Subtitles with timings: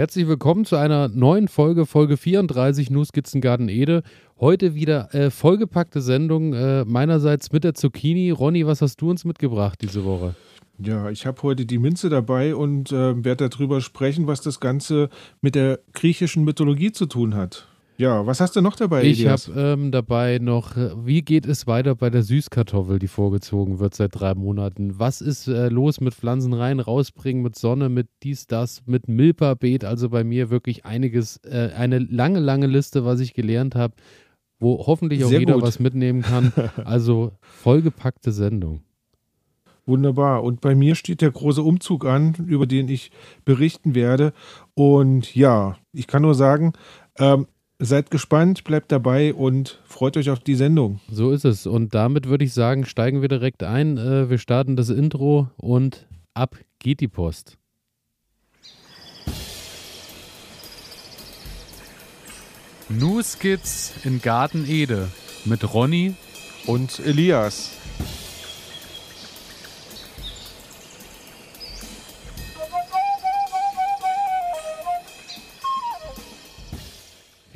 [0.00, 4.02] Herzlich willkommen zu einer neuen Folge, Folge 34 Nu Skizzengarten Ede.
[4.40, 8.30] Heute wieder äh, vollgepackte Sendung äh, meinerseits mit der Zucchini.
[8.30, 10.34] Ronny, was hast du uns mitgebracht diese Woche?
[10.78, 15.10] Ja, ich habe heute die Minze dabei und äh, werde darüber sprechen, was das Ganze
[15.42, 17.68] mit der griechischen Mythologie zu tun hat.
[18.00, 19.04] Ja, was hast du noch dabei?
[19.04, 23.78] Ich habe ähm, dabei noch, äh, wie geht es weiter bei der Süßkartoffel, die vorgezogen
[23.78, 24.98] wird seit drei Monaten?
[24.98, 29.84] Was ist äh, los mit Pflanzen rein, rausbringen, mit Sonne, mit dies, das, mit Milperbeet?
[29.84, 33.92] Also bei mir wirklich einiges, äh, eine lange, lange Liste, was ich gelernt habe,
[34.58, 35.64] wo hoffentlich auch Sehr jeder gut.
[35.64, 36.54] was mitnehmen kann.
[36.86, 38.80] Also vollgepackte Sendung.
[39.84, 40.42] Wunderbar.
[40.42, 43.10] Und bei mir steht der große Umzug an, über den ich
[43.44, 44.32] berichten werde.
[44.72, 46.72] Und ja, ich kann nur sagen,
[47.18, 47.46] ähm,
[47.80, 51.00] seid gespannt, bleibt dabei und freut euch auf die Sendung.
[51.10, 51.66] So ist es.
[51.66, 53.96] Und damit würde ich sagen, steigen wir direkt ein.
[53.96, 57.56] Äh, wir starten das Intro und ab geht die Post.
[62.88, 65.08] Nu Skits in Garten Ede
[65.44, 66.14] mit Ronny
[66.66, 67.79] Und Elias.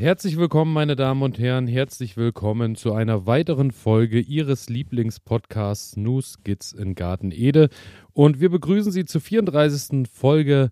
[0.04, 1.66] Herzlich willkommen, meine Damen und Herren.
[1.66, 7.70] Herzlich willkommen zu einer weiteren Folge Ihres Lieblingspodcasts New Skits in Garten Ede.
[8.12, 10.06] Und wir begrüßen Sie zur 34.
[10.12, 10.70] Folge.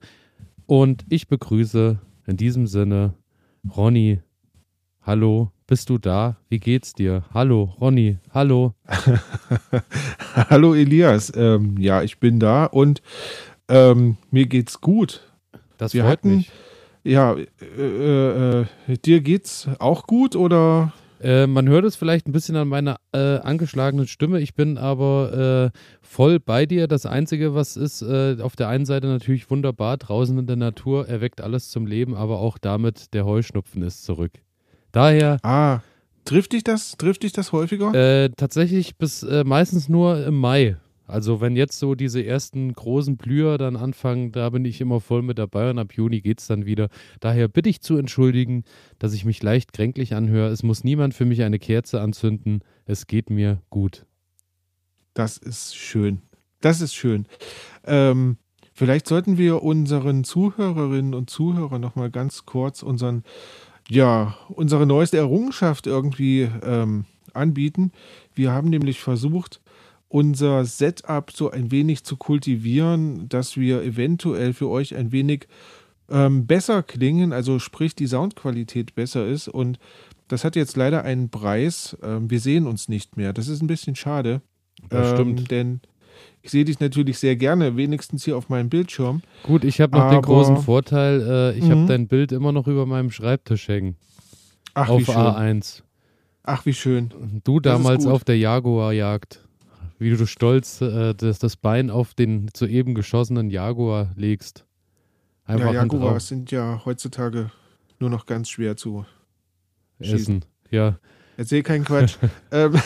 [0.67, 3.15] Und ich begrüße in diesem Sinne
[3.75, 4.21] Ronny.
[5.01, 6.37] Hallo, bist du da?
[6.51, 7.25] Wie geht's dir?
[7.33, 8.19] Hallo, Ronny.
[8.35, 8.75] Hallo.
[10.51, 11.33] Hallo Elias.
[11.35, 13.01] Ähm, ja, ich bin da und
[13.69, 15.23] ähm, mir geht's gut.
[15.79, 16.53] Das Wir freut hatten- mich.
[17.05, 17.35] Ja,
[17.79, 18.65] äh, äh,
[19.05, 20.93] dir geht's auch gut oder?
[21.21, 24.41] Äh, man hört es vielleicht ein bisschen an meiner äh, angeschlagenen Stimme.
[24.41, 26.89] Ich bin aber äh, voll bei dir.
[26.89, 31.09] Das Einzige, was ist, äh, auf der einen Seite natürlich wunderbar, draußen in der Natur
[31.09, 34.33] erweckt alles zum Leben, aber auch damit der Heuschnupfen ist zurück.
[34.91, 35.81] Daher Ah,
[36.25, 36.97] trifft dich das?
[36.99, 37.95] Trifft dich das häufiger?
[37.95, 40.77] äh, tatsächlich bis meistens nur im Mai.
[41.13, 45.21] Also wenn jetzt so diese ersten großen Blüher dann anfangen, da bin ich immer voll
[45.21, 46.89] mit dabei und ab Juni geht es dann wieder.
[47.21, 48.65] Daher bitte ich zu entschuldigen,
[48.99, 50.49] dass ich mich leicht kränklich anhöre.
[50.49, 52.65] Es muss niemand für mich eine Kerze anzünden.
[52.87, 54.07] Es geht mir gut.
[55.13, 56.23] Das ist schön.
[56.63, 57.27] Das ist schön.
[57.85, 58.39] Ähm,
[58.73, 63.23] vielleicht sollten wir unseren Zuhörerinnen und Zuhörern noch mal ganz kurz unseren,
[63.87, 67.93] ja, unsere neueste Errungenschaft irgendwie ähm, anbieten.
[68.35, 69.61] Wir haben nämlich versucht,
[70.13, 75.47] unser Setup so ein wenig zu kultivieren, dass wir eventuell für euch ein wenig
[76.11, 79.49] ähm, besser klingen, also sprich die Soundqualität besser ist.
[79.49, 79.79] Und
[80.29, 81.97] das hat jetzt leider einen Preis.
[82.03, 83.33] Ähm, wir sehen uns nicht mehr.
[83.33, 84.43] Das ist ein bisschen schade.
[84.91, 85.51] Das Ähm, stimmt.
[85.51, 85.81] denn
[86.43, 89.23] ich sehe dich natürlich sehr gerne, wenigstens hier auf meinem Bildschirm.
[89.45, 91.21] Gut, ich habe noch den großen Vorteil,
[91.55, 91.87] äh, ich habe Mhm.
[91.87, 93.97] dein Bild immer noch über meinem Schreibtisch hängen.
[94.75, 95.15] Ach, wie auf schön.
[95.17, 95.83] A1.
[96.43, 97.41] Ach, wie schön.
[97.45, 99.41] Du damals auf der Jaguar-Jagd.
[100.03, 104.67] Wie du stolz äh, das, das Bein auf den soeben geschossenen Jaguar legst.
[105.45, 105.83] Einfach ja.
[105.83, 107.51] Jaguars sind ja heutzutage
[107.99, 109.05] nur noch ganz schwer zu
[110.01, 110.37] schießen.
[110.37, 110.45] Essen.
[110.71, 110.99] Ja,
[111.37, 112.17] Erzähl keinen Quatsch.
[112.51, 112.75] ähm,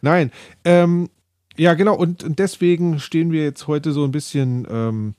[0.00, 0.30] Nein,
[0.64, 1.10] ähm,
[1.56, 5.14] ja genau, und, und deswegen stehen wir jetzt heute so ein bisschen ähm,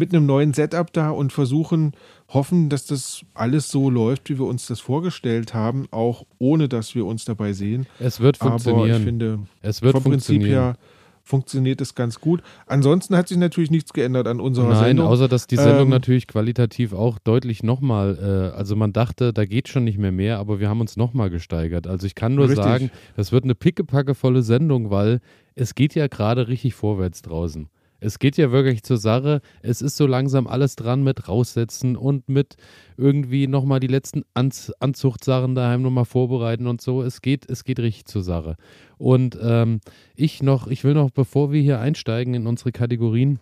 [0.00, 1.92] mit einem neuen Setup da und versuchen,
[2.28, 6.94] hoffen, dass das alles so läuft, wie wir uns das vorgestellt haben, auch ohne dass
[6.94, 7.86] wir uns dabei sehen.
[8.00, 9.02] es wird Aber ich funktionieren.
[9.04, 10.50] finde, es wird vom Prinzip funktionieren.
[10.50, 10.76] her
[11.22, 12.42] funktioniert es ganz gut.
[12.66, 15.06] Ansonsten hat sich natürlich nichts geändert an unserer Nein, Sendung.
[15.06, 18.18] außer dass die Sendung Ähm, natürlich qualitativ auch deutlich nochmal,
[18.52, 21.30] äh, also man dachte, da geht schon nicht mehr mehr, aber wir haben uns nochmal
[21.30, 21.86] gesteigert.
[21.86, 22.64] Also ich kann nur Richtig.
[22.64, 25.20] sagen, das wird eine pickepackevolle Sendung, weil
[25.54, 27.68] es geht ja gerade richtig vorwärts draußen.
[28.00, 29.40] Es geht ja wirklich zur Sache.
[29.62, 32.56] Es ist so langsam alles dran mit raussetzen und mit
[32.96, 37.02] irgendwie nochmal die letzten Anz Anzuchtsachen daheim nochmal vorbereiten und so.
[37.02, 38.56] Es geht, es geht richtig zur Sache.
[38.98, 39.80] Und ähm,
[40.16, 43.38] ich noch, ich will noch, bevor wir hier einsteigen in unsere Kategorien,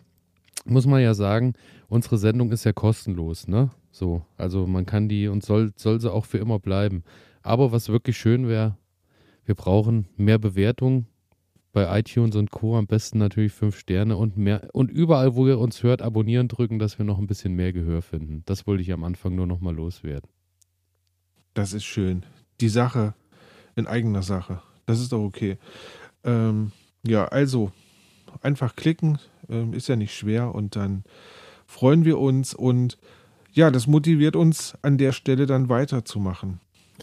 [0.65, 1.53] muss man ja sagen,
[1.87, 3.69] unsere Sendung ist ja kostenlos, ne?
[3.91, 7.03] So, also man kann die und soll, soll sie auch für immer bleiben.
[7.41, 8.77] Aber was wirklich schön wäre,
[9.45, 11.07] wir brauchen mehr Bewertung
[11.71, 12.77] bei iTunes und Co.
[12.77, 16.79] Am besten natürlich fünf Sterne und mehr und überall, wo ihr uns hört, abonnieren drücken,
[16.79, 18.43] dass wir noch ein bisschen mehr Gehör finden.
[18.45, 20.29] Das wollte ich am Anfang nur noch mal loswerden.
[21.53, 22.25] Das ist schön.
[22.61, 23.13] Die Sache
[23.75, 24.61] in eigener Sache.
[24.85, 25.57] Das ist doch okay.
[26.23, 26.71] Ähm,
[27.05, 27.71] ja, also
[28.41, 29.19] einfach klicken,
[29.49, 31.03] ähm, ist ja nicht schwer und dann
[31.65, 32.97] freuen wir uns und
[33.51, 36.59] ja, das motiviert uns an der Stelle dann weiterzumachen.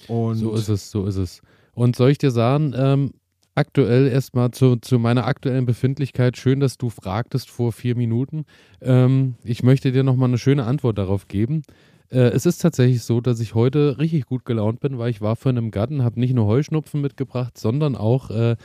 [0.08, 1.42] Und So ist es, so ist es.
[1.72, 3.12] Und soll ich dir sagen, ähm,
[3.56, 6.36] aktuell erstmal zu, zu meiner aktuellen Befindlichkeit.
[6.36, 8.44] Schön, dass du fragtest vor vier Minuten.
[8.80, 11.62] Ähm, ich möchte dir nochmal eine schöne Antwort darauf geben.
[12.10, 15.36] Äh, es ist tatsächlich so, dass ich heute richtig gut gelaunt bin, weil ich war
[15.36, 18.56] vor einem Garten, habe nicht nur Heuschnupfen mitgebracht, sondern auch äh,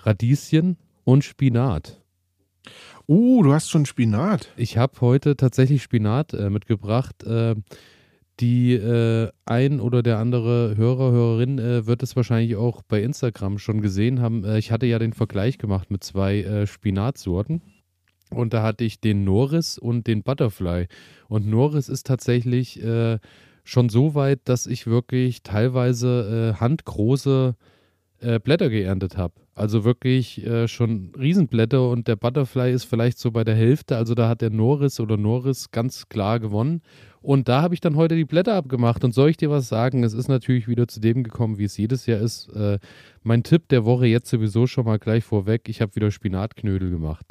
[0.00, 2.00] Radieschen und Spinat.
[3.06, 4.48] Uh, du hast schon Spinat.
[4.56, 7.24] Ich habe heute tatsächlich Spinat äh, mitgebracht.
[8.40, 13.58] Die äh, ein oder der andere Hörer, Hörerin äh, wird es wahrscheinlich auch bei Instagram
[13.58, 14.44] schon gesehen haben.
[14.44, 17.62] Äh, ich hatte ja den Vergleich gemacht mit zwei äh, Spinatsorten.
[18.30, 20.86] Und da hatte ich den Norris und den Butterfly.
[21.28, 23.18] Und Norris ist tatsächlich äh,
[23.64, 27.56] schon so weit, dass ich wirklich teilweise äh, handgroße
[28.42, 29.34] Blätter geerntet habe.
[29.58, 33.96] Also wirklich schon Riesenblätter und der Butterfly ist vielleicht so bei der Hälfte.
[33.96, 36.82] Also da hat der Norris oder Norris ganz klar gewonnen.
[37.20, 39.04] Und da habe ich dann heute die Blätter abgemacht.
[39.04, 40.04] Und soll ich dir was sagen?
[40.04, 42.48] Es ist natürlich wieder zu dem gekommen, wie es jedes Jahr ist.
[42.54, 42.78] Äh,
[43.22, 45.68] mein Tipp der Woche jetzt sowieso schon mal gleich vorweg.
[45.68, 47.26] Ich habe wieder Spinatknödel gemacht.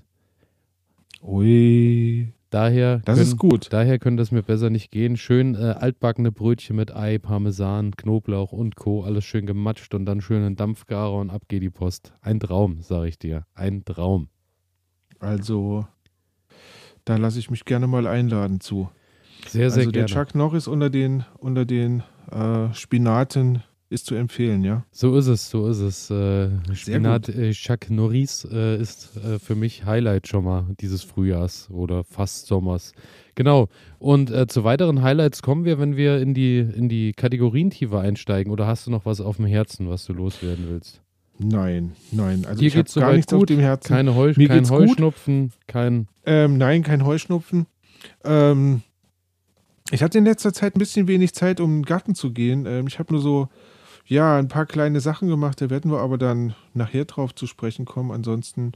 [1.22, 2.34] Ui.
[2.50, 3.68] Daher das können, ist gut.
[3.72, 5.18] Daher könnte es mir besser nicht gehen.
[5.18, 9.04] Schön äh, altbackene Brötchen mit Ei, Parmesan, Knoblauch und Co.
[9.04, 12.14] Alles schön gematscht und dann schön in Dampfgarer und ab geht die Post.
[12.22, 13.46] Ein Traum, sage ich dir.
[13.54, 14.30] Ein Traum.
[15.20, 15.88] Also,
[17.04, 18.90] da lasse ich mich gerne mal einladen zu.
[19.48, 19.92] Sehr, sehr also gerne.
[19.92, 24.84] der Chuck Norris unter den, unter den äh, Spinaten ist zu empfehlen, ja?
[24.92, 26.10] So ist es, so ist es.
[26.10, 31.70] Äh, Spinat äh, Chuck Norris äh, ist äh, für mich Highlight schon mal dieses Frühjahrs
[31.72, 32.94] oder fast Sommers.
[33.36, 33.70] Genau.
[34.00, 38.02] Und äh, zu weiteren Highlights kommen wir, wenn wir in die, in die Kategorien tiefer
[38.02, 38.52] einsteigen.
[38.52, 41.02] Oder hast du noch was auf dem Herzen, was du loswerden willst?
[41.40, 42.46] Nein, nein.
[42.46, 43.42] Also Hier ich geht's gar nichts gut.
[43.44, 43.88] auf dem Herzen.
[43.88, 44.80] Keine Heu Mir kein geht's gut.
[44.80, 46.08] Heuschnupfen, kein.
[46.26, 47.68] Ähm, nein, kein Heuschnupfen.
[48.24, 48.82] Ähm,
[49.92, 52.66] ich hatte in letzter Zeit ein bisschen wenig Zeit, um in den Garten zu gehen.
[52.66, 53.50] Ähm, ich habe nur so,
[54.08, 55.62] ja, ein paar kleine Sachen gemacht.
[55.62, 58.12] Da werden wir aber dann nachher drauf zu sprechen kommen.
[58.12, 58.72] Ansonsten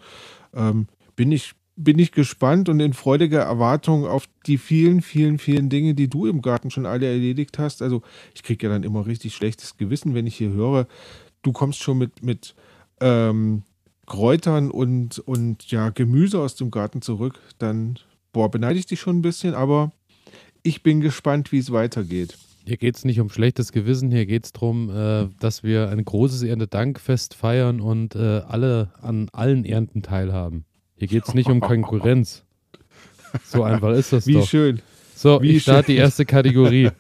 [0.54, 5.70] ähm, bin ich bin ich gespannt und in freudiger Erwartung auf die vielen, vielen, vielen
[5.70, 7.82] Dinge, die du im Garten schon alle erledigt hast.
[7.82, 8.02] Also
[8.36, 10.86] ich kriege ja dann immer richtig schlechtes Gewissen, wenn ich hier höre,
[11.42, 12.56] du kommst schon mit, mit
[13.00, 13.64] ähm,
[14.06, 17.40] Kräutern und, und ja, Gemüse aus dem Garten zurück.
[17.58, 17.98] Dann,
[18.34, 19.92] boah, beneide ich dich schon ein bisschen, aber
[20.64, 22.38] ich bin gespannt, wie es weitergeht.
[22.72, 26.06] Hier geht es nicht um schlechtes Gewissen, hier geht es darum, äh, dass wir ein
[26.06, 30.64] großes Erntedankfest feiern und äh, alle an allen Ernten teilhaben.
[30.96, 32.46] Hier geht es nicht um Konkurrenz.
[33.44, 34.48] So einfach ist das Wie doch.
[34.48, 34.82] schön.
[35.14, 36.92] So, wie ich starte die erste Kategorie.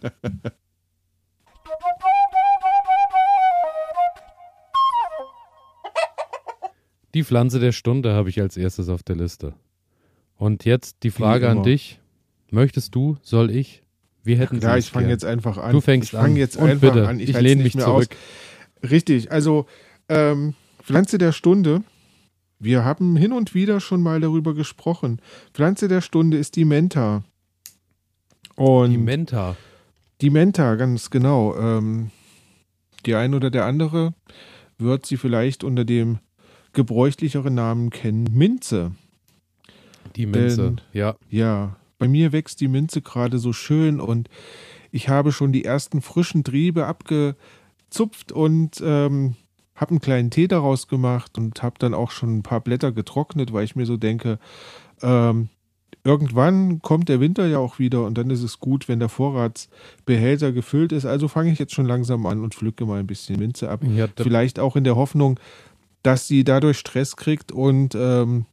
[7.13, 9.53] Die Pflanze der Stunde habe ich als erstes auf der Liste.
[10.35, 12.01] Und jetzt die Frage an dich.
[12.49, 13.80] Möchtest du, soll ich?
[14.23, 15.71] Wir hätten Ja, ich fange jetzt einfach an.
[15.73, 16.35] Du fängst ich fange an.
[16.37, 17.19] jetzt Und einfach bitte, an.
[17.19, 18.05] ich halt's lehne mich mehr aus.
[18.05, 18.17] zurück.
[18.89, 19.65] Richtig, also
[20.09, 21.83] ähm, Pflanze der Stunde.
[22.59, 25.19] Wir haben hin und wieder schon mal darüber gesprochen.
[25.53, 27.23] Pflanze der Stunde ist die Menta.
[28.55, 29.55] Und Die Menta.
[30.21, 31.55] Die Menta, ganz genau.
[31.57, 32.11] Ähm,
[33.07, 34.13] die ein oder der andere
[34.77, 36.19] wird sie vielleicht unter dem
[36.73, 38.91] gebräuchlicheren Namen kennen, Minze.
[40.15, 40.63] Die Minze.
[40.63, 41.15] Denn- ja.
[41.29, 44.27] Ja, bei mir wächst die Minze gerade so schön und
[44.89, 49.35] ich habe schon die ersten frischen Triebe abgezupft und ähm,
[49.75, 53.53] habe einen kleinen Tee daraus gemacht und habe dann auch schon ein paar Blätter getrocknet,
[53.53, 54.39] weil ich mir so denke,
[55.03, 55.49] ähm,
[56.03, 60.53] irgendwann kommt der Winter ja auch wieder und dann ist es gut, wenn der Vorratsbehälter
[60.53, 61.05] gefüllt ist.
[61.05, 63.83] Also fange ich jetzt schon langsam an und pflücke mal ein bisschen Minze ab.
[63.83, 65.39] ja Vielleicht auch in der Hoffnung,
[66.01, 68.47] dass sie dadurch Stress kriegt und ähm,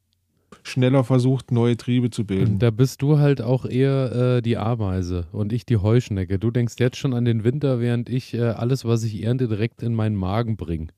[0.63, 2.59] schneller versucht, neue Triebe zu bilden.
[2.59, 6.39] da bist du halt auch eher äh, die Ameise und ich die Heuschnecke.
[6.39, 9.83] Du denkst jetzt schon an den Winter, während ich äh, alles, was ich ernte, direkt
[9.83, 10.89] in meinen Magen bringe.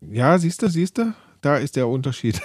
[0.00, 1.14] Ja, siehst du, siehst du?
[1.40, 2.40] Da ist der Unterschied.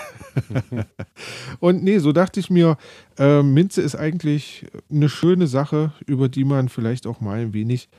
[1.60, 2.78] und nee, so dachte ich mir,
[3.20, 7.90] äh, Minze ist eigentlich eine schöne Sache, über die man vielleicht auch mal ein wenig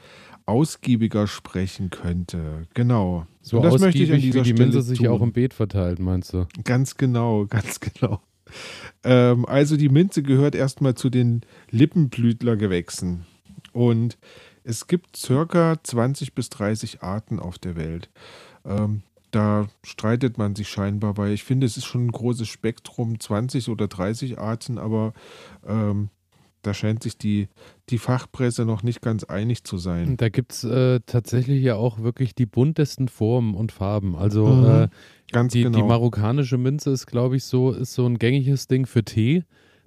[0.46, 2.66] ausgiebiger sprechen könnte.
[2.74, 3.26] Genau.
[3.42, 5.08] So Und das möchte ich an dieser wie die Stelle Minze sich tun.
[5.08, 6.46] auch im Beet verteilt, meinst du?
[6.64, 8.20] Ganz genau, ganz genau.
[9.04, 13.26] Ähm, also die Minze gehört erstmal zu den Lippenblütlergewächsen.
[13.72, 14.18] Und
[14.64, 18.10] es gibt circa 20 bis 30 Arten auf der Welt.
[18.64, 23.20] Ähm, da streitet man sich scheinbar, weil ich finde, es ist schon ein großes Spektrum,
[23.20, 25.12] 20 oder 30 Arten, aber
[25.66, 26.08] ähm,
[26.62, 27.48] da scheint sich die,
[27.90, 30.16] die Fachpresse noch nicht ganz einig zu sein.
[30.16, 34.14] Da gibt es äh, tatsächlich ja auch wirklich die buntesten Formen und Farben.
[34.16, 34.88] Also Mhm, äh,
[35.32, 35.76] Ganz die, genau.
[35.78, 39.44] die marokkanische Minze ist, glaube ich, so, ist so ein gängiges Ding für Tee.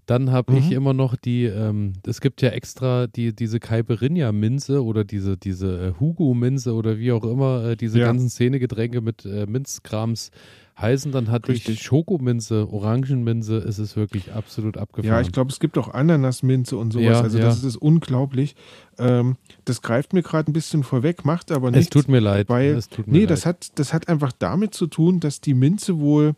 [0.08, 0.76] Dann habe ich Mhm.
[0.76, 6.00] immer noch die, ähm, es gibt ja extra die, diese Caipirinha-Minze oder diese, diese äh,
[6.00, 8.06] Hugo-Minze oder wie auch immer, äh, diese Ja.
[8.06, 10.32] ganzen Szenegetränke mit äh, Minzkrams
[10.80, 11.76] heißen, dann hatte Richtig.
[11.76, 15.16] ich Schokominze, Orangenminze, es ist wirklich absolut abgefahren.
[15.16, 17.06] Ja, ich glaube, es gibt auch Ananasminze und sowas.
[17.06, 17.46] Ja, also ja.
[17.46, 18.56] das ist unglaublich.
[18.98, 21.90] Ähm, das greift mir gerade ein bisschen vorweg, macht aber es nichts.
[21.92, 22.50] tut mir leid.
[22.50, 23.30] weil- es tut mir Nee, leid.
[23.32, 26.34] das hat, das hat einfach damit zu tun, dass die Minze wohl,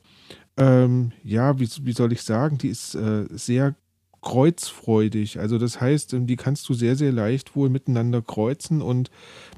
[0.58, 3.76] ähm, ja, wie, wie soll ich sagen, die ist äh, sehr
[4.22, 5.40] kreuzfreudig.
[5.40, 9.10] Also das heißt, ähm, die kannst du sehr, sehr leicht wohl miteinander kreuzen und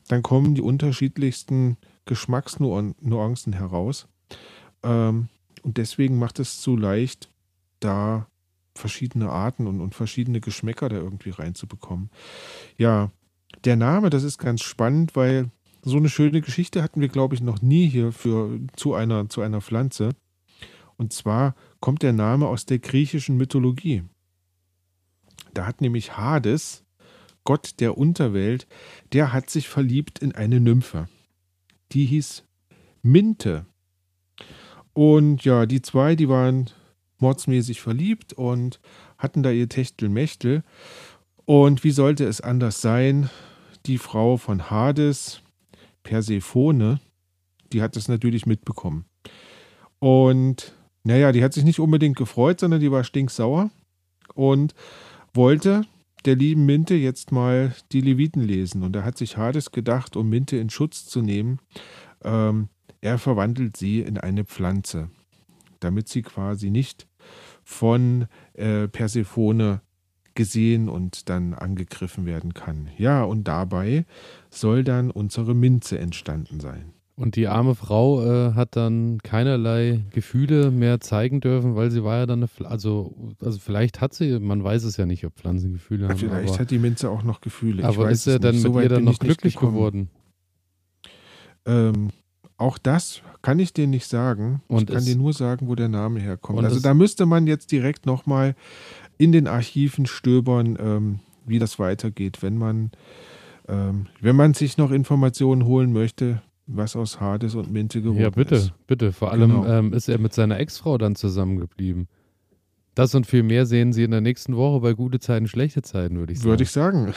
[0.08, 4.08] dann kommen die unterschiedlichsten Geschmacksnuancen heraus.
[4.86, 5.28] Ähm,
[5.64, 7.30] und deswegen macht es so leicht,
[7.80, 8.28] da
[8.76, 12.10] verschiedene Arten und, und verschiedene Geschmäcker da irgendwie reinzubekommen.
[12.78, 13.12] Ja,
[13.64, 15.50] der Name, das ist ganz spannend, weil
[15.82, 19.42] so eine schöne Geschichte hatten wir, glaube ich, noch nie hier für, zu, einer, zu
[19.42, 20.10] einer Pflanze.
[20.98, 24.04] Und zwar kommt der Name aus der griechischen Mythologie.
[25.54, 26.84] Da hat nämlich Hades,
[27.44, 28.68] Gott der Unterwelt,
[29.14, 31.08] der hat sich verliebt in eine Nymphe.
[31.92, 32.44] Die hieß
[33.02, 33.66] Minte.
[34.96, 36.70] Und ja, die zwei, die waren
[37.20, 38.80] mordsmäßig verliebt und
[39.18, 40.64] hatten da ihr Techtelmechtel.
[41.44, 43.30] Und wie sollte es anders sein?
[43.88, 45.42] Die Frau von Hades,
[46.04, 47.02] Persephone,
[47.74, 49.04] die hat das natürlich mitbekommen.
[50.00, 50.74] Und
[51.04, 53.72] naja, die hat sich nicht unbedingt gefreut, sondern die war stinksauer
[54.34, 54.76] und
[55.34, 55.86] wollte
[56.24, 58.82] der lieben Minte jetzt mal die Leviten lesen.
[58.82, 61.60] Und da hat sich Hades gedacht, um Minte in Schutz zu nehmen,
[62.24, 62.70] ähm,
[63.06, 65.10] er verwandelt sie in eine Pflanze,
[65.80, 67.08] damit sie quasi nicht
[67.64, 69.80] von äh, Persephone
[70.34, 72.90] gesehen und dann angegriffen werden kann.
[72.98, 74.06] Ja, und dabei
[74.50, 76.94] soll dann unsere Minze entstanden sein.
[77.16, 82.18] Und die arme Frau äh, hat dann keinerlei Gefühle mehr zeigen dürfen, weil sie war
[82.18, 85.34] ja dann eine, Pfl- also, also vielleicht hat sie, man weiß es ja nicht, ob
[85.36, 86.18] Pflanzen Gefühle haben.
[86.18, 87.86] Vielleicht aber hat die Minze auch noch Gefühle.
[87.86, 88.58] Aber ist er dann.
[88.58, 90.10] So mit weit ihr dann noch glücklich geworden?
[91.66, 92.10] Ähm,
[92.58, 94.62] auch das kann ich dir nicht sagen.
[94.68, 96.64] Und ich kann dir nur sagen, wo der Name herkommt.
[96.64, 98.56] Also da müsste man jetzt direkt nochmal
[99.18, 102.92] in den Archiven stöbern, ähm, wie das weitergeht, wenn man,
[103.68, 108.30] ähm, wenn man sich noch Informationen holen möchte, was aus Hades und Minte geworden Ja,
[108.32, 108.74] bitte, ist.
[108.88, 109.12] bitte.
[109.12, 109.66] Vor allem Genau.
[109.68, 112.08] ähm, ist er mit seiner Ex-Frau dann zusammengeblieben.
[112.96, 116.18] Das und viel mehr sehen Sie in der nächsten Woche bei gute Zeiten, schlechte Zeiten,
[116.18, 116.50] würde ich sagen.
[116.50, 117.14] Würde ich sagen.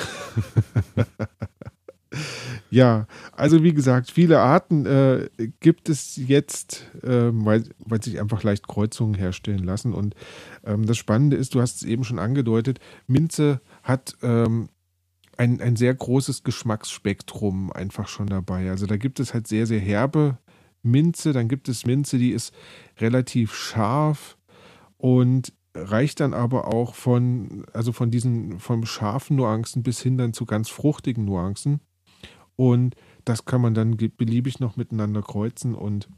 [2.70, 5.28] ja, also wie gesagt, viele Arten äh,
[5.60, 9.92] gibt es jetzt, ähm, weil, weil sich einfach leicht Kreuzungen herstellen lassen.
[9.92, 10.14] Und
[10.64, 14.68] ähm, das Spannende ist, du hast es eben schon angedeutet, Minze hat ähm,
[15.36, 18.70] ein, ein sehr großes Geschmacksspektrum einfach schon dabei.
[18.70, 20.38] Also da gibt es halt sehr, sehr herbe
[20.82, 22.54] Minze, dann gibt es Minze, die ist
[22.98, 24.36] relativ scharf
[24.96, 30.32] und reicht dann aber auch von, also von diesen, von scharfen Nuancen bis hin dann
[30.32, 31.80] zu ganz fruchtigen Nuancen.
[32.58, 36.08] Und das kann man dann beliebig noch miteinander kreuzen und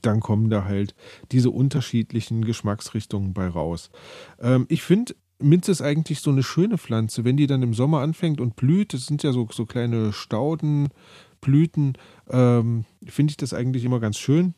[0.00, 0.94] dann kommen da halt
[1.32, 3.90] diese unterschiedlichen Geschmacksrichtungen bei raus.
[4.38, 7.98] Ähm, ich finde, Minze ist eigentlich so eine schöne Pflanze, wenn die dann im Sommer
[8.00, 8.94] anfängt und blüht.
[8.94, 11.98] Das sind ja so, so kleine Staudenblüten.
[12.30, 14.54] Ähm, finde ich das eigentlich immer ganz schön.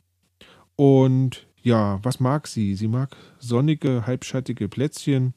[0.77, 2.75] Und ja, was mag sie?
[2.75, 5.33] Sie mag sonnige, halbschattige Plätzchen.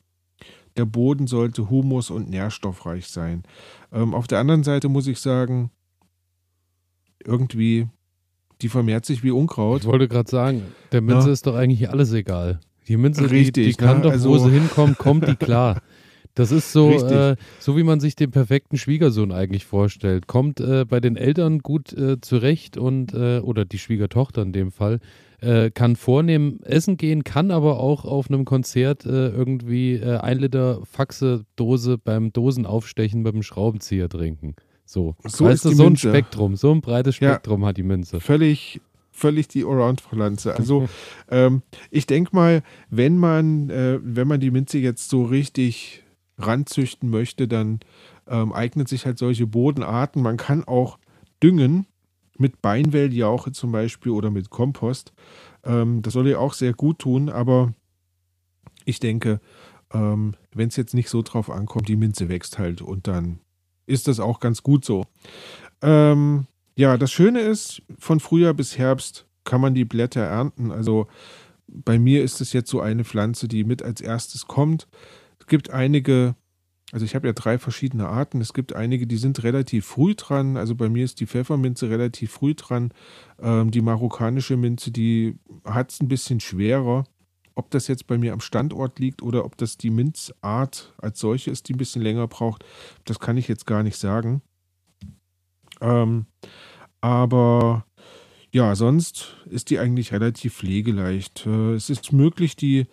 [0.77, 3.43] Der Boden sollte humus- und nährstoffreich sein.
[3.91, 5.69] Ähm, auf der anderen Seite muss ich sagen,
[7.23, 7.87] irgendwie,
[8.61, 9.81] die vermehrt sich wie Unkraut.
[9.81, 11.33] Ich wollte gerade sagen, der Minze Ja.
[11.33, 12.59] ist doch eigentlich alles egal.
[12.87, 14.03] Die Minze, die, Richtig, die kann ne?
[14.03, 15.81] doch, wo Also- sie hinkommt, kommt die klar.
[16.35, 20.25] Das ist so, äh, so wie man sich den perfekten Schwiegersohn eigentlich vorstellt.
[20.25, 24.71] Kommt äh, bei den Eltern gut äh, zurecht und, äh, oder die Schwiegertochter in dem
[24.71, 24.99] Fall,
[25.43, 30.39] äh, kann vornehm essen gehen, kann aber auch auf einem Konzert äh, irgendwie äh, ein
[30.39, 34.55] Liter Faxe-Dose beim Dosenaufstechen mit dem Schraubenzieher trinken.
[34.85, 36.09] So, So weißt ist du, so ein Minze.
[36.09, 37.31] Spektrum, so ein breites Ja.
[37.33, 38.19] Spektrum hat die Minze.
[38.19, 38.81] Völlig,
[39.11, 40.55] völlig die Allround-Pflanze.
[40.55, 40.87] Also
[41.31, 46.03] ähm, ich denke mal, wenn man, äh, wenn man die Minze jetzt so richtig
[46.37, 47.79] ranzüchten möchte, dann
[48.27, 50.21] ähm, eignet sich halt solche Bodenarten.
[50.21, 50.97] Man kann auch
[51.41, 51.85] düngen
[52.37, 55.13] mit Beinwelljauche zum Beispiel oder mit Kompost.
[55.63, 57.73] Ähm, das soll ja auch sehr gut tun, aber
[58.85, 59.39] ich denke,
[59.93, 63.39] ähm, wenn es jetzt nicht so drauf ankommt, die Minze wächst halt und dann
[63.85, 65.05] ist das auch ganz gut so.
[65.81, 70.71] Ähm, ja, das Schöne ist, von Frühjahr bis Herbst kann man die Blätter ernten.
[70.71, 71.07] Also
[71.67, 74.87] bei mir ist es jetzt so eine Pflanze, die mit als erstes kommt.
[75.39, 76.35] Es gibt einige,
[76.93, 78.39] also ich habe ja drei verschiedene Arten.
[78.39, 80.57] Es gibt einige, die sind relativ früh dran.
[80.57, 82.93] Also bei mir ist die Pfefferminze relativ früh dran.
[83.41, 87.05] Ähm, die marokkanische Minze, die hat es ein bisschen schwerer.
[87.55, 91.49] Ob das jetzt bei mir am Standort liegt oder ob das die Minzart als solche
[91.49, 92.63] ist, die ein bisschen länger braucht,
[93.05, 94.43] das kann ich jetzt gar nicht sagen.
[95.81, 96.27] Ähm,
[97.01, 97.87] aber
[98.51, 101.47] ja, sonst ist die eigentlich relativ pflegeleicht.
[101.47, 102.85] Äh, es ist möglich, die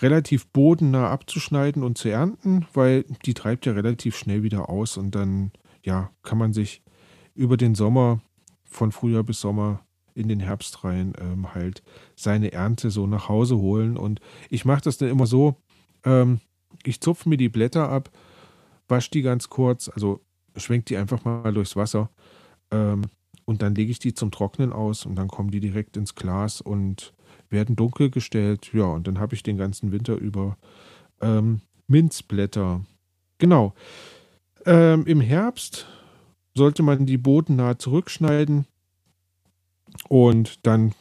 [0.00, 5.14] relativ bodennah abzuschneiden und zu ernten, weil die treibt ja relativ schnell wieder aus und
[5.14, 6.82] dann ja, kann man sich
[7.34, 8.20] über den Sommer
[8.64, 9.84] von Frühjahr bis Sommer
[10.14, 11.82] in den Herbst rein ähm, halt
[12.16, 13.96] seine Ernte so nach Hause holen.
[13.96, 15.56] Und ich mache das dann immer so,
[16.04, 16.40] ähm,
[16.84, 18.10] ich zupfe mir die Blätter ab,
[18.88, 20.20] wasche die ganz kurz, also
[20.56, 22.10] schwenke die einfach mal durchs Wasser
[22.70, 23.02] ähm,
[23.44, 26.60] und dann lege ich die zum Trocknen aus und dann kommen die direkt ins Glas
[26.60, 27.12] und
[27.54, 28.70] werden dunkel gestellt.
[28.74, 30.58] Ja, und dann habe ich den ganzen Winter über
[31.22, 32.84] ähm, Minzblätter.
[33.38, 33.72] Genau.
[34.66, 35.86] Ähm, Im Herbst
[36.54, 38.66] sollte man die bodennah zurückschneiden
[40.08, 40.92] und dann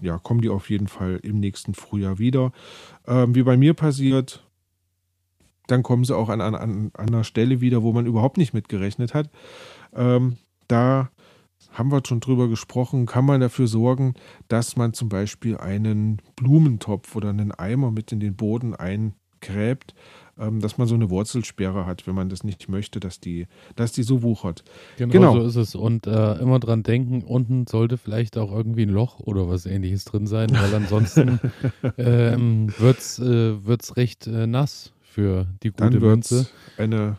[0.00, 2.52] ja, kommen die auf jeden Fall im nächsten Frühjahr wieder.
[3.06, 4.46] Ähm, wie bei mir passiert,
[5.66, 9.14] dann kommen sie auch an, an, an einer Stelle wieder, wo man überhaupt nicht mitgerechnet
[9.14, 9.30] hat.
[9.94, 10.36] Ähm,
[10.68, 11.10] da
[11.72, 14.14] haben wir schon drüber gesprochen, kann man dafür sorgen,
[14.48, 19.94] dass man zum Beispiel einen Blumentopf oder einen Eimer mit in den Boden eingräbt,
[20.38, 23.46] ähm, dass man so eine Wurzelsperre hat, wenn man das nicht möchte, dass die,
[23.76, 24.64] dass die so wuchert.
[24.96, 25.32] Genau, genau.
[25.34, 25.74] so ist es.
[25.74, 30.04] Und äh, immer dran denken, unten sollte vielleicht auch irgendwie ein Loch oder was ähnliches
[30.04, 31.40] drin sein, weil ansonsten
[31.98, 33.54] ähm, wird es äh,
[33.96, 36.46] recht äh, nass für die gute Dann Münze.
[36.76, 37.18] Eine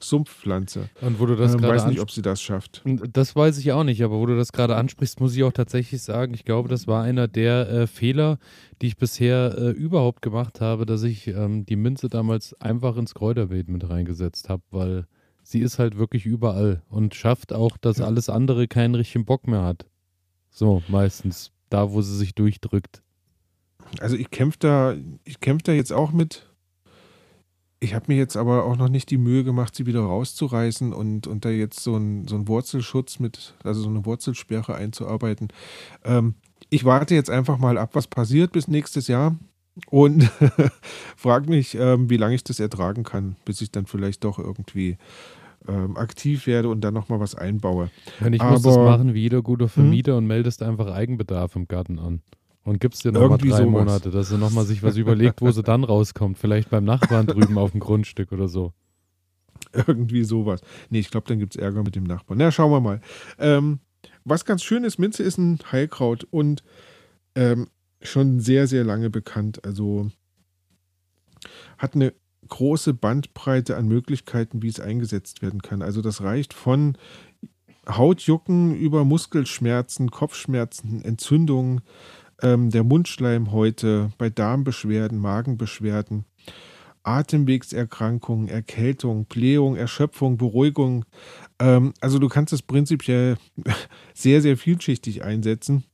[0.00, 0.88] Sumpfpflanze.
[1.00, 2.82] Und wo du das ähm, gerade weiß nicht, ob sie das schafft.
[2.84, 6.02] Das weiß ich auch nicht, aber wo du das gerade ansprichst, muss ich auch tatsächlich
[6.02, 8.38] sagen, ich glaube, das war einer der äh, Fehler,
[8.82, 13.14] die ich bisher äh, überhaupt gemacht habe, dass ich ähm, die Minze damals einfach ins
[13.14, 15.06] Kräuterbeet mit reingesetzt habe, weil
[15.42, 18.06] sie ist halt wirklich überall und schafft auch, dass ja.
[18.06, 19.86] alles andere keinen richtigen Bock mehr hat.
[20.50, 21.52] So, meistens.
[21.70, 23.02] Da, wo sie sich durchdrückt.
[24.00, 26.46] Also ich kämpfe da, ich kämpfe da jetzt auch mit
[27.80, 31.26] ich habe mir jetzt aber auch noch nicht die Mühe gemacht, sie wieder rauszureißen und,
[31.26, 35.48] und da jetzt so ein, so ein Wurzelschutz mit, also so eine Wurzelsperre einzuarbeiten.
[36.04, 36.34] Ähm,
[36.70, 39.36] ich warte jetzt einfach mal ab, was passiert bis nächstes Jahr
[39.90, 40.30] und
[41.16, 44.96] frage mich, ähm, wie lange ich das ertragen kann, bis ich dann vielleicht doch irgendwie
[45.68, 47.90] ähm, aktiv werde und dann nochmal was einbaue.
[48.20, 50.18] Wenn ich aber, muss das machen wie jeder gute Vermieter hm?
[50.18, 52.22] und meldest einfach Eigenbedarf im Garten an.
[52.66, 53.66] Und gibst dir nochmal drei sowas.
[53.66, 56.36] Monate, dass sie nochmal sich was überlegt, wo sie dann rauskommt.
[56.36, 58.72] Vielleicht beim Nachbarn drüben auf dem Grundstück oder so.
[59.72, 60.62] Irgendwie sowas.
[60.90, 62.38] Nee, ich glaube, dann gibt es Ärger mit dem Nachbarn.
[62.38, 63.00] Na, schauen wir mal.
[63.38, 63.78] Ähm,
[64.24, 66.64] was ganz schön ist, Minze ist ein Heilkraut und
[67.36, 67.68] ähm,
[68.02, 69.64] schon sehr, sehr lange bekannt.
[69.64, 70.10] Also
[71.78, 72.14] hat eine
[72.48, 75.82] große Bandbreite an Möglichkeiten, wie es eingesetzt werden kann.
[75.82, 76.98] Also das reicht von
[77.88, 81.82] Hautjucken über Muskelschmerzen, Kopfschmerzen, Entzündungen,
[82.42, 86.24] ähm, der Mundschleimhäute, bei Darmbeschwerden, Magenbeschwerden,
[87.02, 91.04] Atemwegserkrankungen, Erkältung, Blähung, Erschöpfung, Beruhigung.
[91.58, 93.36] Ähm, also du kannst es prinzipiell
[94.14, 95.84] sehr, sehr vielschichtig einsetzen.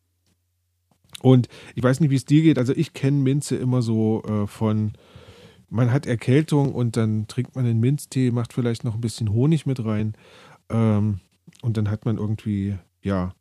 [1.20, 2.58] Und ich weiß nicht, wie es dir geht.
[2.58, 4.92] Also ich kenne Minze immer so äh, von,
[5.68, 9.66] man hat Erkältung und dann trinkt man einen Minztee, macht vielleicht noch ein bisschen Honig
[9.66, 10.14] mit rein.
[10.70, 11.20] Ähm,
[11.60, 13.34] und dann hat man irgendwie, ja,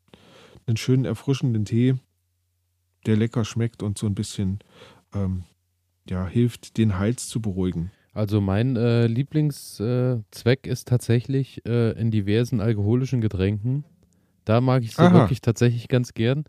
[0.67, 1.95] einen schönen erfrischenden Tee
[3.05, 4.59] der lecker schmeckt und so ein bisschen
[5.13, 5.43] ähm,
[6.09, 7.91] ja, hilft, den Hals zu beruhigen.
[8.13, 13.85] Also mein äh, Lieblingszweck äh, ist tatsächlich äh, in diversen alkoholischen Getränken.
[14.43, 16.43] Da mag ich es wirklich tatsächlich ganz gern.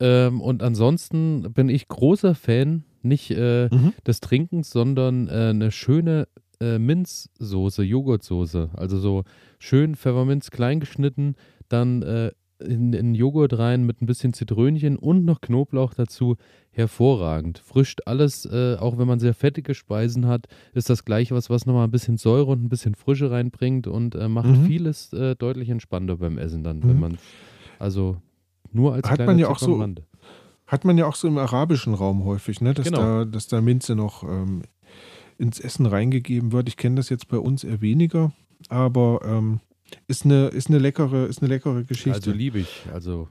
[0.00, 3.92] Ähm, und ansonsten bin ich großer Fan nicht äh, mhm.
[4.06, 6.28] des Trinkens, sondern äh, eine schöne
[6.60, 8.70] äh, Minzsoße, Joghurtsoße.
[8.74, 9.24] Also so
[9.58, 11.34] schön Pfefferminz klein geschnitten,
[11.68, 12.02] dann
[12.66, 16.36] in, in Joghurt rein mit ein bisschen Zitrönchen und noch Knoblauch dazu.
[16.70, 17.58] Hervorragend.
[17.58, 21.66] Frischt alles, äh, auch wenn man sehr fettige Speisen hat, ist das gleiche was, was
[21.66, 24.64] nochmal ein bisschen Säure und ein bisschen Frische reinbringt und äh, macht mhm.
[24.64, 26.88] vieles äh, deutlich entspannter beim Essen dann, mhm.
[26.88, 27.18] wenn man
[27.78, 28.16] also
[28.72, 29.84] nur als hat man ja auch so
[30.66, 32.72] Hat man ja auch so im arabischen Raum häufig, ne?
[32.72, 32.98] dass, genau.
[32.98, 34.62] da, dass da Minze noch ähm,
[35.36, 36.68] ins Essen reingegeben wird.
[36.68, 38.32] Ich kenne das jetzt bei uns eher weniger,
[38.68, 39.60] aber ähm,
[40.06, 42.12] ist eine, ist eine leckere, ist eine leckere Geschichte.
[42.14, 42.86] Also liebe ich.
[42.92, 43.28] Also.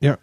[0.00, 0.18] Ja.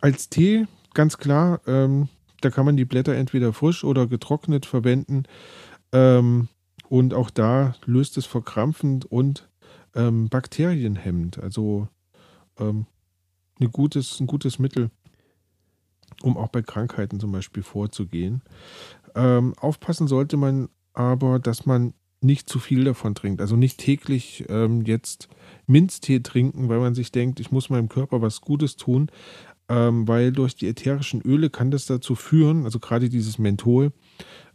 [0.00, 2.08] Als Tee, ganz klar, ähm,
[2.40, 5.24] da kann man die Blätter entweder frisch oder getrocknet verwenden.
[5.92, 6.48] Ähm,
[6.88, 9.48] und auch da löst es verkrampfend und
[9.94, 11.38] ähm, bakterienhemmend.
[11.38, 11.88] Also
[12.58, 12.86] ähm,
[13.60, 14.90] ein, gutes, ein gutes Mittel,
[16.22, 18.42] um auch bei Krankheiten zum Beispiel vorzugehen.
[19.14, 23.40] Ähm, aufpassen sollte man aber, dass man nicht zu viel davon trinkt.
[23.40, 25.28] Also nicht täglich ähm, jetzt
[25.66, 29.10] Minztee trinken, weil man sich denkt, ich muss meinem Körper was Gutes tun,
[29.68, 33.92] ähm, weil durch die ätherischen Öle kann das dazu führen, also gerade dieses Menthol,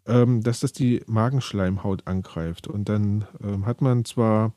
[0.05, 2.67] ähm, dass das die Magenschleimhaut angreift.
[2.67, 4.53] Und dann ähm, hat man zwar,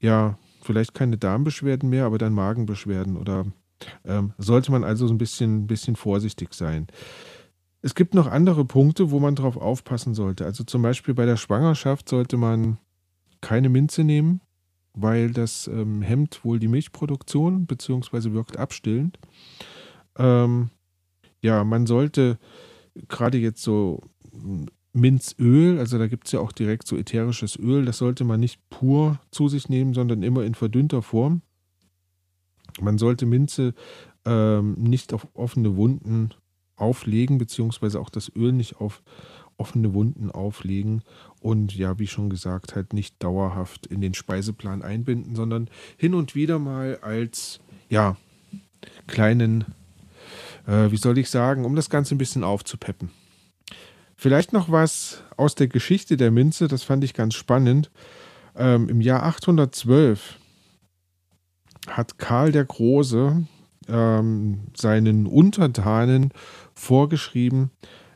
[0.00, 3.46] ja, vielleicht keine Darmbeschwerden mehr, aber dann Magenbeschwerden oder
[4.04, 6.86] Ähm, sollte man also so ein bisschen, bisschen vorsichtig sein.
[7.86, 10.44] Es gibt noch andere Punkte, wo man drauf aufpassen sollte.
[10.44, 12.78] Also zum Beispiel bei der Schwangerschaft sollte man
[13.40, 14.40] keine Minze nehmen,
[14.92, 18.32] weil das ähm, hemmt wohl die Milchproduktion bzw.
[18.32, 19.20] wirkt abstillend.
[20.16, 20.70] Ähm,
[21.40, 22.40] ja, man sollte
[23.06, 24.00] gerade jetzt so
[24.92, 28.68] Minzöl, also da gibt es ja auch direkt so ätherisches Öl, das sollte man nicht
[28.68, 31.40] pur zu sich nehmen, sondern immer in verdünnter Form.
[32.80, 33.74] Man sollte Minze
[34.24, 36.30] ähm, nicht auf offene Wunden
[36.76, 39.02] auflegen, beziehungsweise auch das Öl nicht auf
[39.58, 41.02] offene Wunden auflegen
[41.40, 46.34] und ja, wie schon gesagt, halt nicht dauerhaft in den Speiseplan einbinden, sondern hin und
[46.34, 48.16] wieder mal als, ja,
[49.06, 49.64] kleinen,
[50.66, 53.10] äh, wie soll ich sagen, um das Ganze ein bisschen aufzupeppen.
[54.14, 57.90] Vielleicht noch was aus der Geschichte der Minze, das fand ich ganz spannend.
[58.56, 60.38] Ähm, Im Jahr 812
[61.88, 63.46] hat Karl der Große
[63.88, 66.32] ähm, seinen Untertanen
[66.76, 67.70] vorgeschrieben,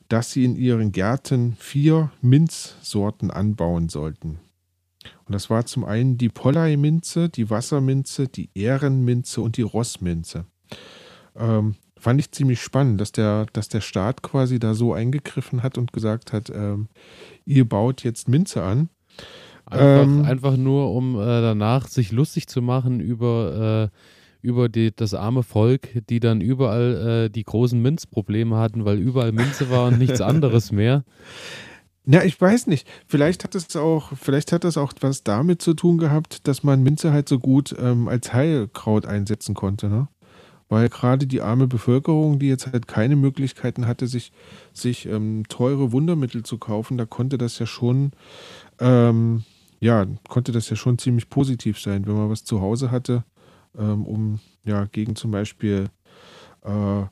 [0.08, 4.38] dass sie in ihren Gärten vier Minzsorten anbauen sollten.
[5.24, 10.44] Und das war zum einen die Pollei-Minze, die Wasserminze, die Ehrenminze und die Rossminze.
[11.36, 15.78] Ähm, fand ich ziemlich spannend, dass der, dass der Staat quasi da so eingegriffen hat
[15.78, 16.88] und gesagt hat, ähm,
[17.44, 18.88] ihr baut jetzt Minze an.
[19.66, 23.96] Einfach, ähm, einfach nur, um äh, danach sich lustig zu machen über äh,
[24.42, 29.32] über die, das arme Volk, die dann überall äh, die großen Minzprobleme hatten, weil überall
[29.32, 31.04] Minze war und nichts anderes mehr.
[32.06, 32.88] Ja, ich weiß nicht.
[33.06, 36.82] Vielleicht hat es auch, vielleicht hat das auch was damit zu tun gehabt, dass man
[36.82, 40.08] Minze halt so gut ähm, als Heilkraut einsetzen konnte, ne?
[40.68, 44.32] Weil gerade die arme Bevölkerung, die jetzt halt keine Möglichkeiten hatte, sich,
[44.72, 48.12] sich ähm, teure Wundermittel zu kaufen, da konnte das ja schon,
[48.78, 49.42] ähm,
[49.80, 53.24] ja, konnte das ja schon ziemlich positiv sein, wenn man was zu Hause hatte,
[53.78, 55.88] ähm, um ja gegen zum Beispiel
[56.62, 57.02] äh,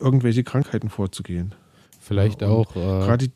[0.00, 1.54] irgendwelche Krankheiten vorzugehen.
[2.00, 3.28] Vielleicht ja, auch äh,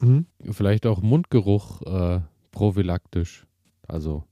[0.00, 0.26] hm?
[0.50, 2.20] vielleicht auch Mundgeruch äh,
[2.52, 3.46] prophylaktisch.
[3.86, 4.24] Also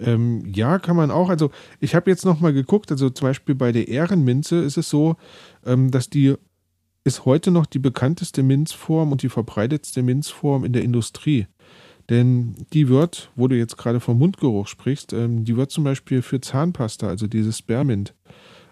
[0.00, 1.28] ähm, ja, kann man auch.
[1.28, 2.90] Also ich habe jetzt noch mal geguckt.
[2.90, 5.16] Also zum Beispiel bei der Ehrenminze ist es so,
[5.64, 6.34] ähm, dass die
[7.04, 11.46] ist heute noch die bekannteste Minzform und die verbreitetste Minzform in der Industrie.
[12.10, 16.22] Denn die wird, wo du jetzt gerade vom Mundgeruch sprichst, ähm, die wird zum Beispiel
[16.22, 18.14] für Zahnpasta, also dieses Spermint,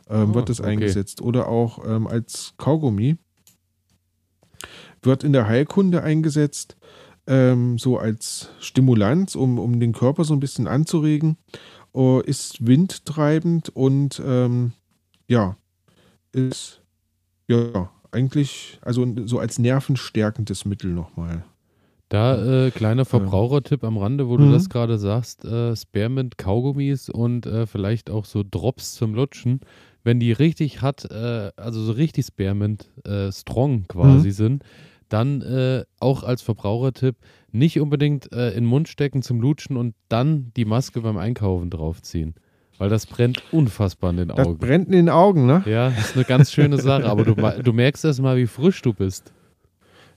[0.08, 0.70] ähm, oh, wird das okay.
[0.70, 1.20] eingesetzt.
[1.20, 3.16] Oder auch ähm, als Kaugummi.
[5.02, 6.76] Wird in der Heilkunde eingesetzt,
[7.26, 11.36] ähm, so als Stimulanz, um, um den Körper so ein bisschen anzuregen.
[11.94, 14.72] Uh, ist windtreibend und ähm,
[15.28, 15.56] ja,
[16.32, 16.82] ist
[17.48, 21.44] ja eigentlich, also so als nervenstärkendes Mittel nochmal.
[22.08, 24.52] Da äh, kleiner Verbrauchertipp am Rande, wo du mhm.
[24.52, 29.60] das gerade sagst, äh, Spearmint Kaugummis und äh, vielleicht auch so Drops zum Lutschen,
[30.04, 34.32] wenn die richtig hat, äh, also so richtig Spearmint äh, strong quasi mhm.
[34.32, 34.64] sind,
[35.08, 37.16] dann äh, auch als Verbrauchertipp
[37.50, 41.70] nicht unbedingt äh, in den Mund stecken zum Lutschen und dann die Maske beim Einkaufen
[41.70, 42.34] draufziehen.
[42.78, 44.42] Weil das brennt unfassbar in den Augen.
[44.42, 45.64] Das brennt in den Augen, ne?
[45.66, 48.82] Ja, das ist eine ganz schöne Sache, aber du, du merkst erst mal, wie frisch
[48.82, 49.32] du bist.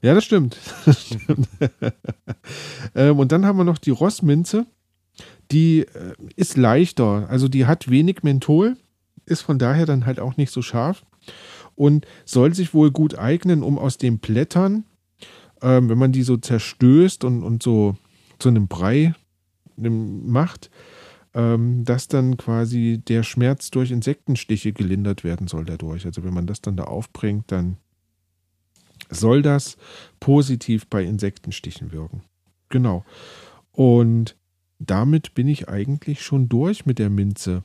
[0.01, 0.57] Ja, das stimmt.
[0.85, 1.47] Das stimmt.
[2.95, 4.65] ähm, und dann haben wir noch die Rossminze.
[5.51, 7.27] Die äh, ist leichter.
[7.29, 8.77] Also die hat wenig Menthol,
[9.25, 11.03] ist von daher dann halt auch nicht so scharf
[11.75, 14.83] und soll sich wohl gut eignen, um aus den Blättern,
[15.61, 17.95] ähm, wenn man die so zerstößt und, und so
[18.37, 19.13] zu einem Brei
[19.77, 20.69] macht,
[21.33, 26.05] ähm, dass dann quasi der Schmerz durch Insektenstiche gelindert werden soll dadurch.
[26.05, 27.77] Also wenn man das dann da aufbringt, dann
[29.09, 29.77] soll das
[30.19, 32.23] positiv bei Insektenstichen wirken.
[32.69, 33.03] Genau.
[33.71, 34.35] Und
[34.79, 37.63] damit bin ich eigentlich schon durch mit der Minze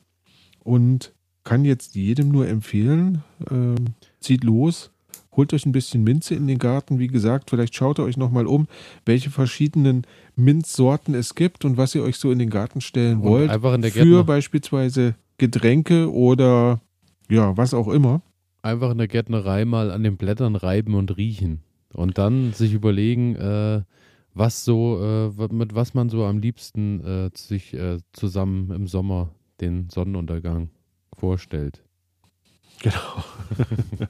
[0.62, 1.12] und
[1.44, 3.80] kann jetzt jedem nur empfehlen, äh,
[4.20, 4.90] zieht los,
[5.37, 6.98] holt euch ein bisschen Minze in den Garten.
[6.98, 8.66] Wie gesagt, vielleicht schaut ihr euch nochmal um,
[9.04, 13.24] welche verschiedenen Minzsorten es gibt und was ihr euch so in den Garten stellen und
[13.24, 13.50] wollt.
[13.50, 16.80] Einfach in der für beispielsweise Getränke oder
[17.28, 18.22] ja, was auch immer
[18.64, 21.62] einfach in der Gärtnerei mal an den Blättern reiben und riechen.
[21.92, 23.83] Und dann sich überlegen, äh,
[24.33, 29.31] was so, äh, mit was man so am liebsten äh, sich äh, zusammen im Sommer
[29.61, 30.70] den Sonnenuntergang
[31.16, 31.85] vorstellt.
[32.83, 33.24] Genau.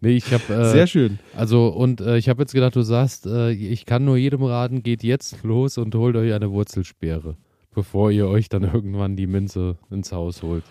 [0.00, 0.52] nee, ich habe.
[0.52, 1.18] Äh, Sehr schön.
[1.34, 5.02] Also, und äh, ich habe jetzt gedacht, du sagst, ich kann nur jedem raten, geht
[5.02, 7.36] jetzt los und holt euch eine Wurzelsperre,
[7.74, 10.64] bevor ihr euch dann irgendwann die Minze ins Haus holt.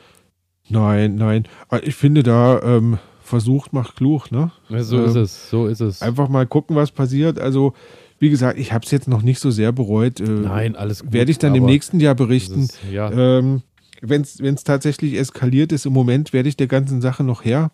[0.70, 1.48] Nein, nein.
[1.82, 4.52] Ich finde da, ähm, versucht macht klug, ne?
[4.70, 6.02] So ähm, ist es, so ist es.
[6.02, 7.40] Einfach mal gucken, was passiert.
[7.40, 7.74] Also,
[8.20, 10.20] wie gesagt, ich habe es jetzt noch nicht so sehr bereut.
[10.20, 11.14] Äh, Nein, alles gut.
[11.14, 12.64] Werde ich dann im nächsten Jahr berichten.
[12.64, 13.12] Ist, ja.
[13.12, 13.64] ähm,
[14.02, 17.72] wenn es tatsächlich eskaliert ist, im Moment werde ich der ganzen Sache noch her.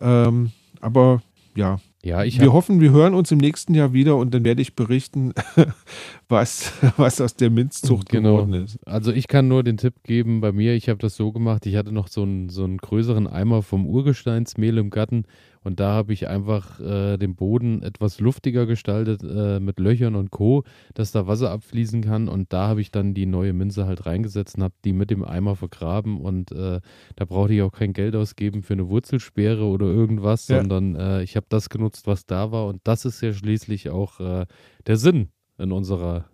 [0.00, 1.22] Ähm, aber
[1.56, 4.60] ja, Ja, ich wir hoffen, wir hören uns im nächsten Jahr wieder und dann werde
[4.60, 5.32] ich berichten,
[6.28, 8.36] was, was aus der Minzzucht Genau.
[8.36, 8.78] geworden ist.
[8.86, 11.76] Also ich kann nur den Tipp geben, bei mir, ich habe das so gemacht, ich
[11.76, 15.24] hatte noch so einen, so einen größeren Eimer vom Urgesteinsmehl im Garten
[15.64, 20.30] und da habe ich einfach äh, den Boden etwas luftiger gestaltet äh, mit Löchern und
[20.30, 20.62] Co.,
[20.94, 24.56] dass da Wasser abfließen kann und da habe ich dann die neue Minze halt reingesetzt
[24.56, 26.80] und habe die mit dem Eimer vergraben und äh,
[27.16, 30.58] da brauchte ich auch kein Geld ausgeben für eine Wurzelsperre oder irgendwas, Ja.
[30.60, 34.20] sondern äh, ich habe das genutzt, was da war und das ist ja schließlich auch
[34.20, 34.46] äh,
[34.86, 36.26] der Sinn in unserer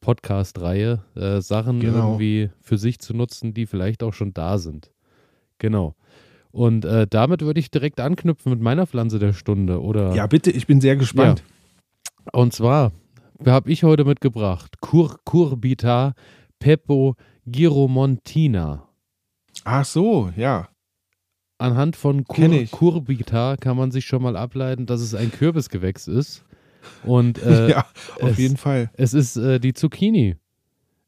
[0.00, 2.12] Podcast-Reihe, äh, Sachen Genau.
[2.12, 4.92] irgendwie für sich zu nutzen, die vielleicht auch schon da sind.
[5.58, 5.96] Genau.
[6.58, 10.12] Und äh, damit würde ich direkt anknüpfen mit meiner Pflanze der Stunde, oder?
[10.16, 11.44] Ja, bitte, ich bin sehr gespannt.
[12.32, 12.90] Und zwar
[13.46, 16.14] habe ich heute mitgebracht Curcurbita
[16.58, 17.14] Pepo
[17.46, 18.88] giromontina.
[19.62, 20.68] Ach so, ja.
[21.58, 22.72] Anhand von Kenn ich.
[22.72, 26.44] Curcurbita kann man sich schon mal ableiten, dass es ein Kürbisgewächs ist.
[27.04, 27.86] Und äh, ja,
[28.20, 28.90] auf es- jeden Fall.
[28.94, 30.34] Es ist äh, die Zucchini.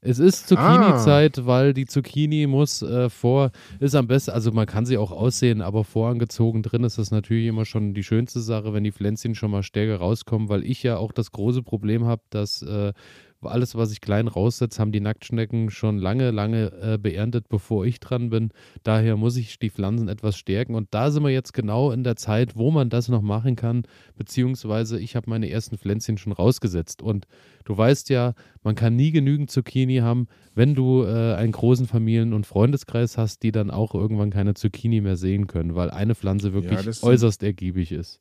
[0.02, 4.86] Es ist Zucchini-Zeit, weil die Zucchini muss äh, vor, ist am besten, also man kann
[4.86, 8.84] sie auch aussehen, aber vorangezogen drin ist das natürlich immer schon die schönste Sache, wenn
[8.84, 12.62] die Pflänzchen schon mal stärker rauskommen, weil ich ja auch das große Problem habe, dass
[12.62, 12.94] äh,
[13.42, 18.00] alles, was ich klein raussetze, haben die Nacktschnecken schon lange, lange äh, beerntet, bevor ich
[18.00, 18.50] dran bin.
[18.82, 22.16] Daher muss ich die Pflanzen etwas stärken und da sind wir jetzt genau in der
[22.16, 23.82] Zeit, wo man das noch machen kann,
[24.16, 27.26] beziehungsweise ich habe meine ersten Pflänzchen schon rausgesetzt und
[27.64, 28.32] Du weißt ja,
[28.64, 33.42] man kann nie genügend Zucchini haben, wenn du äh, einen großen Familien- und Freundeskreis hast,
[33.42, 37.42] die dann auch irgendwann keine Zucchini mehr sehen können, weil eine Pflanze wirklich sind- äußerst
[37.42, 38.18] ergiebig ist.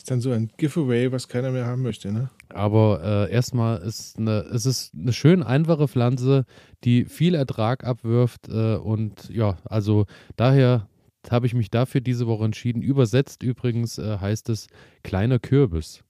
[0.00, 2.30] Ist dann so ein Giveaway, was keiner mehr haben möchte, ne?
[2.48, 6.46] Aber äh, erstmal ist eine, es ist eine schön einfache Pflanze,
[6.84, 10.88] die viel Ertrag abwirft äh, und ja, also daher
[11.30, 12.80] habe ich mich dafür diese Woche entschieden.
[12.80, 14.68] Übersetzt übrigens äh, heißt es
[15.02, 16.02] kleiner Kürbis.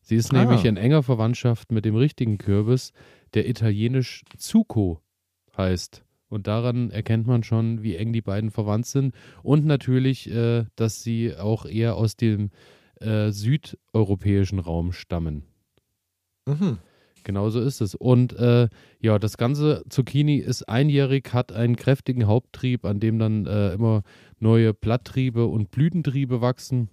[0.00, 0.38] Sie ist Ah.
[0.40, 2.94] nämlich in enger Verwandtschaft mit dem richtigen Kürbis,
[3.34, 5.02] der italienisch Zucco
[5.58, 6.04] heißt.
[6.30, 9.14] Und daran erkennt man schon, wie eng die beiden verwandt sind.
[9.42, 12.48] Und natürlich, äh, dass sie auch eher aus dem
[13.00, 15.44] äh, südeuropäischen Raum stammen.
[16.46, 16.78] Mhm.
[17.24, 17.96] Genau so ist es.
[17.96, 18.68] Und äh,
[19.00, 24.04] ja, das ganze Zucchini ist einjährig, hat einen kräftigen Haupttrieb, an dem dann äh, immer
[24.38, 26.88] neue Blatttriebe und Blütentriebe wachsen.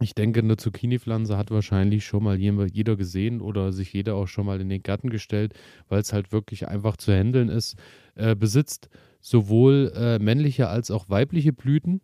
[0.00, 4.44] Ich denke, eine Zucchini-Pflanze hat wahrscheinlich schon mal jeder gesehen oder sich jeder auch schon
[4.44, 5.54] mal in den Garten gestellt,
[5.88, 7.76] weil es halt wirklich einfach zu handeln ist.
[8.14, 12.02] Äh, besitzt sowohl äh, männliche als auch weibliche Blüten.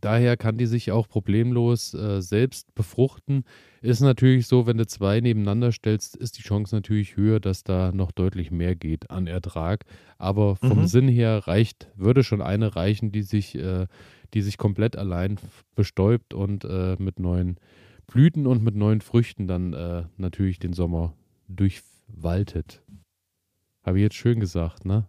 [0.00, 3.44] Daher kann die sich auch problemlos äh, selbst befruchten.
[3.80, 7.92] Ist natürlich so, wenn du zwei nebeneinander stellst, ist die Chance natürlich höher, dass da
[7.92, 9.84] noch deutlich mehr geht an Ertrag.
[10.18, 10.86] Aber vom Mhm.
[10.86, 13.86] Sinn her reicht, würde schon eine reichen, die sich, äh,
[14.34, 15.38] die sich komplett allein
[15.74, 17.58] bestäubt und äh, mit neuen
[18.06, 21.14] Blüten und mit neuen Früchten dann äh, natürlich den Sommer
[21.48, 22.82] durchwaltet.
[23.84, 25.06] Habe ich jetzt schön gesagt, ne?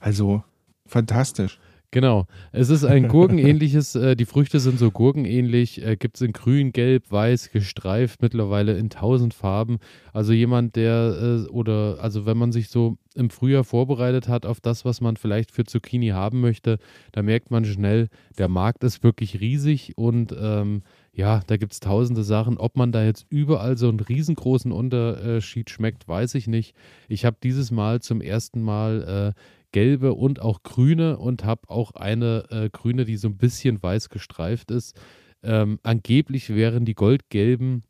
[0.00, 0.42] Also,
[0.86, 1.58] fantastisch.
[1.90, 2.26] Genau.
[2.52, 6.72] Es ist ein gurkenähnliches, äh, die Früchte sind so gurkenähnlich, äh, gibt es in grün,
[6.72, 9.78] gelb, weiß, gestreift, mittlerweile in tausend Farben.
[10.12, 14.60] Also jemand, der, äh, oder, also wenn man sich so im Frühjahr vorbereitet hat auf
[14.60, 16.76] das, was man vielleicht für Zucchini haben möchte,
[17.12, 21.80] da merkt man schnell, der Markt ist wirklich riesig und ähm, ja, da gibt es
[21.80, 22.58] tausende Sachen.
[22.58, 26.76] Ob man da jetzt überall so einen riesengroßen Unterschied schmeckt, weiß ich nicht.
[27.08, 29.40] Ich habe dieses Mal zum ersten Mal äh,
[29.72, 34.08] gelbe und auch grüne und habe auch eine äh, grüne, die so ein bisschen weiß
[34.08, 34.98] gestreift ist.
[35.42, 37.82] Ähm, angeblich wären die goldgelben,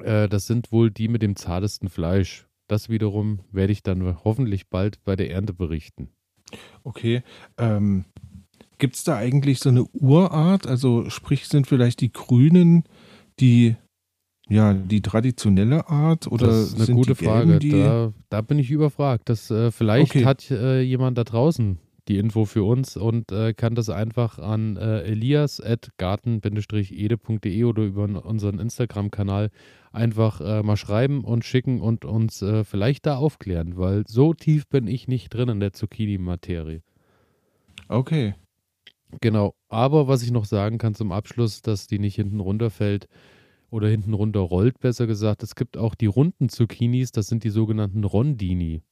[0.00, 2.46] äh, das sind wohl die mit dem zartesten Fleisch.
[2.68, 6.08] Das wiederum werde ich dann hoffentlich bald bei der Ernte berichten.
[6.84, 7.22] Okay.
[7.58, 8.04] Ähm,
[8.78, 10.66] Gibt es da eigentlich so eine Urart?
[10.66, 12.84] Also, sprich, sind vielleicht die Grünen
[13.38, 13.76] die,
[14.48, 16.26] ja, die traditionelle Art?
[16.26, 17.58] Oder das ist eine sind gute die Frage.
[17.58, 19.28] Die, Da, da bin ich überfragt.
[19.28, 20.24] Das, äh, vielleicht Okay.
[20.24, 21.78] hat äh, jemand da draußen
[22.08, 28.58] die Info für uns und äh, kann das einfach an äh, elias.garten-ede.de oder über unseren
[28.58, 29.50] Instagram-Kanal
[29.92, 34.66] einfach äh, mal schreiben und schicken und uns äh, vielleicht da aufklären, weil so tief
[34.68, 36.82] bin ich nicht drin in der Zucchini-Materie.
[37.88, 38.34] Okay.
[39.20, 39.54] Genau.
[39.68, 43.08] Aber was ich noch sagen kann zum Abschluss, dass die nicht hinten runterfällt
[43.72, 45.42] oder hinten runter rollt, besser gesagt.
[45.42, 48.82] Es gibt auch die runden Zucchinis, das sind die sogenannten Rondini.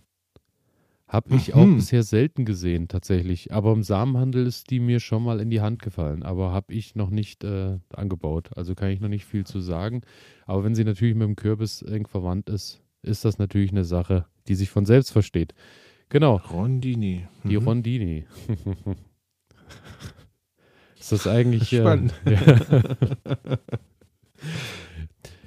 [1.07, 1.77] Habe ich auch Mhm.
[1.77, 3.53] bisher selten gesehen, tatsächlich.
[3.53, 6.23] Aber im Samenhandel ist die mir schon mal in die Hand gefallen.
[6.23, 8.51] Aber habe ich noch nicht äh, angebaut.
[8.57, 10.03] Also kann ich noch nicht viel zu sagen.
[10.47, 14.27] Aber wenn sie natürlich mit dem Kürbis eng verwandt ist, ist das natürlich eine Sache,
[14.47, 15.53] die sich von selbst versteht.
[16.11, 16.37] Genau.
[16.37, 17.27] Rondini.
[17.45, 17.67] Die Mhm.
[17.67, 18.25] Rondini.
[20.99, 21.73] ist das eigentlich.
[21.73, 22.15] Äh, Spannend.
[22.25, 22.41] ja.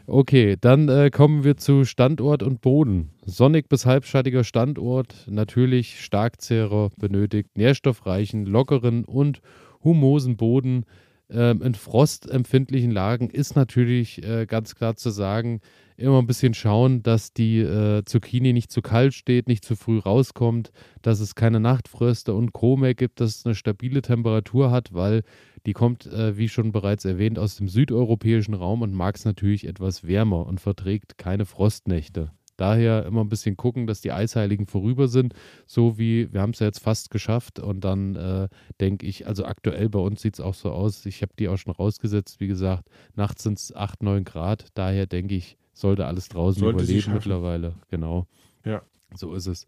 [0.08, 3.12] okay, dann äh, kommen wir zu Standort und Boden.
[3.26, 9.42] Sonnig bis halbschattiger Standort, natürlich Starkzehrer benötigt, nährstoffreichen, lockeren und
[9.84, 10.86] humosen Boden.
[11.30, 15.62] Ähm, in frostempfindlichen Lagen ist natürlich äh, ganz klar zu sagen,
[15.98, 20.00] immer ein bisschen schauen, dass die äh, Zucchini nicht zu kalt steht, nicht zu früh
[20.00, 22.78] rauskommt, dass es keine Nachtfröste und Co.
[22.78, 25.24] mehr gibt, dass es eine stabile Temperatur hat, weil
[25.66, 29.68] die kommt, äh, wie schon bereits erwähnt, aus dem südeuropäischen Raum und mag es natürlich
[29.68, 32.32] etwas wärmer und verträgt keine Frostnächte.
[32.58, 35.34] Daher immer ein bisschen gucken, dass die Eisheiligen vorüber sind,
[35.66, 38.48] so wie wir haben es ja jetzt fast geschafft und dann äh,
[38.80, 41.58] denke ich, also aktuell bei uns sieht es auch so aus, ich habe die auch
[41.58, 46.30] schon rausgesetzt, wie gesagt, nachts sind es 8, 9 Grad, daher denke ich, sollte alles
[46.30, 48.28] draußen Sollte überleben mittlerweile, genau.
[48.64, 48.82] Ja.
[49.16, 49.68] So ist es.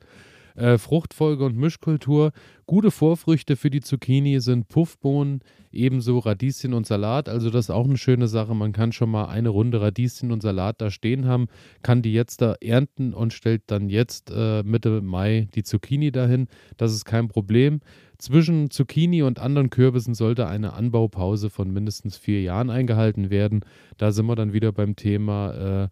[0.55, 2.31] Äh, Fruchtfolge und Mischkultur.
[2.65, 5.41] Gute Vorfrüchte für die Zucchini sind Puffbohnen,
[5.71, 7.27] ebenso Radieschen und Salat.
[7.27, 8.55] Also das ist auch eine schöne Sache.
[8.55, 11.47] Man kann schon mal eine Runde Radieschen und Salat da stehen haben,
[11.83, 16.47] kann die jetzt da ernten und stellt dann jetzt äh, Mitte Mai die Zucchini dahin.
[16.77, 17.81] Das ist kein Problem.
[18.17, 23.65] Zwischen Zucchini und anderen Kürbissen sollte eine Anbaupause von mindestens vier Jahren eingehalten werden.
[23.97, 25.87] Da sind wir dann wieder beim Thema äh,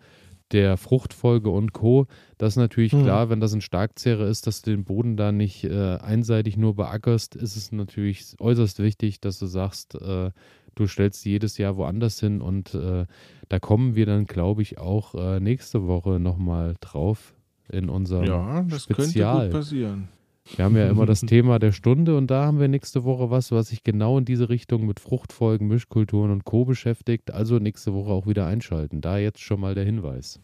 [0.54, 2.08] der Fruchtfolge und Co.
[2.38, 3.04] Das ist natürlich Hm.
[3.04, 6.76] klar, wenn das ein Starkzehrer ist, dass du den Boden da nicht äh, einseitig nur
[6.76, 10.32] beackerst, ist es natürlich äußerst wichtig, dass du sagst, äh,
[10.76, 13.06] du stellst jedes Jahr woanders hin und äh,
[13.50, 17.36] da kommen wir dann, glaube ich, auch äh, nächste Woche nochmal drauf
[17.70, 19.50] in unserem Ja, das Spezial.
[19.50, 20.10] könnte gut passieren.
[20.56, 23.52] Wir haben ja immer das Thema der Stunde und da haben wir nächste Woche was,
[23.52, 26.66] was sich genau in diese Richtung mit Fruchtfolgen, Mischkulturen und Co.
[26.66, 27.32] beschäftigt.
[27.32, 29.02] Also nächste Woche auch wieder einschalten.
[29.02, 30.40] Da jetzt schon mal der Hinweis.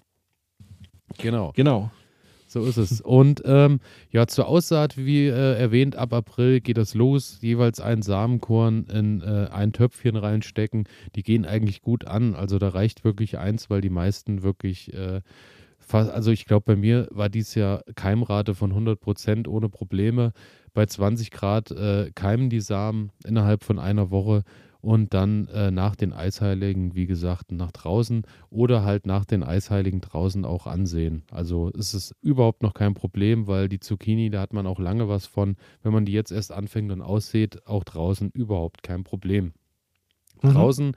[1.18, 1.92] Genau, Genau.
[2.48, 3.02] so ist es.
[3.02, 3.80] Und ähm,
[4.12, 7.40] ja, zur Aussaat, wie äh, erwähnt, ab April geht das los.
[7.42, 10.86] Jeweils ein Samenkorn in äh, ein Töpfchen reinstecken.
[11.16, 12.36] Die gehen eigentlich gut an.
[12.36, 15.22] Also da reicht wirklich eins, weil die meisten wirklich äh,
[15.90, 20.32] fast, also ich glaube, bei mir war dies Jahr Keimrate von 100 Prozent ohne Probleme.
[20.74, 24.44] Bei 20 Grad äh, keimen die Samen innerhalb von einer Woche
[24.82, 30.00] und dann äh, nach den Eisheiligen, wie gesagt, nach draußen oder halt nach den Eisheiligen
[30.00, 31.24] draußen auch ansehen.
[31.32, 35.10] Also ist es überhaupt noch kein Problem, weil die Zucchini, da hat man auch lange
[35.10, 35.58] was von.
[35.82, 39.54] Wenn man die jetzt erst anfängt und aussät, auch draußen überhaupt kein Problem.
[40.42, 40.54] Mhm.
[40.54, 40.96] Draußen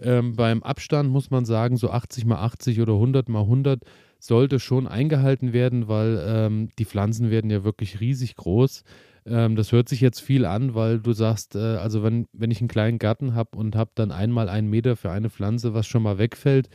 [0.00, 3.82] ähm, beim Abstand muss man sagen, so 80 mal 80 oder 100 mal 100
[4.26, 8.82] sollte schon eingehalten werden, weil ähm, die Pflanzen werden ja wirklich riesig groß.
[9.26, 12.60] Ähm, das hört sich jetzt viel an, weil du sagst, äh, also wenn, wenn ich
[12.60, 16.02] einen kleinen Garten habe und habe dann einmal einen Meter für eine Pflanze, was schon
[16.02, 16.70] mal wegfällt,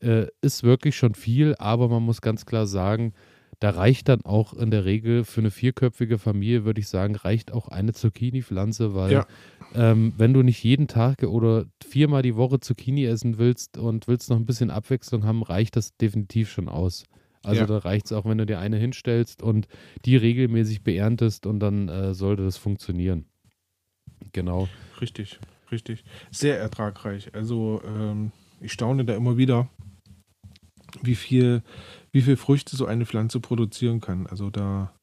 [0.00, 3.12] äh, ist wirklich schon viel, aber man muss ganz klar sagen,
[3.60, 7.52] da reicht dann auch in der Regel für eine vierköpfige Familie, würde ich sagen, reicht
[7.52, 9.26] auch eine Zucchini-Pflanze, weil Ja.
[9.74, 14.30] ähm, wenn du nicht jeden Tag oder viermal die Woche Zucchini essen willst und willst
[14.30, 17.04] noch ein bisschen Abwechslung haben, reicht das definitiv schon aus.
[17.42, 17.66] Also Ja.
[17.66, 19.68] da reicht es auch, wenn du dir eine hinstellst und
[20.04, 23.26] die regelmäßig beerntest und dann äh, sollte das funktionieren.
[24.32, 24.68] Genau.
[25.00, 25.38] Richtig,
[25.70, 26.04] richtig.
[26.30, 27.34] Sehr ertragreich.
[27.34, 29.68] Also ähm, ich staune da immer wieder,
[31.02, 31.62] wie viel,
[32.14, 34.28] wie viel Früchte so eine Pflanze produzieren kann.
[34.28, 34.94] Also da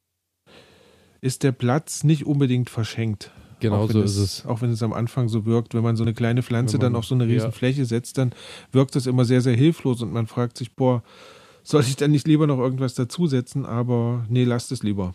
[1.20, 3.32] ist der Platz nicht unbedingt verschenkt.
[3.60, 4.46] Genau Auch wenn so ist es.
[4.46, 6.96] Auch wenn es am Anfang so wirkt, wenn man so eine kleine Pflanze man- dann
[6.96, 7.52] auf so eine riesen ja.
[7.52, 8.32] Fläche setzt, dann
[8.72, 11.04] wirkt das immer sehr, sehr hilflos und man fragt sich, boah,
[11.64, 13.66] soll ich dann nicht lieber noch irgendwas dazusetzen?
[13.66, 15.14] Aber nee, lasst es lieber.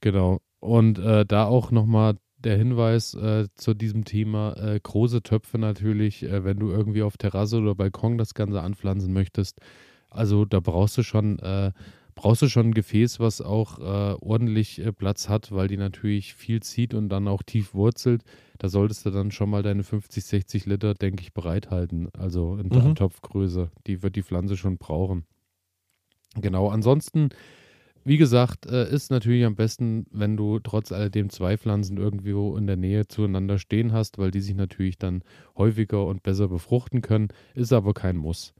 [0.00, 0.38] Genau.
[0.60, 6.22] Und äh, da auch nochmal der Hinweis äh, zu diesem Thema, äh, große Töpfe natürlich,
[6.22, 9.58] äh, wenn du irgendwie auf Terrasse oder Balkon das Ganze anpflanzen möchtest.
[10.12, 11.72] Also da brauchst du schon, äh,
[12.14, 16.34] brauchst du schon ein Gefäß, was auch äh, ordentlich äh, Platz hat, weil die natürlich
[16.34, 18.22] viel zieht und dann auch tief wurzelt.
[18.58, 22.08] Da solltest du dann schon mal deine 50, 60 Liter, denke ich, bereithalten.
[22.16, 22.94] Also in der Mhm.
[22.94, 23.70] Topfgröße.
[23.86, 25.24] Die wird die Pflanze schon brauchen.
[26.34, 27.30] Genau, ansonsten
[28.04, 32.66] wie gesagt, äh, ist natürlich am besten, wenn du trotz alledem zwei Pflanzen irgendwo in
[32.66, 35.22] der Nähe zueinander stehen hast, weil die sich natürlich dann
[35.56, 38.54] häufiger und besser befruchten können, ist aber kein Muss.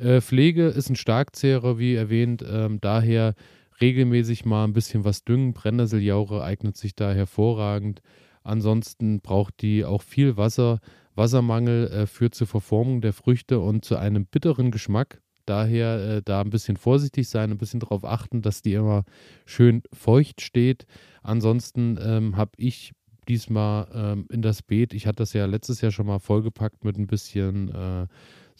[0.00, 3.34] Äh, Pflege ist ein Starkzehrer, wie erwähnt, ähm, daher
[3.80, 5.52] regelmäßig mal ein bisschen was düngen.
[5.52, 8.00] Brennnesseljauche eignet sich da hervorragend.
[8.42, 10.80] Ansonsten braucht die auch viel Wasser.
[11.14, 15.20] Wassermangel äh, führt zur Verformung der Früchte und zu einem bitteren Geschmack.
[15.44, 19.04] Daher äh, da ein bisschen vorsichtig sein, ein bisschen darauf achten, dass die immer
[19.44, 20.86] schön feucht steht.
[21.22, 22.92] Ansonsten ähm, habe ich
[23.28, 26.96] diesmal ähm, in das Beet, ich hatte das ja letztes Jahr schon mal vollgepackt mit
[26.96, 28.06] ein bisschen äh,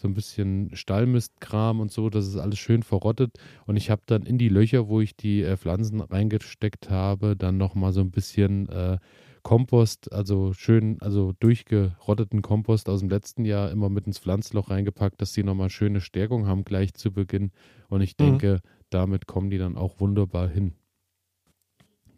[0.01, 3.37] so ein bisschen Stallmistkram und so, das ist alles schön verrottet.
[3.65, 7.57] Und ich habe dann in die Löcher, wo ich die äh, Pflanzen reingesteckt habe, dann
[7.57, 8.97] nochmal so ein bisschen äh,
[9.43, 15.21] Kompost, also schön, also durchgerotteten Kompost aus dem letzten Jahr immer mit ins Pflanzloch reingepackt,
[15.21, 17.51] dass die nochmal schöne Stärkung haben gleich zu Beginn.
[17.89, 18.23] Und ich mhm.
[18.23, 18.69] denke, mhm.
[18.89, 20.73] damit kommen die dann auch wunderbar hin.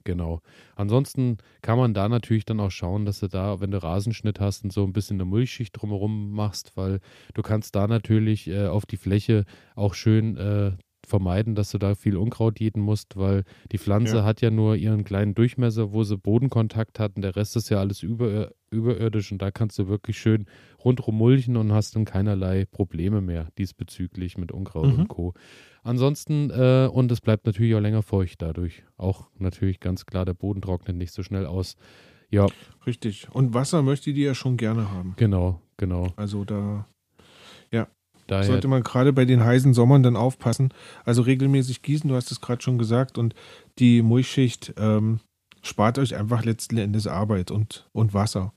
[0.05, 0.41] Genau.
[0.75, 4.63] Ansonsten kann man da natürlich dann auch schauen, dass du da, wenn du Rasenschnitt hast
[4.65, 6.99] und so ein bisschen eine Mulchschicht drumherum machst, weil
[7.33, 9.45] du kannst da natürlich äh, auf die Fläche
[9.75, 10.71] auch schön äh,
[11.05, 14.23] vermeiden, dass du da viel Unkraut jäten musst, weil die Pflanze ja.
[14.23, 17.79] hat ja nur ihren kleinen Durchmesser, wo sie Bodenkontakt hat und der Rest ist ja
[17.79, 20.45] alles über, überirdisch und da kannst du wirklich schön
[20.83, 24.99] rundrum mulchen und hast dann keinerlei Probleme mehr diesbezüglich mit Unkraut mhm.
[24.99, 25.33] und Co.
[25.83, 28.83] Ansonsten, äh, und es bleibt natürlich auch länger feucht dadurch.
[28.97, 31.75] Auch natürlich ganz klar, der Boden trocknet nicht so schnell aus.
[32.29, 32.47] Ja.
[32.87, 33.27] Richtig.
[33.31, 35.13] Und Wasser möchte die ja schon gerne haben.
[35.17, 36.13] Genau, genau.
[36.15, 36.87] Also da
[38.27, 40.73] Daher sollte man gerade bei den heißen Sommern dann aufpassen.
[41.05, 43.33] Also regelmäßig gießen, du hast es gerade schon gesagt, und
[43.79, 45.19] die Mulchschicht ähm,
[45.61, 48.53] spart euch einfach letzten Endes Arbeit und, und Wasser.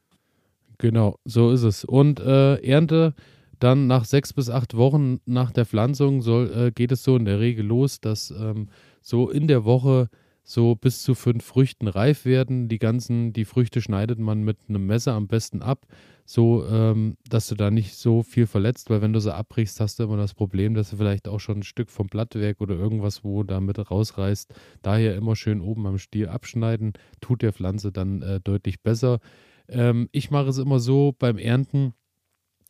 [0.78, 1.84] Genau, so ist es.
[1.84, 3.14] Und äh, Ernte
[3.58, 7.24] dann nach sechs bis acht Wochen nach der Pflanzung soll, äh, geht es so in
[7.24, 8.68] der Regel los, dass ähm,
[9.00, 10.08] so in der Woche
[10.44, 12.68] so bis zu fünf Früchten reif werden.
[12.68, 15.86] Die ganzen, die Früchte schneidet man mit einem Messer am besten ab
[16.26, 19.98] so, ähm, dass du da nicht so viel verletzt, weil wenn du sie abbrichst, hast
[19.98, 23.24] du immer das Problem, dass du vielleicht auch schon ein Stück vom Blattwerk oder irgendwas,
[23.24, 24.52] wo damit rausreißt.
[24.82, 29.20] Daher immer schön oben am Stiel abschneiden, tut der Pflanze dann äh, deutlich besser.
[29.68, 31.94] Ähm, ich mache es immer so beim Ernten,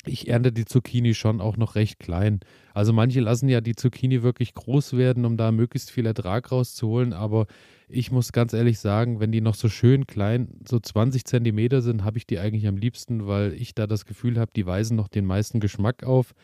[0.08, 2.40] ich ernte die Zucchini schon auch noch recht klein.
[2.74, 7.12] Also manche lassen ja die Zucchini wirklich groß werden, um da möglichst viel Ertrag rauszuholen,
[7.12, 7.46] aber
[7.88, 12.04] ich muss ganz ehrlich sagen, wenn die noch so schön klein, so 20 Zentimeter sind,
[12.04, 15.08] habe ich die eigentlich am liebsten, weil ich da das Gefühl habe, die weisen noch
[15.08, 16.34] den meisten Geschmack auf.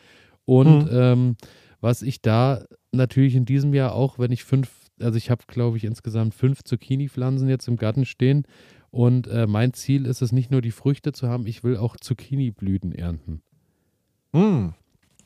[0.45, 0.89] Und mhm.
[0.91, 1.35] ähm,
[1.81, 5.75] was ich da natürlich in diesem Jahr auch, wenn ich fünf, also ich habe glaube
[5.75, 8.45] ich insgesamt fünf Zucchini-Pflanzen jetzt im Garten stehen.
[8.89, 11.97] Und äh, mein Ziel ist es nicht nur die Früchte zu haben, ich will auch
[11.97, 13.41] Zucchini-Blüten ernten.
[14.33, 14.73] Mhm.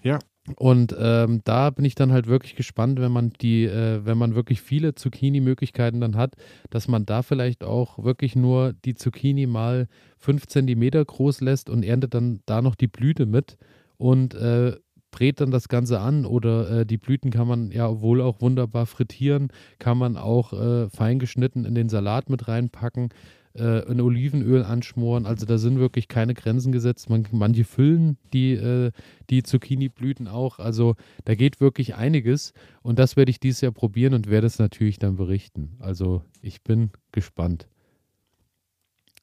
[0.03, 0.19] Ja.
[0.55, 4.33] Und ähm, da bin ich dann halt wirklich gespannt, wenn man die, äh, wenn man
[4.33, 6.35] wirklich viele Zucchini-Möglichkeiten dann hat,
[6.69, 9.87] dass man da vielleicht auch wirklich nur die Zucchini mal
[10.17, 13.57] fünf Zentimeter groß lässt und erntet dann da noch die Blüte mit
[13.97, 14.77] und äh,
[15.11, 18.85] brät dann das Ganze an oder äh, die Blüten kann man ja wohl auch wunderbar
[18.85, 19.49] frittieren,
[19.79, 23.09] kann man auch äh, fein geschnitten in den Salat mit reinpacken
[23.57, 25.25] äh, in Olivenöl anschmoren.
[25.25, 27.09] Also da sind wirklich keine Grenzen gesetzt.
[27.09, 28.91] Man, manche füllen die, äh,
[29.29, 30.59] die Zucchini-Blüten auch.
[30.59, 30.95] Also
[31.25, 32.53] da geht wirklich einiges.
[32.81, 35.75] Und das werde ich dieses Jahr probieren und werde es natürlich dann berichten.
[35.79, 37.67] Also ich bin gespannt,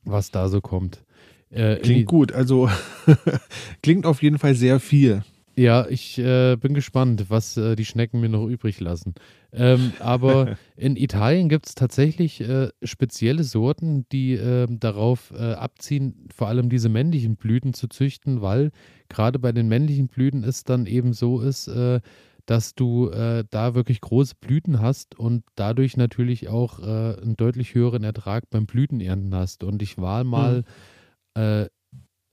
[0.05, 1.05] was da so kommt.
[1.51, 2.33] Äh, klingt gut.
[2.33, 2.69] Also
[3.83, 5.23] klingt auf jeden Fall sehr viel.
[5.57, 9.15] Ja, ich äh, bin gespannt, was äh, die Schnecken mir noch übrig lassen.
[9.53, 16.27] Ähm, aber in Italien gibt es tatsächlich äh, spezielle Sorten, die ähm, darauf äh, abziehen,
[16.35, 18.73] vor allem diese männlichen Blüten zu züchten, weil
[19.09, 22.01] gerade bei den männlichen Blüten es dann eben so ist, äh,
[22.47, 28.05] dass du äh, da wirklich große Blüten hast und dadurch natürlich auch einen deutlich höheren
[28.05, 29.65] Ertrag beim Blütenernten hast.
[29.65, 30.65] Und ich war mal
[31.37, 31.69] mhm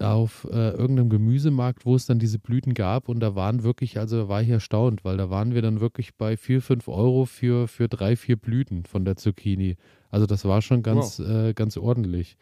[0.02, 4.28] auf äh, irgendeinem Gemüsemarkt, wo es dann diese Blüten gab und da waren wirklich, also
[4.30, 7.88] war ich erstaunt, weil da waren wir dann wirklich bei 4, 5 Euro für, für
[7.88, 9.78] drei, vier Blüten von der Zucchini.
[10.10, 11.30] Also das war schon ganz, wow.
[11.30, 12.38] äh, ganz ordentlich.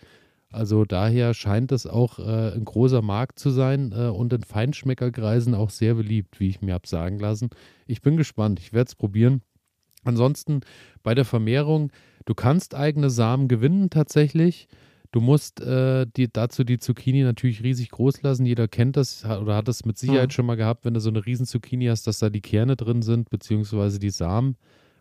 [0.52, 5.54] Also daher scheint es auch äh, ein großer Markt zu sein äh, und in Feinschmeckerkreisen
[5.54, 7.50] auch sehr beliebt, wie ich mir habe sagen lassen.
[7.86, 9.42] Ich bin gespannt, ich werde es probieren.
[10.04, 10.62] Ansonsten
[11.04, 11.92] bei der Vermehrung,
[12.26, 14.68] du kannst eigene Samen gewinnen tatsächlich.
[15.12, 18.46] Du musst äh, die, dazu die Zucchini natürlich riesig groß lassen.
[18.46, 20.34] Jeder kennt das oder hat das mit Sicherheit mhm.
[20.34, 23.02] schon mal gehabt, wenn du so eine riesen Zucchini hast, dass da die Kerne drin
[23.02, 24.56] sind, beziehungsweise die Samen.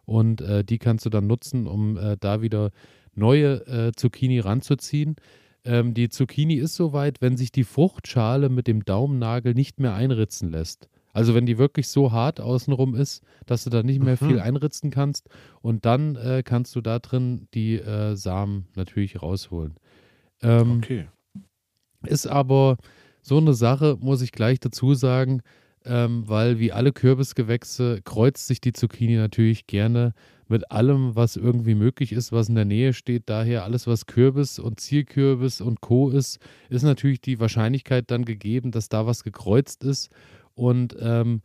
[0.06, 2.70] Und äh, die kannst du dann nutzen, um äh, da wieder
[3.14, 5.16] neue äh, Zucchini ranzuziehen.
[5.64, 10.50] Ähm, die Zucchini ist soweit, wenn sich die Fruchtschale mit dem Daumennagel nicht mehr einritzen
[10.50, 10.88] lässt.
[11.12, 14.26] Also wenn die wirklich so hart außenrum ist, dass du da nicht mehr mhm.
[14.26, 15.28] viel einritzen kannst
[15.60, 19.74] und dann äh, kannst du da drin die äh, Samen natürlich rausholen.
[20.42, 21.06] Ähm, okay.
[22.06, 22.76] Ist aber
[23.22, 25.42] so eine Sache, muss ich gleich dazu sagen,
[25.84, 30.14] ähm, weil wie alle Kürbisgewächse kreuzt sich die Zucchini natürlich gerne
[30.48, 33.24] mit allem, was irgendwie möglich ist, was in der Nähe steht.
[33.26, 36.10] Daher alles, was Kürbis und Zierkürbis und Co.
[36.10, 36.38] ist,
[36.70, 40.10] ist natürlich die Wahrscheinlichkeit dann gegeben, dass da was gekreuzt ist.
[40.54, 41.42] Und ähm,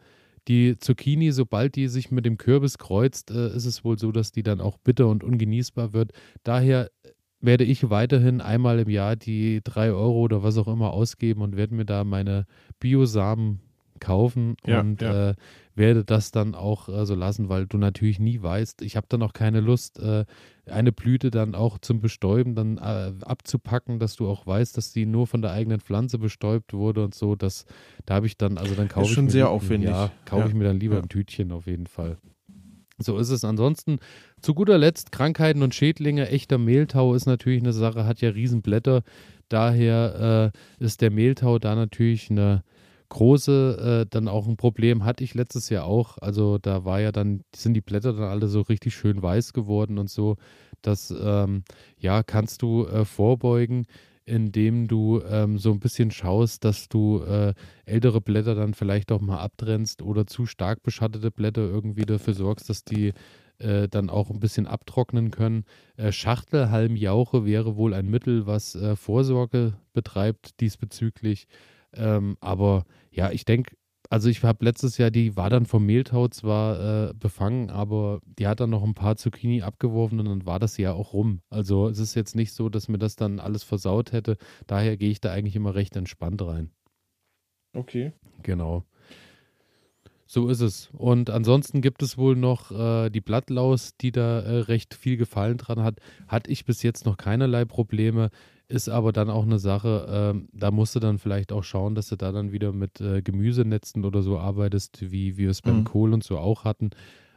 [0.48, 4.32] die Zucchini, sobald die sich mit dem Kürbis kreuzt, äh, ist es wohl so, dass
[4.32, 6.12] die dann auch bitter und ungenießbar wird.
[6.44, 6.90] Daher
[7.44, 11.58] werde ich weiterhin einmal im Jahr die drei Euro oder was auch immer ausgeben und
[11.58, 12.46] werde mir da meine
[12.80, 13.60] Biosamen
[14.00, 15.30] kaufen Ja, und ja.
[15.32, 15.36] Äh,
[15.76, 18.82] werde das dann auch äh, so lassen, weil du natürlich nie weißt.
[18.82, 20.26] Ich habe dann auch keine Lust, äh,
[20.66, 25.06] eine Blüte dann auch zum Bestäuben dann äh, abzupacken, dass du auch weißt, dass die
[25.06, 27.36] nur von der eigenen Pflanze bestäubt wurde und so.
[27.36, 27.66] Das,
[28.06, 29.90] da habe ich dann, also dann kaufe ich schon mir sehr aufwendig.
[29.90, 32.18] Ja, kaufe Ja, ich mir dann lieber ein Tütchen auf jeden Fall.
[33.00, 33.44] So ist es.
[33.44, 34.00] Ansonsten,
[34.44, 36.28] zu guter Letzt, Krankheiten und Schädlinge.
[36.28, 39.02] Echter Mehltau ist natürlich eine Sache, hat ja Riesenblätter.
[39.48, 42.64] Daher äh, ist der Mehltau da natürlich eine
[43.08, 45.06] große, äh, dann auch ein Problem.
[45.06, 46.18] Hatte ich letztes Jahr auch.
[46.18, 49.98] Also da war ja dann, sind die Blätter dann alle so richtig schön weiß geworden
[49.98, 50.36] und so.
[50.82, 51.64] Das, ähm,
[51.98, 53.86] ja, kannst du äh, vorbeugen,
[54.26, 57.54] indem du ähm, so ein bisschen schaust, dass du äh,
[57.86, 62.70] ältere Blätter dann vielleicht auch mal abtrennst oder zu stark beschattete Blätter irgendwie dafür sorgst,
[62.70, 63.14] dass die
[63.60, 65.66] äh, dann auch ein bisschen abtrocknen können.
[65.98, 71.48] Äh, Schachtelhalmjauche wäre wohl ein Mittel, was äh, Vorsorge betreibt diesbezüglich.
[71.94, 73.76] Ähm, aber ja, ich denke,
[74.10, 78.48] also ich habe letztes Jahr, die war dann vom Mehltau zwar äh, befangen, aber die
[78.48, 81.42] hat dann noch ein paar Zucchini abgeworfen und dann war das Jahr auch rum.
[81.50, 84.38] Also es ist jetzt nicht so, dass mir das dann alles versaut hätte.
[84.68, 86.70] Daher gehe ich da eigentlich immer recht entspannt rein.
[87.76, 88.14] Okay.
[88.44, 88.84] Genau.
[90.34, 90.90] So ist es.
[90.94, 95.60] Und ansonsten gibt es wohl noch äh, die Blattlaus, die da äh, recht viel Gefallen
[95.60, 96.00] dran hat.
[96.28, 98.32] Hatte ich bis jetzt noch keinerlei Probleme.
[98.68, 102.08] Ist aber dann auch eine Sache, ähm, da musst du dann vielleicht auch schauen, dass
[102.08, 105.84] du da dann wieder mit äh, Gemüsenetzen oder so arbeitest, wie wir es beim Mhm.
[105.84, 106.90] Kohl und so auch hatten.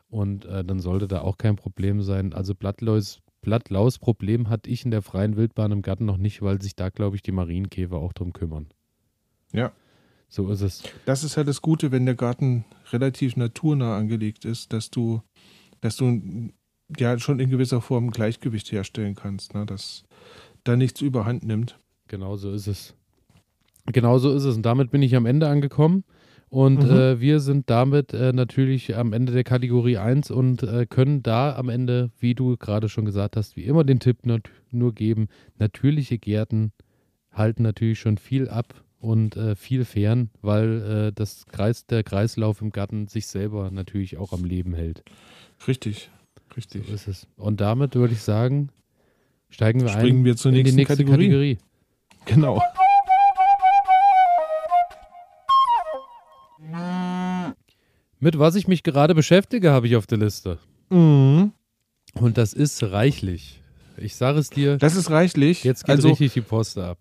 [0.08, 2.32] Und äh, dann sollte da auch kein Problem sein.
[2.32, 6.74] Also Blattlaus, Blattlaus-Problem hatte ich in der freien Wildbahn im Garten noch nicht, weil sich
[6.74, 8.68] da, glaube ich, die Marienkäfer auch drum kümmern.
[9.52, 9.72] Ja.
[10.28, 10.82] So ist es.
[11.04, 15.22] Das ist halt das Gute, wenn der Garten relativ naturnah angelegt ist, dass du,
[15.80, 16.50] dass du
[16.98, 19.66] ja schon in gewisser Form ein Gleichgewicht herstellen kannst, ne?
[19.66, 20.04] dass
[20.64, 21.78] da nichts überhand nimmt.
[22.08, 22.94] Genau so ist es.
[23.86, 24.56] Genau so ist es.
[24.56, 26.04] Und damit bin ich am Ende angekommen.
[26.48, 26.90] Und Mhm.
[26.90, 31.56] äh, wir sind damit äh, natürlich am Ende der Kategorie 1 und äh, können da
[31.56, 34.18] am Ende, wie du gerade schon gesagt hast, wie immer den Tipp
[34.70, 35.26] nur geben,
[35.58, 36.72] natürliche Gärten
[37.32, 38.74] halten natürlich schon viel ab
[39.06, 44.16] und äh, viel fern, weil äh, das Kreis, der Kreislauf im Garten sich selber natürlich
[44.18, 45.02] auch am Leben hält.
[45.66, 46.10] Richtig,
[46.50, 46.88] So richtig.
[46.90, 47.26] ist es.
[47.36, 48.70] Und damit würde ich sagen,
[49.48, 51.26] steigen wir Springen ein wir zur in die nächsten nächste Kategorie.
[51.28, 51.58] Kategorie.
[52.26, 52.60] Genau.
[58.18, 60.58] Mit was ich mich gerade beschäftige, habe ich auf der Liste.
[60.90, 61.52] Mhm.
[62.14, 63.60] Und das ist reichlich.
[63.98, 65.64] Ich sage es dir, Das ist reichlich.
[65.64, 66.98] jetzt geht also, richtig die Post ab.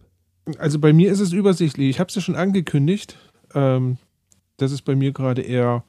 [0.58, 1.90] Also bei mir ist es übersichtlich.
[1.90, 3.18] Ich habe es ja schon angekündigt,
[3.54, 3.98] ähm,
[4.58, 5.84] dass es bei mir gerade eher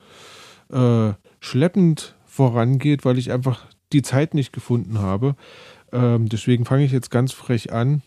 [0.71, 5.37] äh, schleppend vorangeht, weil ich einfach die Zeit nicht gefunden habe.
[5.93, 8.03] Ähm, deswegen fange ich jetzt ganz frech an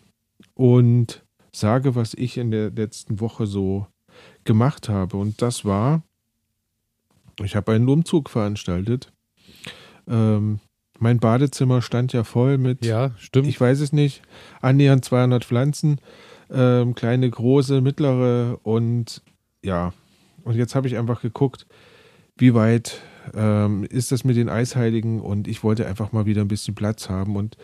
[0.54, 1.24] und
[1.54, 3.88] sage, was ich in der letzten Woche so
[4.44, 5.18] gemacht habe.
[5.18, 6.04] Und das war,
[7.44, 9.12] ich habe einen Umzug veranstaltet.
[10.08, 10.60] Ähm,
[11.00, 13.48] mein Badezimmer stand ja voll mit Ja, stimmt.
[13.48, 14.22] ich weiß es nicht,
[14.62, 16.02] annähernd 200 Pflanzen,
[16.52, 19.22] ähm, kleine, große, mittlere und
[19.64, 19.94] ja,
[20.44, 21.68] und jetzt habe ich einfach geguckt,
[22.38, 23.02] wie weit
[23.34, 25.20] ähm, ist das mit den Eisheiligen?
[25.22, 27.36] Und ich wollte einfach mal wieder ein bisschen Platz haben.
[27.36, 27.58] Und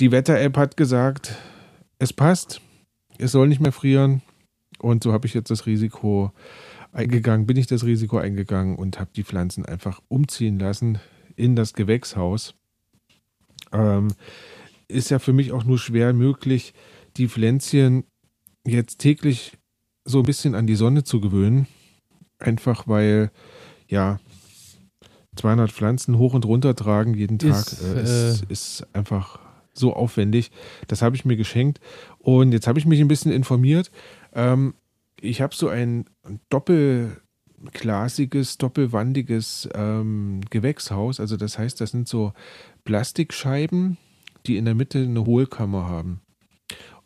[0.00, 1.34] die Wetter-App hat gesagt,
[1.98, 2.60] es passt,
[3.18, 4.22] es soll nicht mehr frieren.
[4.78, 6.32] Und so habe ich jetzt das Risiko
[6.92, 10.98] eingegangen, bin ich das Risiko eingegangen und habe die Pflanzen einfach umziehen lassen
[11.36, 12.54] in das Gewächshaus.
[13.72, 14.08] Ähm,
[14.86, 16.74] ist ja für mich auch nur schwer möglich,
[17.16, 18.04] die Pflänzchen
[18.66, 19.56] jetzt täglich
[20.04, 21.66] so ein bisschen an die Sonne zu gewöhnen.
[22.38, 23.30] Einfach weil,
[23.88, 24.18] ja,
[25.36, 29.38] 200 Pflanzen hoch und runter tragen jeden Tag Ist, äh, ist, äh, ist einfach
[29.72, 30.50] so aufwendig.
[30.88, 31.80] Das habe ich mir geschenkt.
[32.18, 33.90] Und jetzt habe ich mich ein bisschen informiert.
[34.32, 34.74] Ähm,
[35.20, 36.04] ich habe so ein
[36.48, 41.18] doppelglasiges, doppelwandiges ähm, Gewächshaus.
[41.18, 42.32] Also das heißt, das sind so
[42.84, 43.96] Plastikscheiben,
[44.46, 46.20] die in der Mitte eine Hohlkammer haben.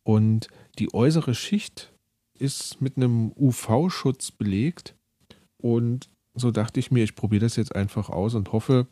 [0.09, 0.49] Und
[0.79, 1.93] die äußere Schicht
[2.39, 4.95] ist mit einem UV-Schutz belegt.
[5.63, 8.87] Und so dachte ich mir, ich probiere das jetzt einfach aus und hoffe,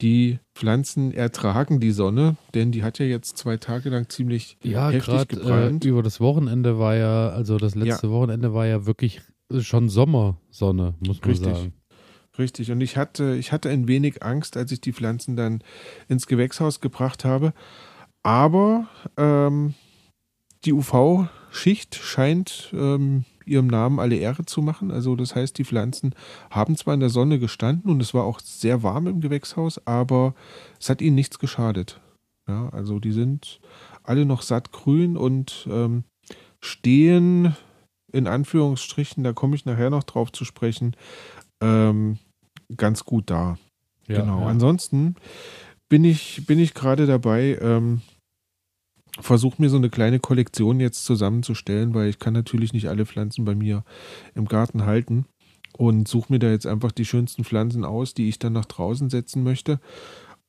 [0.00, 4.90] die Pflanzen ertragen die Sonne, denn die hat ja jetzt zwei Tage lang ziemlich ja,
[4.90, 5.84] heftig gerade gebrannt.
[5.84, 9.22] äh, über das Wochenende war ja, also das letzte Wochenende war ja wirklich
[9.58, 11.52] schon Sommersonne, muss man Richtig.
[11.52, 11.72] sagen.
[12.38, 12.70] Richtig.
[12.70, 15.64] Und ich hatte, ich hatte ein wenig Angst, als ich die Pflanzen dann
[16.06, 17.52] ins Gewächshaus gebracht habe.
[18.22, 18.86] Aber
[19.16, 19.74] ähm,
[20.68, 24.90] die UV-Schicht scheint ähm, ihrem Namen alle Ehre zu machen.
[24.90, 26.14] Also das heißt, die Pflanzen
[26.50, 30.34] haben zwar in der Sonne gestanden und es war auch sehr warm im Gewächshaus, aber
[30.78, 32.02] es hat ihnen nichts geschadet.
[32.46, 33.60] Ja, also die sind
[34.02, 36.04] alle noch sattgrün und ähm,
[36.60, 37.56] stehen
[38.12, 40.96] in Anführungsstrichen, da komme ich nachher noch drauf zu sprechen,
[41.62, 42.18] ähm,
[42.76, 43.56] ganz gut da.
[44.06, 44.40] Ja, genau.
[44.40, 44.46] ja.
[44.46, 45.14] Ansonsten
[45.88, 48.02] bin ich, bin ich gerade dabei, ähm,
[49.20, 53.44] versuche mir so eine kleine Kollektion jetzt zusammenzustellen, weil ich kann natürlich nicht alle Pflanzen
[53.44, 53.84] bei mir
[54.34, 55.26] im Garten halten
[55.76, 59.10] und suche mir da jetzt einfach die schönsten Pflanzen aus, die ich dann nach draußen
[59.10, 59.80] setzen möchte.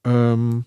[0.04, 0.66] Ähm,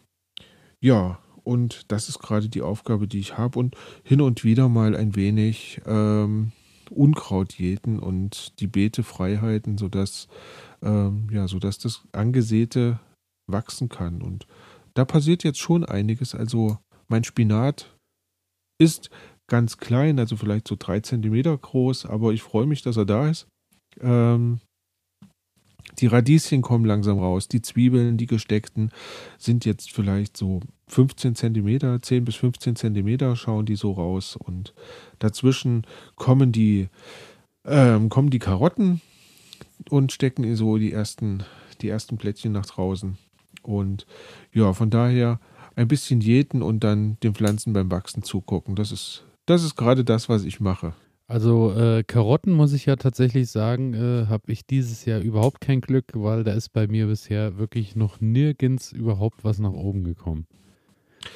[0.81, 4.95] ja, und das ist gerade die Aufgabe, die ich habe und hin und wieder mal
[4.95, 6.53] ein wenig ähm,
[6.91, 10.29] Unkraut jäten und die Beete frei halten, sodass,
[10.83, 13.01] ähm, ja, sodass das Angesäte
[13.47, 14.23] wachsen kann.
[14.23, 14.47] Und
[14.95, 16.35] da passiert jetzt schon einiges.
[16.35, 16.79] Also
[17.09, 17.92] mein Spinat
[18.79, 19.11] ist
[19.47, 23.29] ganz klein, also vielleicht so drei Zentimeter groß, aber ich freue mich, dass er da
[23.29, 23.47] ist.
[24.01, 24.61] Ähm,
[25.99, 27.49] die Radieschen kommen langsam raus.
[27.49, 28.91] Die Zwiebeln, die gesteckten,
[29.39, 34.37] sind jetzt vielleicht so 15 Zentimeter, 10 bis 15 Zentimeter schauen die so raus.
[34.37, 34.73] Und
[35.19, 36.89] dazwischen kommen die,
[37.67, 39.01] ähm, kommen die Karotten
[39.91, 41.45] und stecken so die ersten,
[41.83, 43.19] die ersten Plättchen nach draußen.
[43.63, 44.07] Und
[44.53, 45.41] ja, von daher
[45.77, 48.77] ein bisschen jäten und dann den Pflanzen beim Wachsen zugucken.
[48.77, 50.95] Das ist, das ist gerade das, was ich mache.
[51.29, 55.81] Also äh, Karotten muss ich ja tatsächlich sagen, äh, habe ich dieses Jahr überhaupt kein
[55.81, 60.47] Glück, weil da ist bei mir bisher wirklich noch nirgends überhaupt was nach oben gekommen.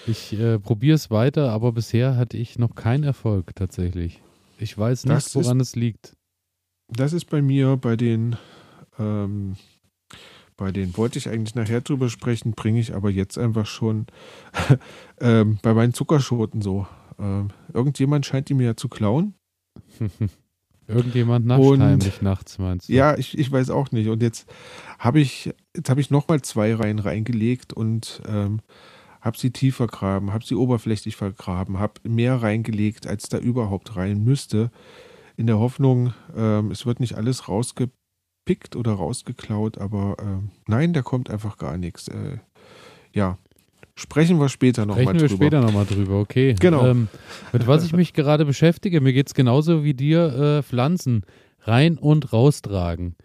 [0.07, 4.23] Ich äh, probiere es weiter, aber bisher hatte ich noch keinen Erfolg tatsächlich.
[4.59, 6.17] Ich weiß Das nicht, woran es liegt.
[6.89, 8.37] Das ist bei mir bei den,
[8.99, 9.57] ähm,
[10.57, 14.07] bei den wollte ich eigentlich nachher drüber sprechen, bringe ich aber jetzt einfach schon
[15.21, 16.87] ähm, bei meinen Zuckerschoten so.
[17.19, 19.35] Ähm, irgendjemand scheint die mir ja zu klauen.
[20.89, 22.93] Irgendjemand nascht Und- heimlich nachts, meinst du?
[22.93, 24.09] Ja, ich, ich weiß auch nicht.
[24.09, 24.47] Und jetzt
[24.99, 28.61] habe ich, jetzt habe ich nochmal zwei Reihen reingelegt und ähm,
[29.21, 34.23] habe sie tief vergraben, habe sie oberflächlich vergraben, habe mehr reingelegt, als da überhaupt rein
[34.23, 34.71] müsste.
[35.37, 37.49] In der Hoffnung, ähm, es wird nicht alles
[38.47, 42.09] rausgepickt oder rausgeklaut, aber ähm, nein, da kommt einfach gar nichts.
[42.09, 42.39] Äh,
[43.13, 43.39] ja,
[43.95, 45.45] sprechen wir später nochmal Sprechen wir drüber.
[45.45, 46.55] später nochmal drüber, okay.
[46.59, 46.87] Genau.
[46.87, 47.09] Ähm,
[47.53, 51.23] mit was ich mich gerade beschäftige, mir geht es genauso wie dir, äh, Pflanzen
[51.63, 53.17] rein und raustragen.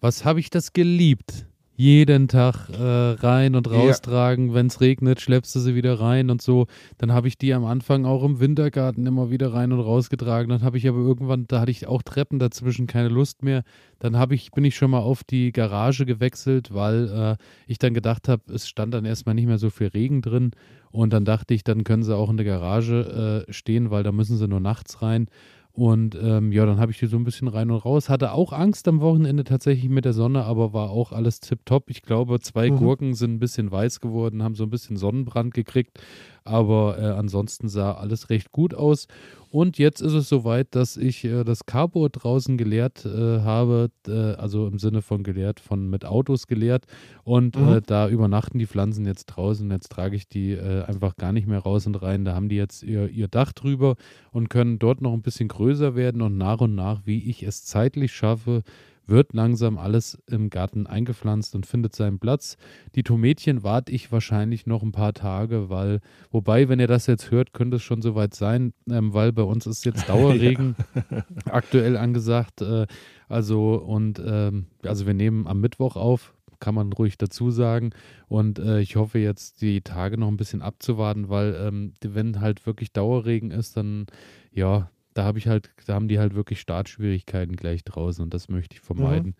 [0.00, 1.46] Was habe ich das geliebt?
[1.78, 3.74] Jeden Tag äh, rein und Ja.
[3.74, 4.54] raustragen.
[4.54, 6.66] Wenn es regnet, schleppst du sie wieder rein und so.
[6.96, 10.48] Dann habe ich die am Anfang auch im Wintergarten immer wieder rein und rausgetragen.
[10.48, 13.62] Dann habe ich aber irgendwann, da hatte ich auch Treppen dazwischen, keine Lust mehr.
[13.98, 17.92] Dann habe ich, bin ich schon mal auf die Garage gewechselt, weil äh, ich dann
[17.92, 20.52] gedacht habe, es stand dann erstmal nicht mehr so viel Regen drin.
[20.90, 24.12] Und dann dachte ich, dann können sie auch in der Garage äh, stehen, weil da
[24.12, 25.28] müssen sie nur nachts rein.
[25.76, 28.08] Und ähm, ja, dann habe ich die so ein bisschen rein und raus.
[28.08, 31.90] Hatte auch Angst am Wochenende tatsächlich mit der Sonne, aber war auch alles tipptopp.
[31.90, 32.76] Ich glaube, zwei Mhm.
[32.76, 36.00] Gurken sind ein bisschen weiß geworden, haben so ein bisschen Sonnenbrand gekriegt.
[36.44, 39.06] Aber äh, ansonsten sah alles recht gut aus.
[39.56, 44.12] Und jetzt ist es soweit, dass ich äh, das Carbo draußen geleert äh, habe, äh,
[44.34, 46.84] also im Sinne von geleert, von mit Autos geleert.
[47.24, 47.68] Und Mhm.
[47.72, 49.70] äh, da übernachten die Pflanzen jetzt draußen.
[49.70, 52.26] Jetzt trage ich die äh, einfach gar nicht mehr raus und rein.
[52.26, 53.96] Da haben die jetzt ihr, ihr Dach drüber
[54.30, 56.20] und können dort noch ein bisschen größer werden.
[56.20, 58.62] Und nach und nach, wie ich es zeitlich schaffe,
[59.06, 62.56] wird langsam alles im Garten eingepflanzt und findet seinen Platz.
[62.94, 66.00] Die Tomätchen warte ich wahrscheinlich noch ein paar Tage, weil,
[66.30, 69.66] wobei, wenn ihr das jetzt hört, könnte es schon soweit sein, ähm, weil bei uns
[69.66, 70.76] ist jetzt Dauerregen
[71.46, 72.62] aktuell angesagt.
[72.62, 72.86] Äh,
[73.28, 77.90] also und ähm, also wir nehmen am Mittwoch auf, kann man ruhig dazu sagen.
[78.28, 82.66] Und äh, ich hoffe jetzt die Tage noch ein bisschen abzuwarten, weil ähm, wenn halt
[82.66, 84.06] wirklich Dauerregen ist, dann
[84.52, 88.48] ja, da habe ich halt, da haben die halt wirklich Startschwierigkeiten gleich draußen und das
[88.48, 89.34] möchte ich vermeiden.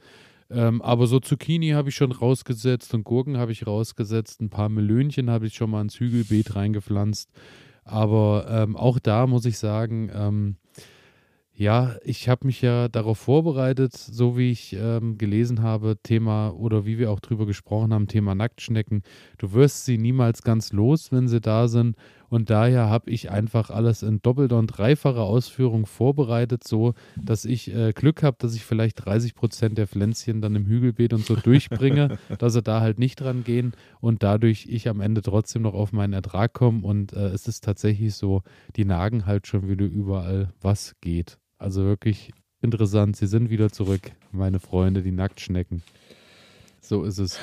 [0.48, 4.40] Ähm, aber so Zucchini habe ich schon rausgesetzt und Gurken habe ich rausgesetzt.
[4.40, 7.30] Ein paar Melönchen habe ich schon mal ins Hügelbeet reingepflanzt.
[7.84, 10.56] Aber ähm, auch da muss ich sagen, ähm,
[11.52, 16.84] ja, ich habe mich ja darauf vorbereitet, so wie ich ähm, gelesen habe, Thema oder
[16.84, 19.02] wie wir auch drüber gesprochen haben, Thema Nacktschnecken.
[19.38, 21.96] Du wirst sie niemals ganz los, wenn sie da sind.
[22.28, 27.74] Und daher habe ich einfach alles in doppelter und dreifacher Ausführung vorbereitet, so dass ich
[27.74, 31.36] äh, Glück habe, dass ich vielleicht 30 Prozent der Pflänzchen dann im Hügelbeet und so
[31.36, 35.74] durchbringe, dass sie da halt nicht dran gehen und dadurch ich am Ende trotzdem noch
[35.74, 36.82] auf meinen Ertrag komme.
[36.82, 38.42] Und äh, es ist tatsächlich so,
[38.76, 41.38] die nagen halt schon wieder überall, was geht.
[41.58, 43.16] Also wirklich interessant.
[43.16, 45.82] Sie sind wieder zurück, meine Freunde, die Nacktschnecken.
[46.80, 47.38] So ist es.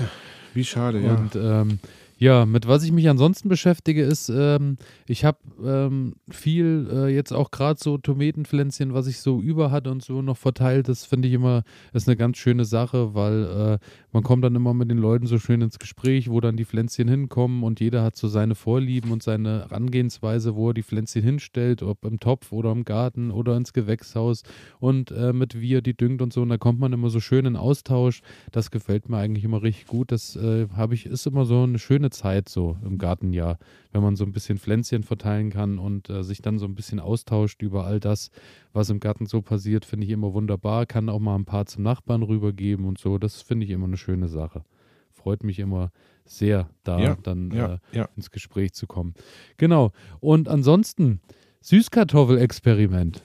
[0.53, 1.15] Wie schade, ja.
[1.15, 1.79] Und ähm,
[2.19, 7.33] Ja, mit was ich mich ansonsten beschäftige, ist, ähm, ich habe ähm, viel äh, jetzt
[7.33, 10.87] auch gerade so Tomatenpflänzchen, was ich so über hatte und so noch verteilt.
[10.87, 14.73] Das finde ich immer, ist eine ganz schöne Sache, weil äh, man kommt dann immer
[14.73, 18.15] mit den Leuten so schön ins Gespräch, wo dann die Pflänzchen hinkommen und jeder hat
[18.15, 22.71] so seine Vorlieben und seine Herangehensweise, wo er die Pflänzchen hinstellt, ob im Topf oder
[22.71, 24.43] im Garten oder ins Gewächshaus
[24.79, 26.41] und äh, mit wie er die düngt und so.
[26.43, 28.21] Und da kommt man immer so schön in Austausch.
[28.51, 30.11] Das gefällt mir eigentlich immer richtig gut.
[30.11, 33.57] Das äh, habe ich, ist immer so eine schöne Zeit so im Gartenjahr,
[33.91, 36.99] wenn man so ein bisschen Pflänzchen verteilen kann und äh, sich dann so ein bisschen
[36.99, 38.29] austauscht über all das,
[38.73, 40.85] was im Garten so passiert, finde ich immer wunderbar.
[40.85, 43.17] Kann auch mal ein paar zum Nachbarn rübergeben und so.
[43.17, 44.63] Das finde ich immer eine schöne Sache.
[45.11, 45.91] Freut mich immer
[46.25, 48.09] sehr, da Ja, dann ja, äh, ja.
[48.15, 49.13] ins Gespräch zu kommen.
[49.57, 49.91] Genau.
[50.19, 51.21] Und ansonsten,
[51.61, 53.23] Süßkartoffelexperiment.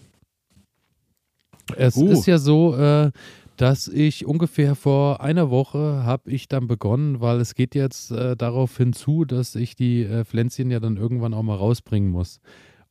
[1.77, 2.09] Es Uh.
[2.11, 3.11] ist ja so, äh,
[3.59, 8.37] dass ich ungefähr vor einer Woche habe ich dann begonnen, weil es geht jetzt äh,
[8.37, 12.41] darauf hinzu, dass ich die äh, Pflänzchen ja dann irgendwann auch mal rausbringen muss.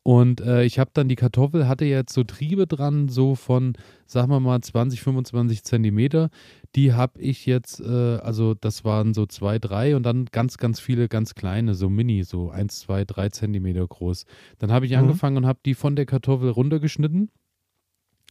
[0.04, 3.74] Und äh, ich habe dann die Kartoffel, hatte jetzt so Triebe dran, so von,
[4.06, 6.30] sagen wir mal, 20, 25 Zentimeter.
[6.76, 10.80] Die habe ich jetzt, äh, also das waren so zwei, drei und dann ganz, ganz
[10.80, 14.26] viele ganz kleine, so mini, so eins, zwei, drei Zentimeter groß.
[14.60, 15.00] Dann habe ich Mhm.
[15.00, 17.30] angefangen und habe die von der Kartoffel runtergeschnitten.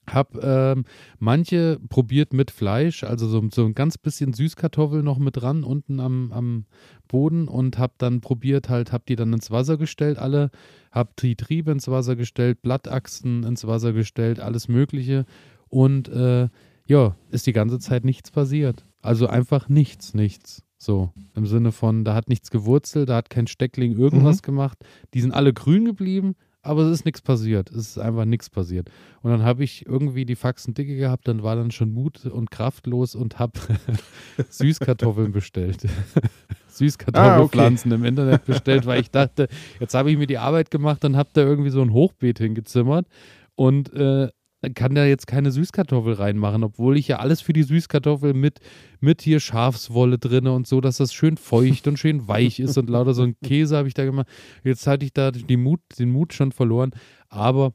[0.09, 0.85] Hab ähm,
[1.19, 6.01] manche probiert mit Fleisch, also so, so ein ganz bisschen Süßkartoffel noch mit dran unten
[6.01, 6.65] am, am
[7.09, 10.51] Boden und hab dann probiert halt, hab die dann ins Wasser gestellt, alle,
[10.93, 15.27] hab die Triebe ins Wasser gestellt, Blattachsen ins Wasser gestellt, alles Mögliche
[15.69, 16.49] und äh,
[16.87, 18.85] ja, ist die ganze Zeit nichts passiert.
[19.03, 20.63] Also einfach nichts, nichts.
[20.79, 24.79] So, im Sinne von, da hat nichts gewurzelt, da hat kein Steckling irgendwas gemacht.
[25.15, 26.37] Die sind alle grün geblieben,
[26.67, 27.71] aber es ist nichts passiert.
[27.71, 28.91] Es ist einfach nichts passiert.
[29.23, 32.51] Und dann habe ich irgendwie die Faxen dicke gehabt, dann war dann schon Mut und
[32.51, 33.53] kraftlos und habe
[34.51, 35.87] Süßkartoffeln bestellt.
[36.69, 39.49] Süßkartoffelpflanzen im Internet bestellt, weil ich dachte,
[39.81, 43.07] jetzt habe ich mir die Arbeit gemacht und habe da irgendwie so ein Hochbeet hingezimmert
[43.55, 44.29] und äh,
[44.75, 48.61] kann da jetzt keine Süßkartoffel reinmachen, obwohl ich ja alles für die Süßkartoffel mit,
[49.01, 52.91] mit hier Schafswolle drinne und so, dass das schön feucht und schön weich ist und
[52.91, 54.29] lauter so ein Käse habe ich da gemacht.
[54.65, 56.91] Jetzt hatte ich da die Mut, den Mut schon verloren,
[57.29, 57.73] aber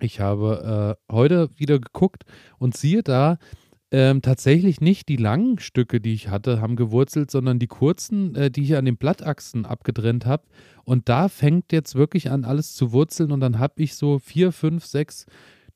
[0.00, 2.24] ich habe äh, heute wieder geguckt
[2.58, 3.38] und siehe da,
[3.92, 8.50] ähm, tatsächlich nicht die langen Stücke, die ich hatte, haben gewurzelt, sondern die kurzen, äh,
[8.50, 10.44] die ich an den Blattachsen abgetrennt habe.
[10.84, 13.32] Und da fängt jetzt wirklich an, alles zu wurzeln.
[13.32, 15.26] Und dann habe ich so vier, fünf, sechs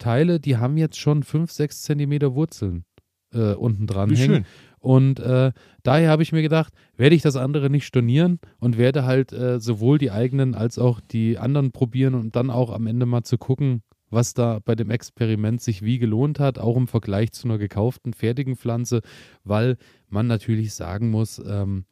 [0.05, 2.85] Teile, die haben jetzt schon fünf, sechs Zentimeter Wurzeln
[3.33, 4.35] äh, unten dran Wie hängen.
[4.35, 4.45] schön.
[4.79, 5.53] Und äh,
[5.83, 9.59] daher habe ich mir gedacht, werde ich das andere nicht stornieren und werde halt äh,
[9.59, 13.39] sowohl die eigenen als auch die anderen probieren und dann auch am Ende mal zu
[13.39, 17.57] gucken, was da bei dem Experiment sich wie gelohnt hat, auch im Vergleich zu einer
[17.57, 19.01] gekauften, fertigen Pflanze,
[19.43, 19.79] weil
[20.11, 21.87] man natürlich sagen muss, ähm,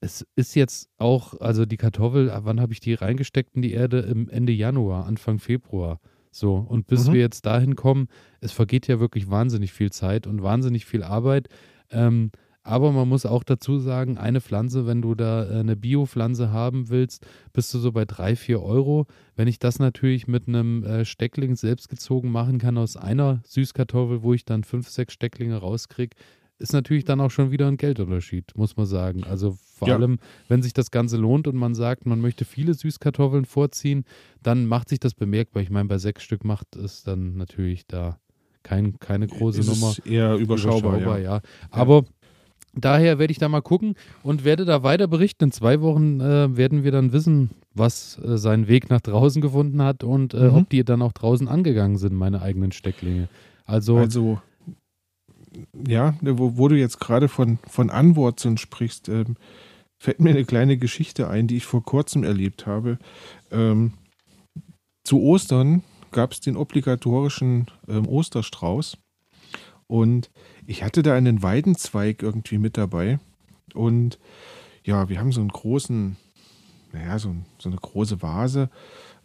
[0.00, 3.98] es ist jetzt auch, also die Kartoffel, wann habe ich die reingesteckt in die Erde?
[4.00, 6.00] Im Ende Januar, Anfang Februar.
[6.30, 7.12] So, und bis Mhm.
[7.14, 8.08] wir jetzt dahin kommen,
[8.40, 11.48] es vergeht ja wirklich wahnsinnig viel Zeit und wahnsinnig viel Arbeit.
[11.90, 12.30] Ähm,
[12.62, 16.90] aber man muss auch dazu sagen, eine Pflanze, wenn du da äh, eine Bio-Pflanze haben
[16.90, 19.06] willst, bist du so bei drei, vier Euro.
[19.34, 24.22] Wenn ich das natürlich mit einem äh, Steckling selbst gezogen machen kann aus einer Süßkartoffel,
[24.22, 26.14] wo ich dann fünf, sechs Stecklinge rauskriege,
[26.60, 29.24] ist natürlich dann auch schon wieder ein Geldunterschied, muss man sagen.
[29.24, 29.94] Also vor Ja.
[29.96, 34.04] allem, wenn sich das Ganze lohnt und man sagt, man möchte viele Süßkartoffeln vorziehen,
[34.42, 35.62] dann macht sich das bemerkbar.
[35.62, 38.18] Ich meine, bei sechs Stück macht es dann natürlich da
[38.62, 39.90] kein, keine große Es Nummer.
[39.90, 41.40] ist eher überschaubar, ja.
[41.70, 42.04] Aber
[42.74, 45.44] daher werde ich da mal gucken und werde da weiter berichten.
[45.44, 49.82] In zwei Wochen äh, werden wir dann wissen, was äh, seinen Weg nach draußen gefunden
[49.82, 50.54] hat und äh, Mhm.
[50.56, 53.28] ob die dann auch draußen angegangen sind, meine eigenen Stecklinge.
[53.64, 54.40] Also, Also,
[55.86, 59.36] ja, wo, wo du jetzt gerade von, von Anwurzeln sprichst, ähm,
[59.98, 62.98] fällt mir eine kleine Geschichte ein, die ich vor kurzem erlebt habe.
[63.50, 63.92] Ähm,
[65.04, 65.82] zu Ostern
[66.12, 68.96] gab es den obligatorischen ähm, Osterstrauß
[69.86, 70.30] und
[70.66, 73.18] ich hatte da einen Weidenzweig irgendwie mit dabei
[73.74, 74.18] und
[74.84, 76.16] ja, wir haben so einen großen,
[76.92, 78.70] naja, so, so eine große Vase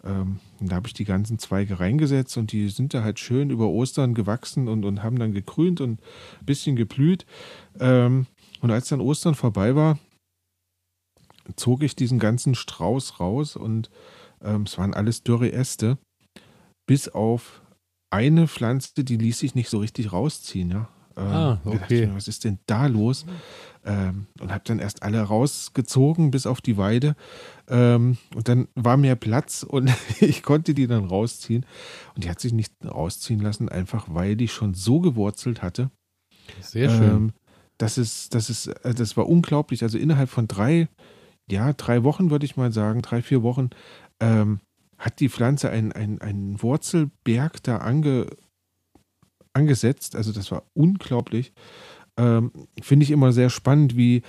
[0.06, 3.68] ähm, da habe ich die ganzen Zweige reingesetzt und die sind da halt schön über
[3.68, 5.99] Ostern gewachsen und, und haben dann gegrünt und
[6.39, 7.26] ein bisschen geblüht.
[7.80, 8.28] Ähm,
[8.62, 9.99] und als dann Ostern vorbei war,
[11.56, 13.89] zog ich diesen ganzen Strauß raus und
[14.41, 15.97] ähm, es waren alles dürre Äste,
[16.88, 17.62] bis auf
[18.12, 20.72] eine Pflanze, die ließ sich nicht so richtig rausziehen.
[20.72, 20.89] Ja?
[21.18, 22.07] Ähm, Ah, okay.
[22.07, 23.26] mir, was ist denn da los?
[23.86, 27.16] Ähm, und habe dann erst alle rausgezogen bis auf die Weide.
[27.68, 29.91] Ähm, und dann war mehr Platz und
[30.22, 31.66] ich konnte die dann rausziehen.
[32.16, 35.91] Und die hat sich nicht rausziehen lassen, einfach weil die schon so gewurzelt hatte.
[36.61, 37.09] sehr schön.
[37.09, 37.34] Ähm,
[37.78, 39.84] das ist, das ist, äh, das war unglaublich.
[39.84, 40.88] Also innerhalb von drei,
[41.49, 43.70] ja, drei Wochen würde ich mal sagen, drei, vier Wochen,
[44.20, 44.59] ähm,
[44.97, 48.28] hat die Pflanze einen, einen, einen Wurzelberg da ange,
[49.56, 50.16] angesetzt.
[50.16, 51.53] Also das war unglaublich.
[52.18, 52.51] Ähm,
[52.82, 54.22] Finde ich immer sehr spannend, wie,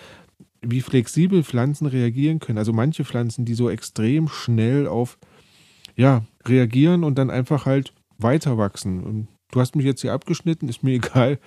[0.63, 2.59] wie flexibel Pflanzen reagieren können.
[2.59, 5.19] Also manche Pflanzen, die so extrem schnell auf
[5.97, 9.03] ja, reagieren und dann einfach halt weiter wachsen.
[9.03, 11.39] Und du hast mich jetzt hier abgeschnitten, ist mir egal.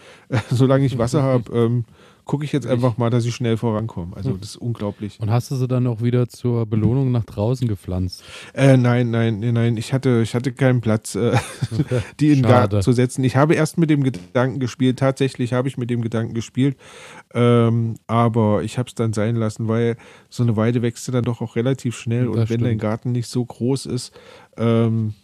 [0.50, 1.86] Solange ich Wasser habe, ähm,
[2.30, 4.16] gucke ich jetzt einfach mal, dass ich schnell vorankomme.
[4.16, 5.20] Also das ist unglaublich.
[5.20, 8.24] Und hast du sie dann auch wieder zur Belohnung nach draußen gepflanzt?
[8.54, 11.36] Äh, nein, nein, nein, ich hatte, ich hatte keinen Platz, äh,
[12.20, 13.24] die in den Garten zu setzen.
[13.24, 16.78] Ich habe erst mit dem Gedanken gespielt, tatsächlich habe ich mit dem Gedanken gespielt,
[17.34, 19.98] ähm, aber ich habe es dann sein lassen, weil
[20.30, 23.12] so eine Weide wächst ja dann doch auch relativ schnell das und wenn dein Garten
[23.12, 24.14] nicht so groß ist,
[24.56, 25.16] ähm,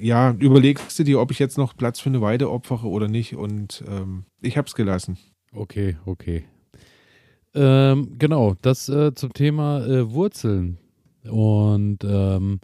[0.00, 3.36] ja, überlegst du dir, ob ich jetzt noch Platz für eine Weide opfere oder nicht
[3.36, 5.18] und ähm, ich habe es gelassen.
[5.52, 6.44] Okay, okay.
[7.54, 10.78] Ähm, genau, das äh, zum Thema äh, Wurzeln.
[11.24, 12.60] Und ähm,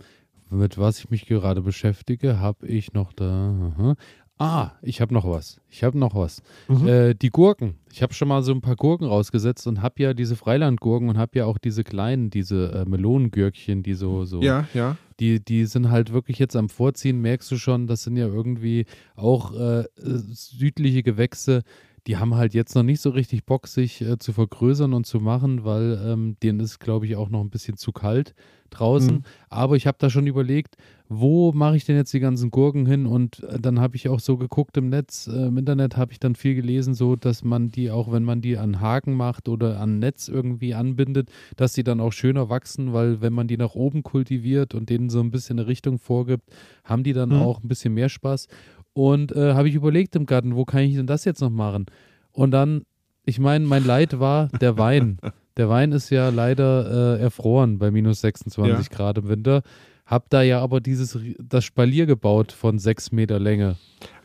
[0.51, 3.73] mit was ich mich gerade beschäftige, habe ich noch da.
[3.77, 3.95] Aha.
[4.43, 5.61] Ah, ich habe noch was.
[5.69, 6.43] Ich habe noch was.
[6.67, 6.89] Mhm.
[6.89, 7.75] Äh, die Gurken.
[7.93, 11.19] Ich habe schon mal so ein paar Gurken rausgesetzt und habe ja diese Freilandgurken und
[11.19, 14.41] habe ja auch diese kleinen, diese äh, Melonengürkchen, die so, so.
[14.41, 14.97] Ja, ja.
[15.21, 18.87] Die, die sind halt wirklich jetzt am Vorziehen, merkst du schon, das sind ja irgendwie
[19.15, 21.63] auch äh, südliche Gewächse,
[22.07, 25.21] die haben halt jetzt noch nicht so richtig Bock, sich äh, zu vergrößern und zu
[25.21, 28.35] machen, weil ähm, denen ist, glaube ich, auch noch ein bisschen zu kalt
[28.71, 29.17] draußen.
[29.17, 29.23] Mhm.
[29.49, 30.77] Aber ich habe da schon überlegt,
[31.09, 33.05] wo mache ich denn jetzt die ganzen Gurken hin?
[33.05, 36.21] Und äh, dann habe ich auch so geguckt im Netz, äh, im Internet habe ich
[36.21, 39.81] dann viel gelesen, so dass man die auch, wenn man die an Haken macht oder
[39.81, 43.75] an Netz irgendwie anbindet, dass die dann auch schöner wachsen, weil wenn man die nach
[43.75, 46.49] oben kultiviert und denen so ein bisschen eine Richtung vorgibt,
[46.85, 47.43] haben die dann mhm.
[47.43, 48.47] auch ein bisschen mehr Spaß.
[48.93, 51.87] Und äh, habe ich überlegt im Garten, wo kann ich denn das jetzt noch machen?
[52.33, 52.83] Und dann,
[53.25, 55.19] ich meine, mein Leid war der Wein.
[55.57, 58.97] Der Wein ist ja leider äh, erfroren bei minus 26 ja.
[58.97, 59.63] Grad im Winter.
[60.07, 63.77] Hab da ja aber dieses das Spalier gebaut von sechs Meter Länge.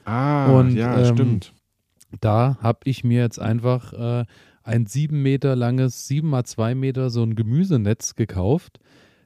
[0.06, 1.54] Ah, und, ja, ähm, stimmt.
[2.22, 4.26] Da habe ich mir jetzt einfach äh,
[4.64, 8.80] ein sieben Meter langes, sieben mal zwei Meter so ein Gemüsenetz gekauft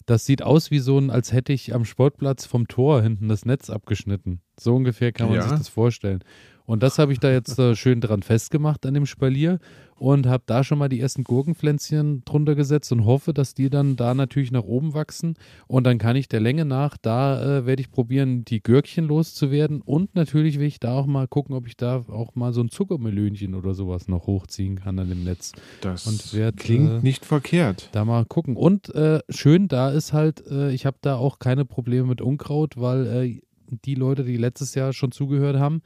[0.10, 3.46] das sieht aus wie so ein, als hätte ich am Sportplatz vom Tor hinten das
[3.46, 4.42] Netz abgeschnitten.
[4.60, 5.44] So ungefähr kann man ja.
[5.44, 6.24] sich das vorstellen.
[6.66, 9.60] Und das habe ich da jetzt äh, schön dran festgemacht an dem Spalier
[10.00, 13.96] und habe da schon mal die ersten Gurkenpflänzchen drunter gesetzt und hoffe, dass die dann
[13.96, 15.36] da natürlich nach oben wachsen.
[15.68, 19.82] Und dann kann ich der Länge nach, da äh, werde ich probieren, die Gürkchen loszuwerden.
[19.82, 22.70] Und natürlich will ich da auch mal gucken, ob ich da auch mal so ein
[22.70, 25.52] Zuckermelönchen oder sowas noch hochziehen kann an dem Netz.
[25.82, 27.90] Das und werd, klingt äh, nicht verkehrt.
[27.92, 28.56] Da mal gucken.
[28.56, 32.78] Und äh, schön, da ist halt, äh, ich habe da auch keine Probleme mit Unkraut,
[32.78, 33.42] weil äh,
[33.86, 35.82] die Leute, die letztes Jahr schon zugehört haben,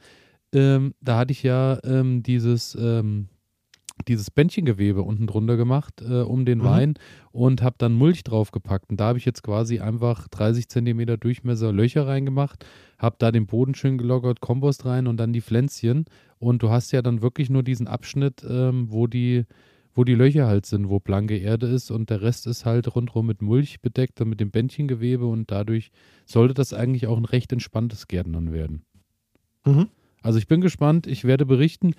[0.52, 3.28] ähm, da hatte ich ja ähm, dieses, ähm,
[4.08, 6.64] dieses Bändchengewebe unten drunter gemacht äh, um den mhm.
[6.64, 6.94] Wein
[7.32, 8.90] und habe dann Mulch draufgepackt.
[8.90, 12.64] Und da habe ich jetzt quasi einfach 30 Zentimeter Durchmesser Löcher reingemacht,
[12.98, 16.04] habe da den Boden schön gelockert, Kompost rein und dann die Pflänzchen.
[16.38, 19.44] Und du hast ja dann wirklich nur diesen Abschnitt, ähm, wo die
[19.96, 23.26] wo die Löcher halt sind, wo blanke Erde ist und der Rest ist halt rundherum
[23.26, 25.92] mit Mulch bedeckt und mit dem Bändchengewebe und dadurch
[26.26, 28.82] sollte das eigentlich auch ein recht entspanntes Gärtnern werden.
[29.64, 29.86] Mhm.
[30.24, 31.94] Also ich bin gespannt, ich werde berichten.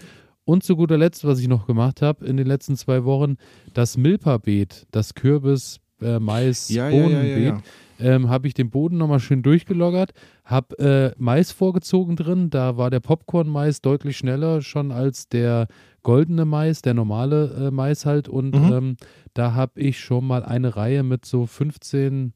[0.46, 3.38] Und zu guter Letzt, was ich noch gemacht habe in den letzten zwei Wochen,
[3.74, 7.62] das Milpa-Beet, das Kürbis, äh, Mais, ja, Bohnenbeet, ja,
[8.00, 12.78] ja, ähm, habe ich den Boden nochmal schön durchgeloggert, habe äh, Mais vorgezogen drin, da
[12.78, 15.68] war der Popcorn-Mais deutlich schneller schon als der
[16.04, 18.30] goldene Mais, der normale äh, Mais halt.
[18.30, 18.72] Und mhm.
[18.72, 18.98] ähm,
[19.34, 22.34] da habe ich schon mal eine Reihe mit so 15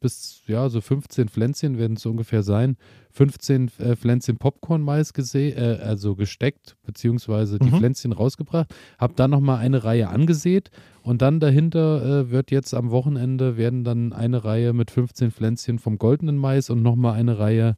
[0.00, 2.76] bis, ja, so 15 Pflänzchen werden es ungefähr sein.
[3.12, 7.78] 15 äh, Pflänzchen Popcorn-Mais gesehen, äh, also gesteckt, beziehungsweise die mhm.
[7.78, 8.74] Pflänzchen rausgebracht.
[8.98, 10.70] Habe dann nochmal eine Reihe angesät
[11.02, 15.78] und dann dahinter äh, wird jetzt am Wochenende werden dann eine Reihe mit 15 Pflänzchen
[15.78, 17.76] vom goldenen Mais und nochmal eine Reihe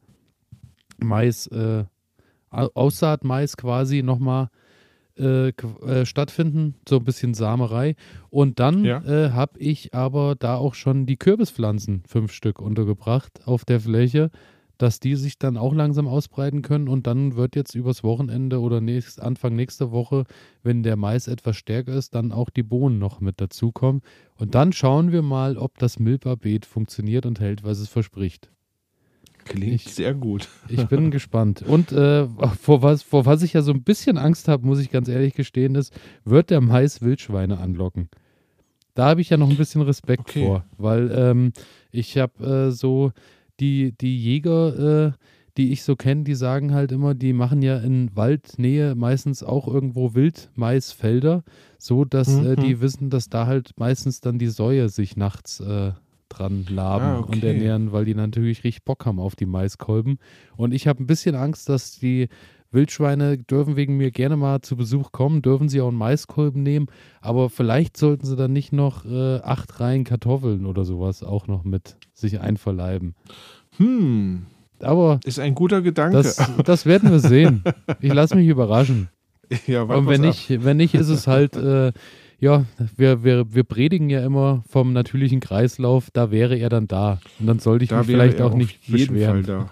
[0.99, 1.85] Mais, äh,
[2.51, 4.49] Aussaat-Mais quasi nochmal
[5.17, 7.95] äh, äh, stattfinden, so ein bisschen Samerei.
[8.29, 9.03] Und dann ja.
[9.03, 14.31] äh, habe ich aber da auch schon die Kürbispflanzen, fünf Stück, untergebracht auf der Fläche,
[14.77, 16.87] dass die sich dann auch langsam ausbreiten können.
[16.87, 20.23] Und dann wird jetzt übers Wochenende oder nächst, Anfang nächster Woche,
[20.63, 24.01] wenn der Mais etwas stärker ist, dann auch die Bohnen noch mit dazukommen.
[24.37, 28.49] Und dann schauen wir mal, ob das Milpa-Beet funktioniert und hält, was es verspricht.
[29.45, 30.47] Klingt ich, sehr gut.
[30.69, 31.61] Ich bin gespannt.
[31.61, 32.27] Und äh,
[32.59, 35.33] vor, was, vor was ich ja so ein bisschen Angst habe, muss ich ganz ehrlich
[35.33, 38.09] gestehen, ist, wird der Mais Wildschweine anlocken?
[38.93, 40.45] Da habe ich ja noch ein bisschen Respekt okay.
[40.45, 41.53] vor, weil ähm,
[41.91, 43.11] ich habe äh, so
[43.59, 45.11] die, die Jäger, äh,
[45.57, 49.67] die ich so kenne, die sagen halt immer, die machen ja in Waldnähe meistens auch
[49.67, 51.43] irgendwo Wildmaisfelder,
[51.77, 52.45] so dass Mhm.
[52.45, 55.91] äh, die wissen, dass da halt meistens dann die Säue sich nachts äh,
[56.37, 57.47] dran laben Ah, und okay.
[57.53, 60.17] ernähren, weil die natürlich richtig Bock haben auf die Maiskolben.
[60.55, 62.27] Und ich habe ein bisschen Angst, dass die
[62.71, 66.87] Wildschweine dürfen wegen mir gerne mal zu Besuch kommen, dürfen sie auch einen Maiskolben nehmen,
[67.19, 71.65] aber vielleicht sollten sie dann nicht noch äh, acht Reihen Kartoffeln oder sowas auch noch
[71.65, 73.13] mit sich einverleiben.
[73.77, 74.43] Hm,
[74.79, 76.15] Aber ist ein guter Gedanke.
[76.17, 77.61] das, das werden wir sehen.
[77.99, 79.09] Ich lasse mich überraschen.
[79.67, 81.91] ja, Und wenn nicht, wenn nicht, ist es halt, äh,
[82.41, 82.65] ja,
[82.97, 87.19] wir, wir, wir predigen ja immer vom natürlichen Kreislauf, da wäre er dann da.
[87.39, 89.45] Und dann sollte ich da mich vielleicht auch nicht jeden beschweren.
[89.45, 89.69] Fall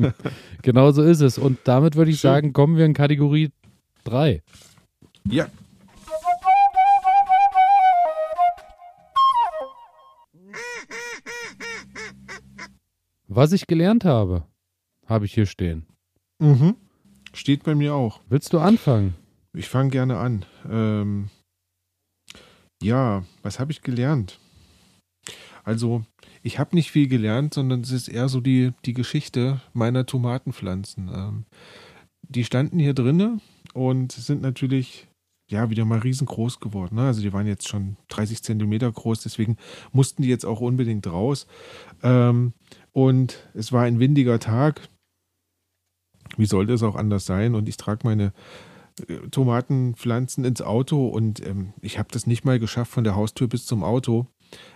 [0.00, 0.12] da.
[0.62, 1.38] Genau so ist es.
[1.38, 2.30] Und damit würde ich Schön.
[2.30, 3.50] sagen, kommen wir in Kategorie
[4.04, 4.42] 3.
[5.30, 5.46] Ja,
[13.30, 14.44] Was ich gelernt habe,
[15.06, 15.86] habe ich hier stehen.
[16.38, 16.74] mhm.
[17.34, 18.20] steht bei mir auch.
[18.28, 19.14] Willst du anfangen?
[19.52, 20.46] Ich fange gerne an.
[20.68, 21.28] Ähm,
[22.82, 24.38] ja, was habe ich gelernt?
[25.64, 26.04] Also,
[26.42, 31.10] ich habe nicht viel gelernt, sondern es ist eher so die, die Geschichte meiner Tomatenpflanzen.
[31.12, 31.44] Ähm,
[32.22, 33.40] die standen hier drinne
[33.74, 35.08] und sind natürlich
[35.50, 36.96] ja wieder mal riesengroß geworden.
[36.96, 37.06] Ne?
[37.06, 39.56] Also die waren jetzt schon 30 Zentimeter groß, deswegen
[39.92, 41.46] mussten die jetzt auch unbedingt raus.
[42.02, 42.52] Ähm,
[42.92, 44.88] und es war ein windiger Tag.
[46.36, 47.54] Wie sollte es auch anders sein?
[47.54, 48.32] Und ich trage meine
[49.30, 53.66] Tomatenpflanzen ins Auto und ähm, ich habe das nicht mal geschafft von der Haustür bis
[53.66, 54.26] zum Auto.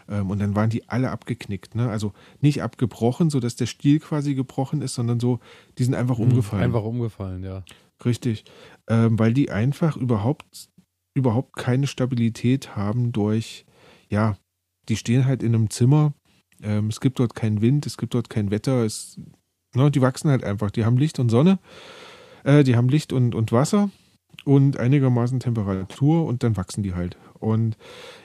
[0.08, 1.74] Ähm, und dann waren die alle abgeknickt.
[1.74, 1.88] Ne?
[1.88, 5.40] Also nicht abgebrochen, sodass der Stiel quasi gebrochen ist, sondern so,
[5.78, 6.64] die sind einfach umgefallen.
[6.64, 7.64] Einfach umgefallen, ja.
[8.04, 8.44] Richtig.
[8.88, 10.70] Ähm, weil die einfach überhaupt,
[11.14, 13.64] überhaupt keine Stabilität haben durch,
[14.08, 14.36] ja,
[14.88, 16.12] die stehen halt in einem Zimmer.
[16.62, 18.84] Ähm, es gibt dort keinen Wind, es gibt dort kein Wetter.
[18.84, 19.20] Es,
[19.74, 20.70] ne, die wachsen halt einfach.
[20.70, 21.58] Die haben Licht und Sonne,
[22.44, 23.90] äh, die haben Licht und, und Wasser
[24.44, 27.16] und einigermaßen Temperatur und dann wachsen die halt.
[27.38, 27.76] Und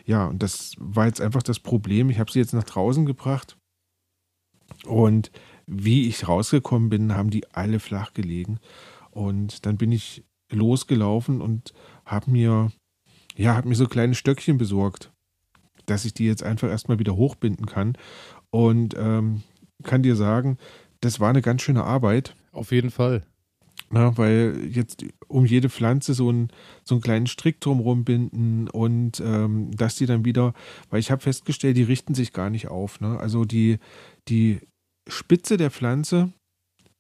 [0.06, 2.10] ja, und das war jetzt einfach das Problem.
[2.10, 3.58] Ich habe sie jetzt nach draußen gebracht
[4.86, 5.32] und
[5.66, 8.60] wie ich rausgekommen bin, haben die alle flach gelegen.
[9.12, 11.74] Und dann bin ich losgelaufen und
[12.06, 12.72] habe mir,
[13.36, 15.12] ja, habe mir so kleine Stöckchen besorgt,
[15.86, 17.98] dass ich die jetzt einfach erstmal wieder hochbinden kann.
[18.50, 19.44] Und ähm,
[19.84, 20.58] kann dir sagen,
[21.02, 22.36] das war eine ganz schöne Arbeit.
[22.52, 23.26] Auf jeden Fall.
[23.90, 26.50] Na, weil jetzt um jede Pflanze so, ein,
[26.84, 30.54] so einen kleinen Strick drumherum binden und ähm, dass die dann wieder,
[30.90, 33.00] weil ich habe festgestellt, die richten sich gar nicht auf.
[33.00, 33.18] Ne?
[33.18, 33.78] Also die,
[34.28, 34.60] die
[35.08, 36.34] Spitze der Pflanze,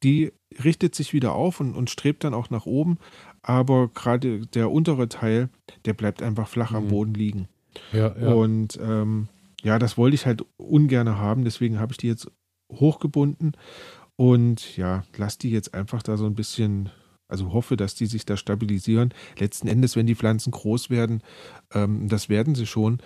[0.03, 0.31] die
[0.63, 2.99] richtet sich wieder auf und, und strebt dann auch nach oben,
[3.41, 5.49] aber gerade der untere Teil,
[5.85, 6.89] der bleibt einfach flach am Mhm.
[6.89, 7.47] Boden liegen.
[7.91, 8.33] Ja, ja.
[8.33, 9.27] Und ähm,
[9.61, 12.31] ja, das wollte ich halt ungern haben, deswegen habe ich die jetzt
[12.71, 13.53] hochgebunden
[14.20, 16.89] und ja, lass die jetzt einfach da so ein bisschen,
[17.32, 19.13] also hoffe, dass die sich da stabilisieren.
[19.38, 21.22] Letzten Endes, wenn die Pflanzen groß werden,
[21.74, 22.99] ähm, das werden sie schon,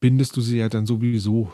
[0.00, 1.52] bindest du sie ja dann sowieso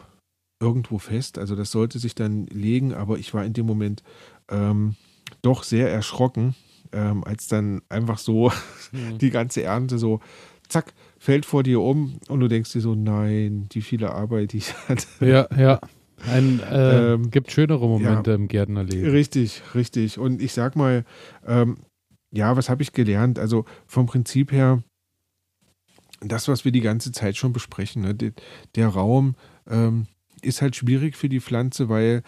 [0.63, 1.39] irgendwo fest.
[1.39, 4.03] Also das sollte sich dann legen, aber ich war in dem Moment
[4.51, 4.97] ähm,
[5.43, 6.55] doch sehr erschrocken,
[6.93, 8.51] ähm, als dann einfach so
[8.93, 9.19] Mhm.
[9.19, 10.19] die ganze Ernte so,
[10.69, 14.59] zack, fällt vor dir um und du denkst dir so, nein, die viele Arbeit, die
[14.59, 15.07] ich hatte.
[15.21, 15.81] ja, ja.
[16.29, 19.11] Ein, äh, Ähm, gibt schönere Momente im Gärtnerleben.
[19.11, 20.19] Richtig, richtig.
[20.19, 21.05] Und ich sag mal,
[21.47, 21.79] ähm,
[22.33, 23.39] ja, was habe ich gelernt?
[23.39, 24.83] Also vom Prinzip her,
[26.21, 28.15] das, was wir die ganze Zeit schon besprechen, ne?
[28.15, 28.33] der,
[28.75, 29.35] der Raum
[29.69, 30.07] ähm,
[30.43, 32.23] ist halt schwierig für die Pflanze, weil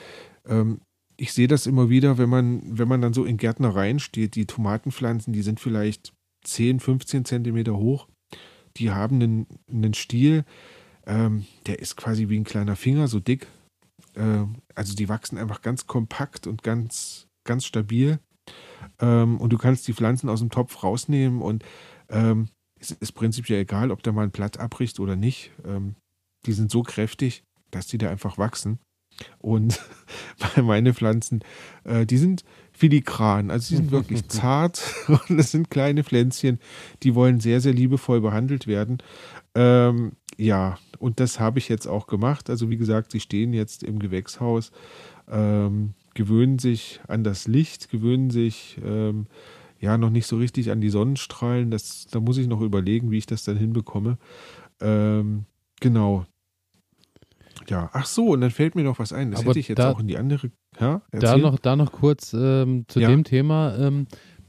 [0.47, 0.81] ähm,
[1.17, 4.47] ich sehe das immer wieder, wenn man, wenn man dann so in Gärtnereien steht, die
[4.47, 6.13] Tomatenpflanzen, die sind vielleicht
[6.45, 8.09] 10, 15 Zentimeter hoch,
[8.77, 10.45] die haben einen, einen Stiel,
[11.07, 13.47] ähm, der ist quasi wie ein kleiner Finger, so dick.
[14.15, 18.19] Äh, also die wachsen einfach ganz kompakt und ganz, ganz stabil.
[19.01, 21.65] Ähm, und du kannst die Pflanzen aus dem Topf rausnehmen und
[22.09, 22.49] ähm,
[22.79, 25.53] es ist prinzipiell egal, ob da mal ein Blatt abbricht oder nicht.
[25.65, 25.95] Ähm,
[26.47, 28.81] die sind so kräftig, dass die da einfach wachsen.
[29.39, 29.81] Und
[30.57, 31.41] bei meine Pflanzen,
[31.85, 34.83] äh, die sind filigran, also die sind wirklich zart
[35.29, 36.59] und es sind kleine Pflänzchen,
[37.03, 38.99] die wollen sehr, sehr liebevoll behandelt werden.
[39.55, 42.49] Ähm, ja, und das habe ich jetzt auch gemacht.
[42.49, 44.73] Also wie gesagt, sie stehen jetzt im Gewächshaus,
[45.31, 49.27] ähm, gewöhnen sich an das Licht, gewöhnen sich ähm,
[49.79, 51.71] ja noch nicht so richtig an die Sonnenstrahlen.
[51.71, 54.17] Das, da muss ich noch überlegen, wie ich das dann hinbekomme.
[54.81, 55.45] Ähm,
[55.81, 56.25] genau.
[57.69, 59.31] Ja, ach so, und dann fällt mir noch was ein.
[59.31, 60.51] Das Aber hätte ich jetzt da- auch in die andere.
[60.81, 63.09] Ja, Da noch, da noch kurz ähm, zu Ja.
[63.11, 63.77] dem Thema.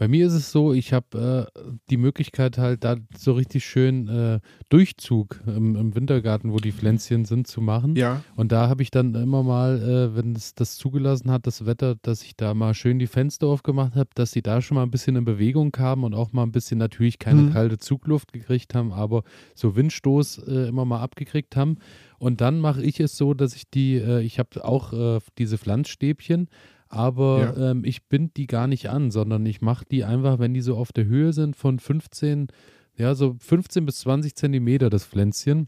[0.04, 3.64] Bei Bei mir ist es so, ich habe äh, die Möglichkeit halt da so richtig
[3.64, 7.96] schön äh, Durchzug im, im, Wintergarten, wo die Pflänzchen sind, zu machen.
[7.96, 8.22] Ja.
[8.36, 11.96] Und da habe ich dann immer mal, äh, wenn es das zugelassen hat, das Wetter,
[12.02, 14.92] dass ich da mal schön die Fenster aufgemacht habe, dass sie da schon mal ein
[14.92, 17.54] bisschen in Bewegung kamen und auch mal ein bisschen natürlich keine mhm.
[17.54, 19.24] kalte Zugluft gekriegt haben, aber
[19.56, 21.78] so Windstoß äh, immer mal abgekriegt haben.
[22.20, 25.58] Und dann mache ich es so, dass ich die, äh, ich habe auch äh, diese
[25.58, 26.50] Pflanzstäbchen
[26.94, 27.72] aber ja.
[27.72, 30.78] ähm, ich bind die gar nicht an, sondern ich mache die einfach, wenn die so
[30.78, 32.48] auf der Höhe sind von 15,
[32.96, 35.68] ja, so 15 bis 20 Zentimeter, das Pflänzchen,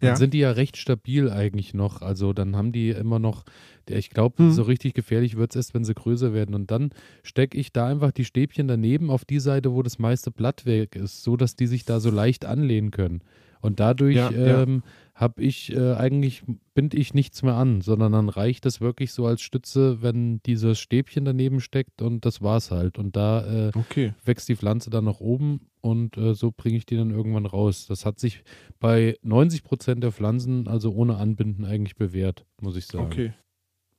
[0.00, 0.16] dann ja.
[0.16, 2.02] sind die ja recht stabil eigentlich noch.
[2.02, 3.44] Also dann haben die immer noch,
[3.88, 4.52] ich glaube, hm.
[4.52, 6.54] so richtig gefährlich wird es erst, wenn sie größer werden.
[6.54, 6.90] Und dann
[7.22, 10.96] stecke ich da einfach die Stäbchen daneben auf die Seite, wo das meiste Blatt weg
[10.96, 13.22] ist, so dass die sich da so leicht anlehnen können.
[13.60, 16.42] Und dadurch ja, ähm, ja habe ich äh, eigentlich,
[16.74, 20.78] binde ich nichts mehr an, sondern dann reicht es wirklich so als Stütze, wenn dieses
[20.78, 22.98] Stäbchen daneben steckt und das war's halt.
[22.98, 24.12] Und da äh, okay.
[24.26, 27.86] wächst die Pflanze dann nach oben und äh, so bringe ich die dann irgendwann raus.
[27.86, 28.44] Das hat sich
[28.78, 33.06] bei 90 Prozent der Pflanzen, also ohne Anbinden, eigentlich bewährt, muss ich sagen.
[33.06, 33.32] Okay.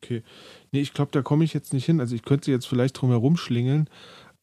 [0.03, 0.21] Okay.
[0.71, 1.99] Nee, ich glaube, da komme ich jetzt nicht hin.
[1.99, 3.89] Also ich könnte sie jetzt vielleicht drum herum schlingeln,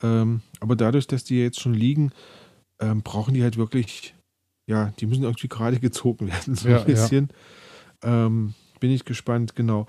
[0.02, 2.10] ähm, aber dadurch, dass die jetzt schon liegen,
[2.80, 4.16] ähm, brauchen die halt wirklich
[4.66, 7.28] ja, die müssen irgendwie gerade gezogen werden, so ja, ein bisschen.
[8.02, 8.26] Ja.
[8.26, 9.86] Ähm, bin ich gespannt, genau.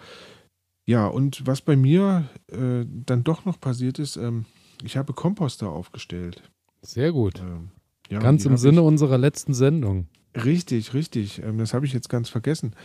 [0.86, 4.46] Ja, und was bei mir äh, dann doch noch passiert ist, ähm,
[4.84, 6.44] ich habe Komposter aufgestellt.
[6.82, 7.40] Sehr gut.
[7.40, 7.70] Ähm,
[8.10, 10.08] ja, ganz im Sinne ich, unserer letzten Sendung.
[10.36, 11.42] Richtig, richtig.
[11.42, 12.76] Ähm, das habe ich jetzt ganz vergessen.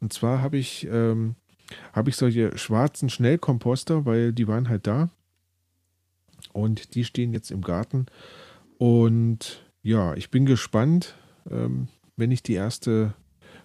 [0.00, 1.36] Und zwar habe ich, ähm,
[1.92, 5.10] habe ich solche schwarzen Schnellkomposter, weil die waren halt da.
[6.52, 8.06] Und die stehen jetzt im Garten.
[8.78, 11.16] Und ja, ich bin gespannt,
[11.50, 13.14] ähm, wenn ich die erste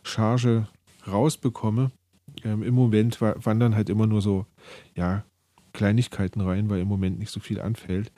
[0.04, 0.68] Charge
[1.08, 1.92] rausbekomme.
[2.44, 4.46] Ähm, Im Moment wandern halt immer nur so,
[4.96, 5.24] ja,
[5.74, 8.12] Kleinigkeiten rein, weil im Moment nicht so viel anfällt.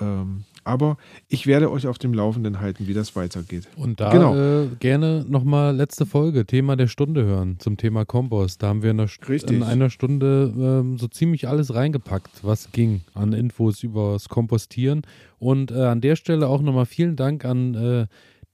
[0.00, 3.68] Ähm, aber ich werde euch auf dem Laufenden halten, wie das weitergeht.
[3.76, 4.36] Und da genau.
[4.36, 8.62] äh, gerne nochmal letzte Folge, Thema der Stunde hören zum Thema Kompost.
[8.62, 9.10] Da haben wir in einer,
[9.48, 15.02] in einer Stunde ähm, so ziemlich alles reingepackt, was ging an Infos über das Kompostieren.
[15.38, 18.06] Und äh, an der Stelle auch nochmal vielen Dank an äh,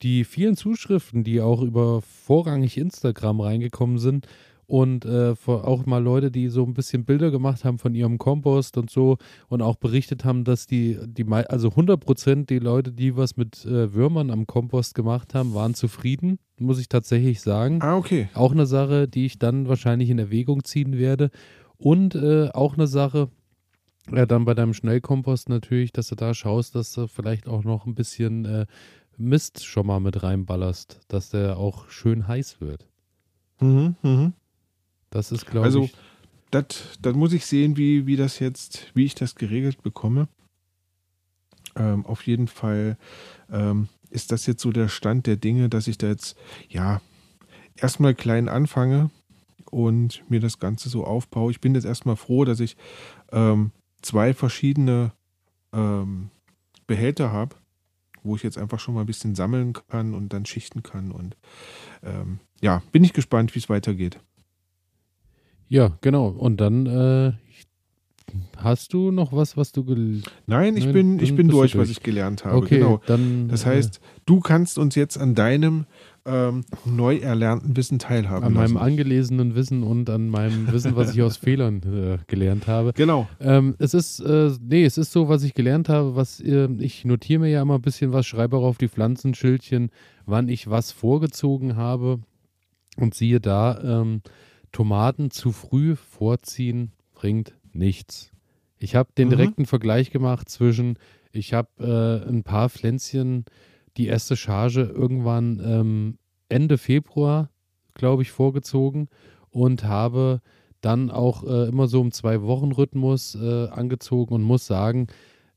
[0.03, 4.26] die vielen Zuschriften, die auch über vorrangig Instagram reingekommen sind
[4.66, 8.78] und äh, auch mal Leute, die so ein bisschen Bilder gemacht haben von ihrem Kompost
[8.78, 13.16] und so und auch berichtet haben, dass die, die also 100 Prozent die Leute, die
[13.16, 17.80] was mit äh, Würmern am Kompost gemacht haben, waren zufrieden, muss ich tatsächlich sagen.
[17.82, 18.28] Ah, okay.
[18.34, 21.30] Auch eine Sache, die ich dann wahrscheinlich in Erwägung ziehen werde.
[21.76, 23.28] Und äh, auch eine Sache,
[24.11, 27.86] ja, dann bei deinem Schnellkompost natürlich, dass du da schaust, dass du vielleicht auch noch
[27.86, 28.66] ein bisschen äh,
[29.22, 32.86] Mist schon mal mit reinballerst, dass der auch schön heiß wird.
[33.60, 34.32] Mhm, mhm.
[35.10, 35.94] Das ist, glaube also, ich.
[36.52, 36.66] Also,
[37.00, 40.28] das muss ich sehen, wie, wie das jetzt, wie ich das geregelt bekomme.
[41.76, 42.98] Ähm, auf jeden Fall
[43.50, 46.36] ähm, ist das jetzt so der Stand der Dinge, dass ich da jetzt,
[46.68, 47.00] ja,
[47.76, 49.10] erstmal klein anfange
[49.70, 51.50] und mir das Ganze so aufbaue.
[51.50, 52.76] Ich bin jetzt erstmal froh, dass ich
[53.30, 53.70] ähm,
[54.02, 55.12] zwei verschiedene
[55.72, 56.28] ähm,
[56.86, 57.56] Behälter habe
[58.22, 61.10] wo ich jetzt einfach schon mal ein bisschen sammeln kann und dann schichten kann.
[61.10, 61.36] Und
[62.02, 64.18] ähm, ja, bin ich gespannt, wie es weitergeht.
[65.68, 66.28] Ja, genau.
[66.28, 67.32] Und dann äh,
[68.56, 70.34] hast du noch was, was du gelernt hast?
[70.46, 72.56] Nein, ich bin, ich bin durch, durch, was ich gelernt habe.
[72.56, 73.00] Okay, genau.
[73.06, 75.86] Dann, das heißt, du kannst uns jetzt an deinem
[76.24, 78.44] ähm, neu erlernten Wissen teilhaben.
[78.44, 78.74] An lassen.
[78.74, 82.92] meinem angelesenen Wissen und an meinem Wissen, was ich aus Fehlern äh, gelernt habe.
[82.92, 83.28] Genau.
[83.40, 87.04] Ähm, es ist, äh, nee, es ist so, was ich gelernt habe, was äh, ich
[87.04, 89.90] notiere mir ja immer ein bisschen was, schreibe auch auf die Pflanzenschildchen,
[90.26, 92.20] wann ich was vorgezogen habe.
[92.98, 94.20] Und siehe da, ähm,
[94.70, 98.32] Tomaten zu früh vorziehen bringt nichts.
[98.78, 99.36] Ich habe den mhm.
[99.36, 100.98] direkten Vergleich gemacht zwischen,
[101.32, 103.44] ich habe äh, ein paar Pflänzchen
[103.97, 106.18] die erste Charge irgendwann ähm,
[106.49, 107.51] Ende Februar,
[107.95, 109.09] glaube ich, vorgezogen
[109.51, 110.40] und habe
[110.80, 115.07] dann auch äh, immer so im Zwei-Wochen-Rhythmus äh, angezogen und muss sagen,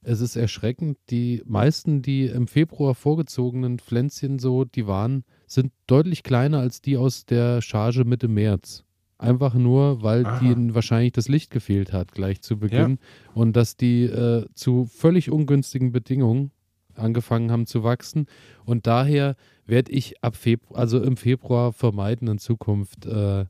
[0.02, 0.98] es ist erschreckend.
[1.10, 6.98] Die meisten, die im Februar vorgezogenen Pflänzchen so, die waren, sind deutlich kleiner als die
[6.98, 8.84] aus der Charge Mitte März.
[9.18, 10.40] Einfach nur, weil Aha.
[10.40, 13.32] denen wahrscheinlich das Licht gefehlt hat gleich zu Beginn ja.
[13.34, 16.52] und dass die äh, zu völlig ungünstigen Bedingungen
[16.95, 18.27] angefangen haben zu wachsen.
[18.65, 19.35] Und daher
[19.65, 23.45] werde ich ab Februar, also im Februar vermeiden, in Zukunft äh,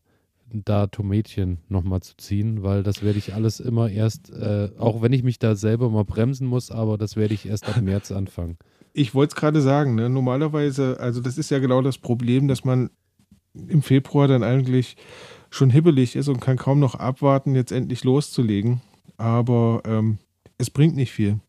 [0.51, 5.11] da Tomätchen nochmal zu ziehen, weil das werde ich alles immer erst, äh, auch wenn
[5.11, 8.57] ich mich da selber mal bremsen muss, aber das werde ich erst ab März anfangen.
[8.93, 10.09] Ich wollte es gerade sagen, ne?
[10.09, 12.89] normalerweise, also das ist ja genau das Problem, dass man
[13.67, 14.95] im Februar dann eigentlich
[15.49, 18.81] schon hibbelig ist und kann kaum noch abwarten, jetzt endlich loszulegen.
[19.17, 20.17] Aber ähm,
[20.57, 21.39] es bringt nicht viel.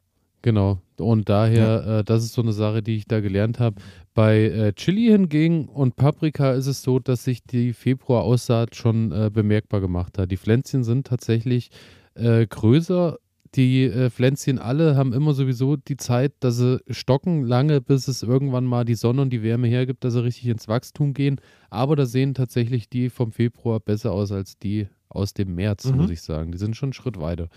[0.47, 0.79] Genau.
[0.97, 3.83] Und daher, äh, das ist so eine Sache, die ich da gelernt habe.
[4.15, 9.29] Bei äh, Chili hingegen und Paprika ist es so, dass sich die Februar-Aussaat schon äh,
[9.29, 10.31] bemerkbar gemacht hat.
[10.31, 11.71] Die Pflänzchen sind tatsächlich
[12.15, 13.19] äh, größer.
[13.57, 18.23] Die äh, Pflänzchen alle haben immer sowieso die Zeit, dass sie stocken lange, bis es
[18.23, 21.41] irgendwann mal die Sonne und die Wärme hergibt, dass sie richtig ins Wachstum gehen.
[21.71, 25.97] Aber da sehen tatsächlich die vom Februar besser aus als die aus dem März, Mhm.
[25.97, 26.53] muss ich sagen.
[26.53, 27.49] Die sind schon einen Schritt weiter.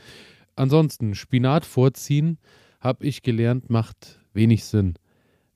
[0.56, 2.40] Ansonsten, Spinat vorziehen,
[2.80, 4.96] habe ich gelernt, macht wenig Sinn.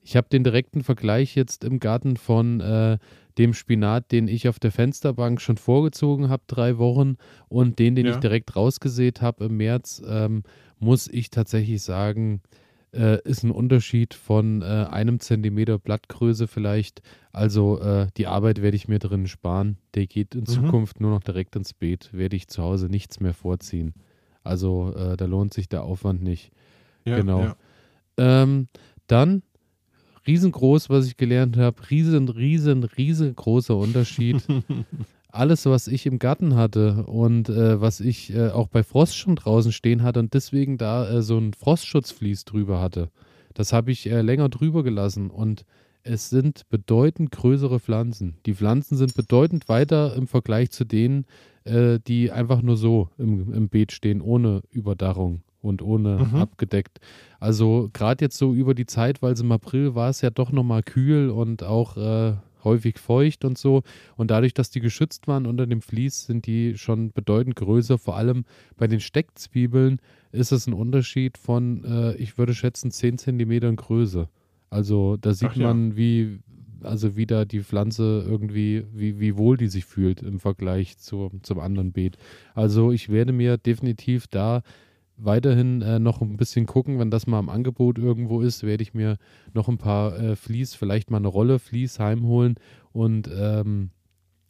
[0.02, 2.98] Ich habe den direkten Vergleich jetzt im Garten von äh,
[3.38, 7.16] dem Spinat, den ich auf der Fensterbank schon vorgezogen habe, drei Wochen,
[7.48, 8.12] und den, den Ja.
[8.12, 10.42] ich direkt rausgesät habe im März, ähm,
[10.78, 12.42] muss ich tatsächlich sagen,
[12.92, 17.00] äh, ist ein Unterschied von äh, einem Zentimeter Blattgröße vielleicht.
[17.32, 19.78] Also äh, die Arbeit werde ich mir drin sparen.
[19.94, 20.46] Der geht in Mhm.
[20.46, 23.94] Zukunft nur noch direkt ins Beet, werde ich zu Hause nichts mehr vorziehen.
[24.44, 26.52] Also äh, da lohnt sich der Aufwand nicht.
[27.04, 27.40] Ja, Genau.
[27.40, 27.56] Ja.
[28.16, 28.68] Ähm,
[29.06, 29.42] dann
[30.26, 34.42] riesengroß, was ich gelernt habe, riesen, riesen, riesengroßer Unterschied.
[35.28, 39.34] Alles, was ich im Garten hatte und äh, was ich äh, auch bei Frost schon
[39.34, 43.10] draußen stehen hatte und deswegen da äh, so ein Frostschutzvlies drüber hatte,
[43.52, 45.64] das habe ich äh, länger drüber gelassen und
[46.04, 48.36] es sind bedeutend größere Pflanzen.
[48.46, 51.26] Die Pflanzen sind bedeutend weiter im Vergleich zu denen,
[51.64, 56.36] äh, die einfach nur so im, im Beet stehen, ohne Überdachung und ohne Mhm.
[56.36, 57.00] abgedeckt.
[57.40, 60.52] Also gerade jetzt so über die Zeit, weil es im April war es ja doch
[60.52, 63.82] nochmal kühl und auch äh, häufig feucht und so.
[64.16, 67.98] Und dadurch, dass die geschützt waren unter dem Vlies, sind die schon bedeutend größer.
[67.98, 68.44] Vor allem
[68.76, 69.98] bei den Steckzwiebeln
[70.32, 74.28] ist es ein Unterschied von, äh, ich würde schätzen, 10 Zentimetern Größe.
[74.70, 75.66] Also da sieht Ach ja.
[75.68, 76.38] man, wie,
[76.82, 81.30] also wie da die Pflanze irgendwie, wie, wie wohl die sich fühlt im Vergleich zu,
[81.42, 82.16] zum anderen Beet.
[82.54, 84.62] Also ich werde mir definitiv da
[85.16, 88.94] weiterhin äh, noch ein bisschen gucken, wenn das mal im Angebot irgendwo ist, werde ich
[88.94, 89.16] mir
[89.52, 92.56] noch ein paar äh, Vlies, vielleicht mal eine Rolle Vlies heimholen
[92.92, 93.90] und ähm,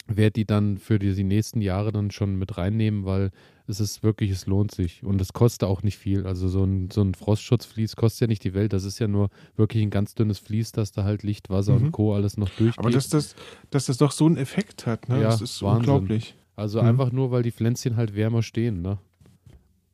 [0.06, 3.30] werde die dann für die, die nächsten Jahre dann schon mit reinnehmen, weil
[3.66, 6.26] es ist wirklich, es lohnt sich und es kostet auch nicht viel.
[6.26, 9.30] Also so ein, so ein Frostschutzvlies kostet ja nicht die Welt, das ist ja nur
[9.56, 11.84] wirklich ein ganz dünnes Vlies, dass da halt Licht, Wasser Mhm.
[11.86, 12.14] und Co.
[12.14, 12.78] alles noch durchgeht.
[12.78, 13.34] Aber dass das,
[13.70, 15.16] dass das doch so einen Effekt hat, ne?
[15.22, 15.78] Ja, das ist Wahnsinn.
[15.78, 16.34] unglaublich.
[16.56, 16.88] also Mhm.
[16.88, 18.98] einfach nur, weil die Pflänzchen halt wärmer stehen, ne?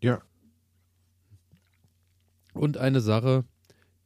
[0.03, 0.21] Ja.
[2.55, 3.45] Und eine Sache,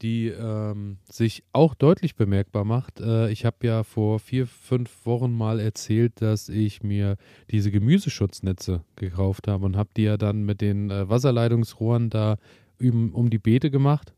[0.02, 3.00] die ähm, sich auch deutlich bemerkbar macht.
[3.00, 7.16] Äh, ich habe ja vor vier, fünf Wochen mal erzählt, dass ich mir
[7.50, 12.36] diese Gemüseschutznetze gekauft habe und habe die ja dann mit den äh, Wasserleitungsrohren da
[12.80, 14.12] um, um die Beete gemacht.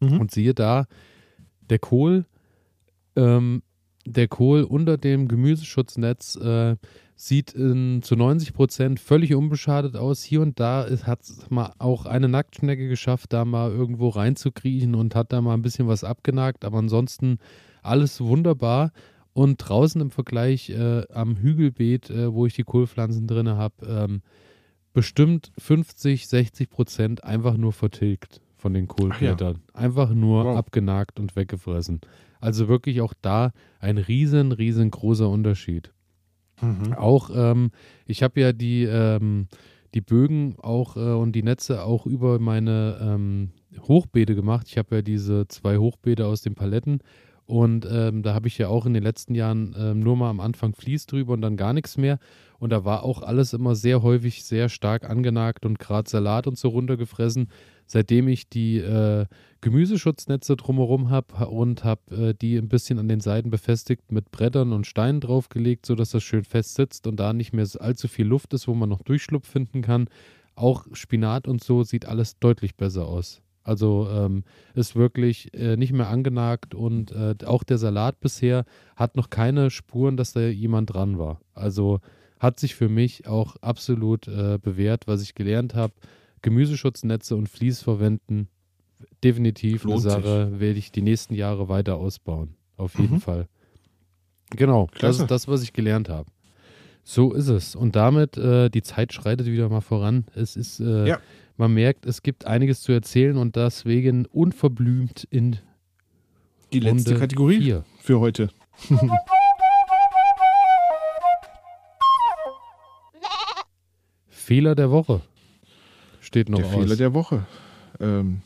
[0.00, 0.20] Mhm.
[0.20, 0.86] Und siehe da,
[1.70, 2.26] der Kohl,
[3.16, 3.62] ähm,
[4.04, 6.76] der Kohl unter dem Gemüseschutznetz äh,
[7.16, 10.22] sieht in, zu 90 Prozent völlig unbeschadet aus.
[10.22, 15.14] Hier und da hat es mal auch eine Nacktschnecke geschafft, da mal irgendwo reinzukriechen und
[15.14, 16.64] hat da mal ein bisschen was abgenagt.
[16.64, 17.38] Aber ansonsten
[17.82, 18.92] alles wunderbar.
[19.32, 24.22] Und draußen im Vergleich äh, am Hügelbeet, äh, wo ich die Kohlpflanzen drin habe, ähm,
[24.92, 29.60] bestimmt 50, 60 Prozent einfach nur vertilgt von den Kohlblättern.
[29.72, 30.56] Einfach nur Wow.
[30.56, 32.00] abgenagt und weggefressen.
[32.40, 35.93] Also wirklich auch da ein riesen, riesengroßer Unterschied.
[36.64, 36.92] Mhm.
[36.94, 37.70] Auch, ähm,
[38.06, 39.48] ich habe ja die, ähm,
[39.94, 43.50] die Bögen auch äh, und die Netze auch über meine ähm,
[43.82, 44.66] Hochbeete gemacht.
[44.68, 47.00] Ich habe ja diese zwei Hochbeete aus den Paletten
[47.46, 50.40] und ähm, da habe ich ja auch in den letzten Jahren ähm, nur mal am
[50.40, 52.18] Anfang Vlies drüber und dann gar nichts mehr.
[52.58, 56.56] Und da war auch alles immer sehr häufig sehr stark angenagt und gerade Salat und
[56.56, 57.48] so runtergefressen.
[57.86, 59.26] Seitdem ich die äh,
[59.60, 64.72] Gemüseschutznetze drumherum habe und habe äh, die ein bisschen an den Seiten befestigt mit Brettern
[64.72, 68.52] und Steinen draufgelegt, sodass das schön fest sitzt und da nicht mehr allzu viel Luft
[68.54, 70.08] ist, wo man noch Durchschlupf finden kann.
[70.54, 73.42] Auch Spinat und so sieht alles deutlich besser aus.
[73.64, 74.44] Also ähm,
[74.74, 79.70] ist wirklich äh, nicht mehr angenagt und äh, auch der Salat bisher hat noch keine
[79.70, 81.40] Spuren, dass da jemand dran war.
[81.54, 82.00] Also
[82.38, 85.94] hat sich für mich auch absolut äh, bewährt, was ich gelernt habe.
[86.44, 88.48] Gemüseschutznetze und Vlies verwenden,
[89.24, 92.54] definitiv Lohnt eine Sache, werde ich die nächsten Jahre weiter ausbauen.
[92.76, 93.20] Auf jeden Mhm.
[93.20, 93.48] Fall.
[94.50, 95.22] Genau, das Klasse.
[95.22, 96.30] ist das, was ich gelernt habe.
[97.02, 97.74] So ist es.
[97.74, 100.26] Und damit, äh, die Zeit schreitet wieder mal voran.
[100.34, 101.18] Es ist, äh, Ja.
[101.56, 105.56] man merkt, es gibt einiges zu erzählen und deswegen unverblümt in
[106.74, 107.84] Die letzte Runde Kategorie vier.
[108.00, 108.50] für heute.
[114.28, 115.22] Fehler der Woche
[116.34, 116.74] steht noch der aus.
[116.74, 117.46] Fehler der Woche.
[118.00, 118.40] Ähm,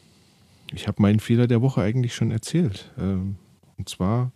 [0.74, 2.93] ich habe meinen Fehler der Woche eigentlich schon erzählt.
[3.01, 3.36] Ähm,
[3.78, 4.31] und zwar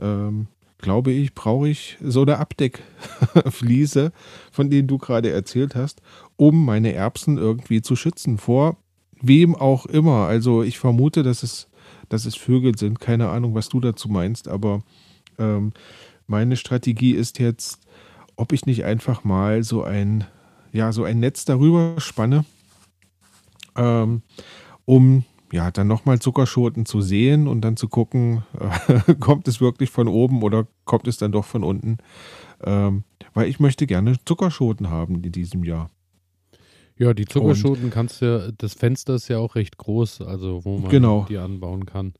[0.00, 0.46] ähm,
[0.78, 4.12] glaube ich, brauche ich so eine Abdeckfliese,
[4.50, 6.00] von denen du gerade erzählt hast,
[6.36, 8.78] um meine Erbsen irgendwie zu schützen vor
[9.20, 10.26] wem auch immer.
[10.26, 11.68] Also ich vermute, dass es,
[12.08, 12.98] dass es Vögel sind.
[12.98, 14.80] Keine Ahnung, was du dazu meinst, aber
[15.38, 15.72] ähm,
[16.26, 17.78] meine Strategie ist jetzt,
[18.36, 20.24] ob ich nicht einfach mal so ein,
[20.72, 22.44] ja, so ein Netz darüber spanne,
[23.76, 24.22] ähm,
[24.84, 29.90] um ja, dann nochmal Zuckerschoten zu sehen und dann zu gucken, äh, kommt es wirklich
[29.90, 31.98] von oben oder kommt es dann doch von unten.
[32.64, 33.04] Ähm,
[33.34, 35.90] weil ich möchte gerne Zuckerschoten haben in diesem Jahr.
[36.98, 40.90] Ja, die Zuckerschoten kannst du, das Fenster ist ja auch recht groß, also wo man
[40.90, 41.26] genau.
[41.28, 42.14] die anbauen kann.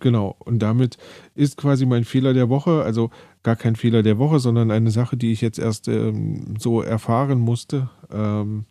[0.00, 0.96] Genau, und damit
[1.34, 3.10] ist quasi mein Fehler der Woche, also
[3.42, 7.40] gar kein Fehler der Woche, sondern eine Sache, die ich jetzt erst ähm, so erfahren
[7.40, 7.90] musste.
[8.10, 8.64] Ähm,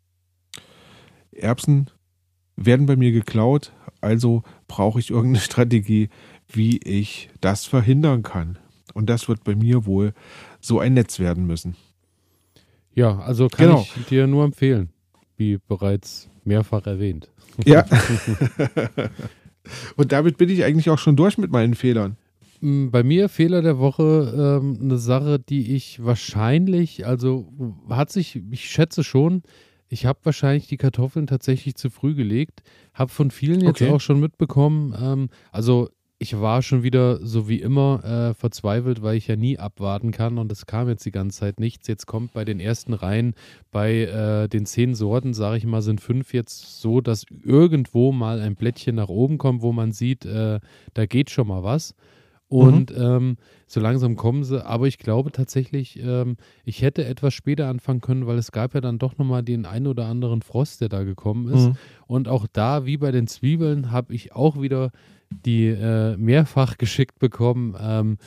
[1.32, 1.90] Erbsen
[2.56, 6.10] werden bei mir geklaut, also brauche ich irgendeine Strategie,
[6.48, 8.58] wie ich das verhindern kann.
[8.94, 10.14] Und das wird bei mir wohl
[10.60, 11.76] so ein Netz werden müssen.
[12.94, 13.88] Ja, also kann genau.
[13.96, 14.90] ich dir nur empfehlen,
[15.36, 17.30] wie bereits mehrfach erwähnt.
[17.66, 17.86] Ja.
[19.96, 22.18] Und damit bin ich eigentlich auch schon durch mit meinen Fehlern.
[22.62, 27.52] Mm, bei mir Fehler der Woche ähm, eine Sache, die ich wahrscheinlich, also
[27.90, 29.44] hat sich, ich schätze schon,
[29.94, 32.64] ich habe wahrscheinlich die Kartoffeln tatsächlich zu früh gelegt.
[32.96, 33.92] Habe von vielen jetzt okay.
[33.92, 34.96] auch schon mitbekommen.
[35.00, 39.60] Ähm, also ich war schon wieder so wie immer äh, verzweifelt, weil ich ja nie
[39.60, 41.88] abwarten kann und es kam jetzt die ganze Zeit nichts.
[41.88, 43.36] Jetzt kommt bei den ersten Reihen,
[43.72, 48.40] bei äh, den zehn Sorten, sage ich mal, sind fünf jetzt so, dass irgendwo mal
[48.40, 50.60] ein Blättchen nach oben kommt, wo man sieht, äh,
[50.96, 51.94] da geht schon mal was.
[52.54, 53.04] Und mhm.
[53.04, 54.64] ähm, so langsam kommen sie.
[54.64, 58.82] Aber ich glaube tatsächlich, ähm, ich hätte etwas später anfangen können, weil es gab ja
[58.82, 61.70] dann doch nochmal den ein oder anderen Frost, der da gekommen ist.
[61.70, 61.76] Mhm.
[62.06, 64.92] Und auch da, wie bei den Zwiebeln, habe ich auch wieder
[65.32, 68.18] die äh, mehrfach geschickt bekommen ähm,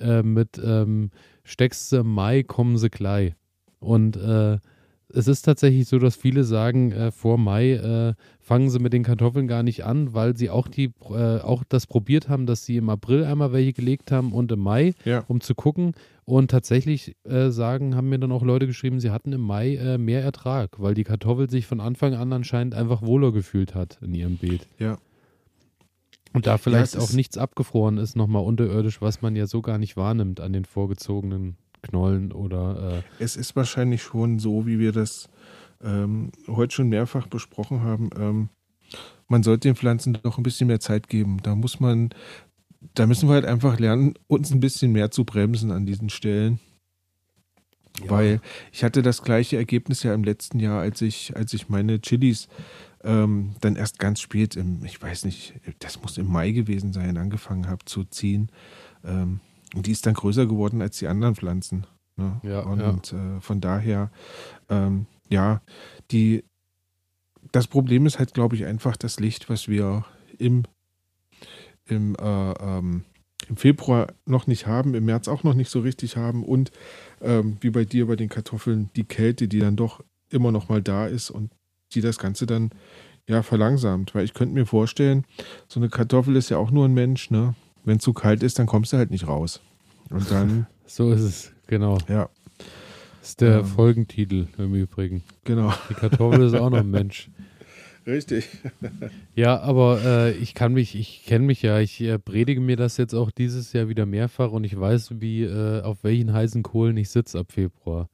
[0.00, 1.10] äh, mit ähm,
[1.42, 3.34] steckst du Mai, kommen sie gleich.
[3.80, 4.60] Und äh,
[5.14, 9.02] es ist tatsächlich so, dass viele sagen, äh, vor Mai äh, fangen sie mit den
[9.02, 12.76] Kartoffeln gar nicht an, weil sie auch, die, äh, auch das probiert haben, dass sie
[12.76, 15.24] im April einmal welche gelegt haben und im Mai, ja.
[15.28, 15.92] um zu gucken.
[16.24, 19.98] Und tatsächlich äh, sagen, haben mir dann auch Leute geschrieben, sie hatten im Mai äh,
[19.98, 24.14] mehr Ertrag, weil die Kartoffel sich von Anfang an anscheinend einfach wohler gefühlt hat in
[24.14, 24.66] ihrem Beet.
[24.78, 24.98] Ja.
[26.32, 29.78] Und da vielleicht ja, auch nichts abgefroren ist, nochmal unterirdisch, was man ja so gar
[29.78, 33.04] nicht wahrnimmt an den vorgezogenen Knollen oder.
[33.18, 35.28] Äh es ist wahrscheinlich schon so, wie wir das
[35.82, 38.10] ähm, heute schon mehrfach besprochen haben.
[38.18, 38.48] Ähm,
[39.28, 41.38] man sollte den Pflanzen doch ein bisschen mehr Zeit geben.
[41.42, 42.10] Da muss man,
[42.94, 46.58] da müssen wir halt einfach lernen, uns ein bisschen mehr zu bremsen an diesen Stellen.
[48.02, 48.10] Ja.
[48.10, 48.40] Weil
[48.72, 52.48] ich hatte das gleiche Ergebnis ja im letzten Jahr, als ich, als ich meine Chilis
[53.04, 57.16] ähm, dann erst ganz spät, im, ich weiß nicht, das muss im Mai gewesen sein,
[57.16, 58.50] angefangen habe zu ziehen.
[59.04, 59.40] Ähm,
[59.74, 61.86] und die ist dann größer geworden als die anderen Pflanzen.
[62.16, 62.40] Ne?
[62.42, 63.36] Ja, und ja.
[63.36, 64.10] Äh, von daher,
[64.68, 65.60] ähm, ja,
[66.10, 66.44] die,
[67.52, 70.04] das Problem ist halt, glaube ich, einfach das Licht, was wir
[70.38, 70.64] im,
[71.86, 73.04] im, äh, ähm,
[73.48, 76.70] im Februar noch nicht haben, im März auch noch nicht so richtig haben und
[77.20, 80.82] ähm, wie bei dir bei den Kartoffeln die Kälte, die dann doch immer noch mal
[80.82, 81.52] da ist und
[81.92, 82.70] die das Ganze dann
[83.28, 84.14] ja verlangsamt.
[84.14, 85.24] Weil ich könnte mir vorstellen,
[85.68, 87.54] so eine Kartoffel ist ja auch nur ein Mensch, ne?
[87.84, 89.60] Wenn es zu kalt ist, dann kommst du halt nicht raus.
[90.10, 90.66] Und dann.
[90.86, 91.98] so ist es, genau.
[92.08, 92.28] Ja.
[93.20, 95.22] Das ist der ähm, Folgentitel im Übrigen.
[95.44, 95.72] Genau.
[95.88, 97.30] Die Kartoffel ist auch noch ein Mensch.
[98.06, 98.48] Richtig.
[99.34, 102.96] ja, aber äh, ich kann mich, ich kenne mich ja, ich äh, predige mir das
[102.98, 106.96] jetzt auch dieses Jahr wieder mehrfach und ich weiß, wie, äh, auf welchen heißen Kohlen
[106.98, 108.08] ich sitze ab Februar.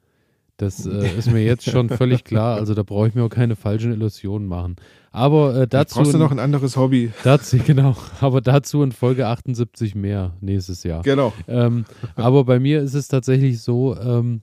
[0.61, 2.55] Das äh, ist mir jetzt schon völlig klar.
[2.55, 4.75] Also da brauche ich mir auch keine falschen Illusionen machen.
[5.11, 5.95] Aber äh, dazu.
[5.95, 7.11] Brauchst du noch ein anderes Hobby?
[7.23, 7.95] Dazu, genau.
[8.19, 11.01] Aber dazu in Folge 78 mehr nächstes Jahr.
[11.01, 11.33] Genau.
[11.47, 11.85] Ähm,
[12.15, 14.41] aber bei mir ist es tatsächlich so, ähm,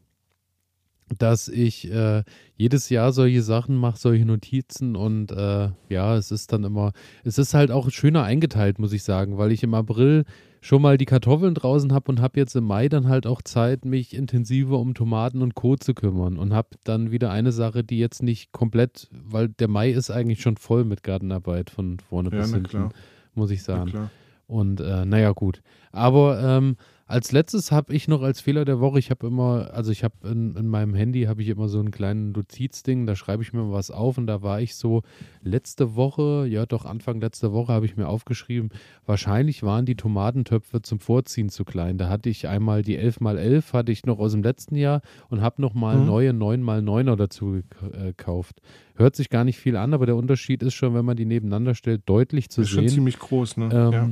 [1.17, 2.25] dass ich äh,
[2.57, 6.93] jedes Jahr solche Sachen mache, solche Notizen und äh, ja, es ist dann immer,
[7.25, 10.25] es ist halt auch schöner eingeteilt, muss ich sagen, weil ich im April
[10.61, 13.85] schon mal die Kartoffeln draußen habe und habe jetzt im Mai dann halt auch Zeit,
[13.85, 15.77] mich intensiver um Tomaten und Co.
[15.77, 19.91] zu kümmern und habe dann wieder eine Sache, die jetzt nicht komplett, weil der Mai
[19.91, 22.91] ist eigentlich schon voll mit Gartenarbeit von vorne ja, bis hinten,
[23.35, 24.11] muss ich sagen.
[24.47, 25.63] Und äh, naja, gut.
[25.93, 26.77] Aber ähm,
[27.09, 30.15] als letztes habe ich noch als Fehler der Woche, ich habe immer, also ich habe
[30.25, 33.73] in, in, meinem Handy habe ich immer so einen kleinen Notizding, da schreibe ich mir
[33.73, 35.03] was auf und da war ich so
[35.43, 38.69] letzte Woche, ja doch Anfang letzter Woche habe ich mir aufgeschrieben,
[39.07, 41.97] wahrscheinlich waren die Tomatentöpfe zum Vorziehen zu klein.
[41.97, 45.63] Da hatte ich einmal die 11x11 hatte ich noch aus dem letzten Jahr und habe
[45.63, 46.07] nochmal mhm.
[46.07, 48.61] neue 9x9er dazu äh, gekauft.
[48.97, 51.75] Hört sich gar nicht viel an, aber der Unterschied ist schon, wenn man die nebeneinander
[51.75, 52.85] stellt, deutlich zu ist sehen.
[52.85, 53.71] Ist schon ziemlich groß, ne?
[53.73, 54.11] Ähm, ja.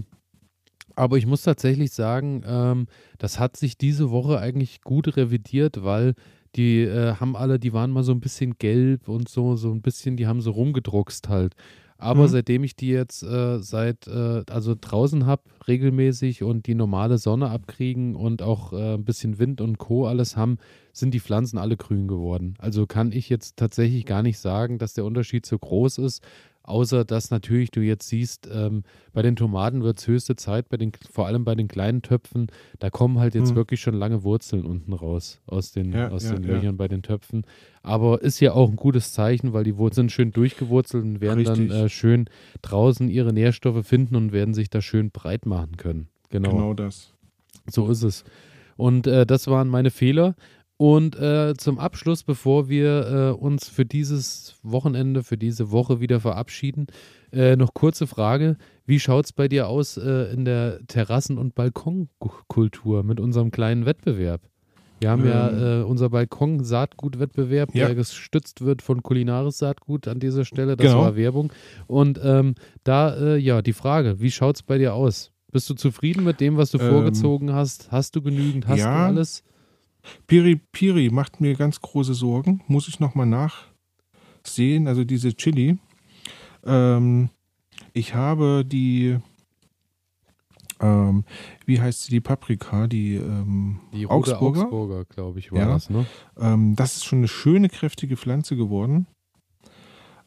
[0.96, 2.86] Aber ich muss tatsächlich sagen, ähm,
[3.18, 6.14] das hat sich diese Woche eigentlich gut revidiert, weil
[6.56, 9.82] die äh, haben alle, die waren mal so ein bisschen gelb und so, so ein
[9.82, 11.54] bisschen, die haben so rumgedruckst halt.
[11.98, 12.28] Aber Mhm.
[12.28, 17.50] seitdem ich die jetzt äh, seit, äh, also draußen habe, regelmäßig und die normale Sonne
[17.50, 20.06] abkriegen und auch äh, ein bisschen Wind und Co.
[20.06, 20.58] alles haben,
[20.92, 22.54] sind die Pflanzen alle grün geworden.
[22.58, 26.22] Also kann ich jetzt tatsächlich gar nicht sagen, dass der Unterschied so groß ist.
[26.66, 28.82] Außer dass natürlich du jetzt siehst, ähm,
[29.12, 32.48] bei den Tomaten wird es höchste Zeit, bei den, vor allem bei den kleinen Töpfen,
[32.80, 33.56] da kommen halt jetzt Mhm.
[33.56, 36.54] wirklich schon lange Wurzeln unten raus aus den, Ja, aus ja, den ja.
[36.56, 37.44] Löchern bei den Töpfen.
[37.82, 41.70] Aber ist ja auch ein gutes Zeichen, weil die Wurzeln schön durchgewurzelt und werden Richtig.
[41.70, 42.28] dann äh, schön
[42.62, 46.08] draußen ihre Nährstoffe finden und werden sich da schön breit machen können.
[46.30, 47.12] Genau, Genau das.
[47.70, 48.24] so ist es.
[48.76, 50.34] Und äh, das waren meine Fehler.
[50.78, 56.20] Und äh, zum Abschluss, bevor wir äh, uns für dieses Wochenende, für diese Woche wieder
[56.20, 56.86] verabschieden,
[57.32, 58.56] äh, noch kurze Frage.
[58.84, 63.86] Wie schaut es bei dir aus äh, in der Terrassen- und Balkonkultur mit unserem kleinen
[63.86, 64.42] Wettbewerb?
[65.00, 67.86] Wir haben ja äh, unser Balkon-Saatgut-Wettbewerb, Ja.
[67.86, 70.76] der gestützt wird von Kulinaris Saatgut an dieser Stelle.
[70.76, 71.00] Das Genau.
[71.02, 71.52] war Werbung.
[71.86, 72.54] Und ähm,
[72.84, 75.32] da, äh, ja, die Frage, wie schaut es bei dir aus?
[75.52, 77.90] Bist du zufrieden mit dem, was du Ähm, vorgezogen hast?
[77.92, 78.66] Hast du genügend?
[78.66, 78.90] Hast ja.
[79.08, 79.42] du alles?
[80.26, 82.62] Piri Piri macht mir ganz große Sorgen.
[82.68, 84.88] Muss ich nochmal nachsehen.
[84.88, 85.78] Also diese Chili.
[86.64, 87.30] Ähm,
[87.92, 89.18] ich habe die,
[90.80, 91.24] ähm,
[91.64, 94.62] wie heißt sie, die Paprika, die ähm, Die Augsburger.
[94.62, 95.68] Augsburger, glaube ich, war Ja.
[95.68, 96.06] das, ne?
[96.38, 99.06] Ähm, das ist schon eine schöne, kräftige Pflanze geworden.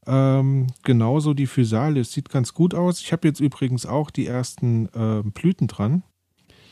[0.08, 3.00] Ähm, genauso die Physalis sieht ganz gut aus.
[3.02, 6.04] Ich habe jetzt übrigens auch die ersten ähm, Blüten dran.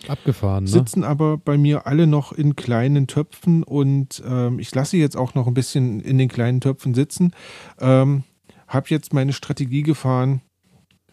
[0.07, 0.69] Abgefahren, ne?
[0.69, 5.17] sitzen aber bei mir alle noch in kleinen Töpfen und ähm, ich lasse sie jetzt
[5.17, 7.31] auch noch ein bisschen in den kleinen Töpfen sitzen.
[7.79, 8.23] Ähm,
[8.67, 10.41] habe jetzt meine Strategie gefahren.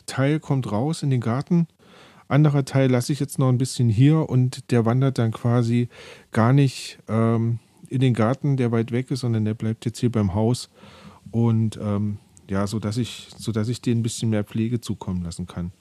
[0.06, 1.66] Teil kommt raus in den Garten,
[2.28, 5.88] anderer Teil lasse ich jetzt noch ein bisschen hier und der wandert dann quasi
[6.30, 7.58] gar nicht ähm,
[7.88, 10.70] in den Garten, der weit weg ist, sondern der bleibt jetzt hier beim Haus
[11.30, 15.22] und ähm, ja, so dass ich, so dass ich denen ein bisschen mehr Pflege zukommen
[15.22, 15.72] lassen kann.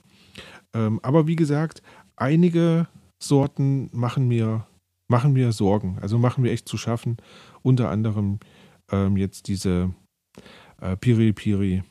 [0.73, 1.81] Ähm, aber wie gesagt,
[2.15, 2.87] einige
[3.21, 4.65] Sorten machen mir,
[5.07, 5.97] machen mir Sorgen.
[6.01, 7.17] Also machen mir echt zu schaffen.
[7.61, 8.39] Unter anderem
[8.91, 9.93] ähm, jetzt diese
[10.81, 11.83] äh, Piri Piri.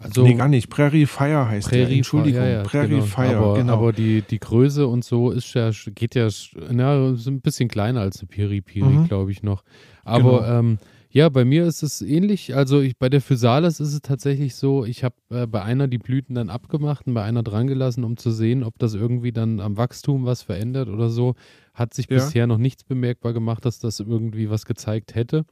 [0.00, 0.70] Also, nee, gar nicht.
[0.70, 1.78] Prairie Fire heißt der.
[1.84, 2.40] Prairie Entschuldigung.
[2.40, 3.02] Fire, ja, Prairie genau.
[3.04, 3.72] Fire, aber, genau.
[3.72, 6.28] Aber die, die Größe und so ist ja, geht ja,
[6.70, 9.08] na, ist ein bisschen kleiner als eine Piri Piri, Mhm.
[9.08, 9.64] glaube ich noch.
[10.04, 10.58] Aber Genau.
[10.60, 10.78] ähm,
[11.10, 12.54] ja, bei mir ist es ähnlich.
[12.54, 15.98] Also ich, bei der Physalis ist es tatsächlich so, ich habe äh, bei einer die
[15.98, 19.60] Blüten dann abgemacht und bei einer dran gelassen, um zu sehen, ob das irgendwie dann
[19.60, 21.34] am Wachstum was verändert oder so.
[21.72, 22.16] Hat sich Ja.
[22.16, 25.44] bisher noch nichts bemerkbar gemacht, dass das irgendwie was gezeigt hätte.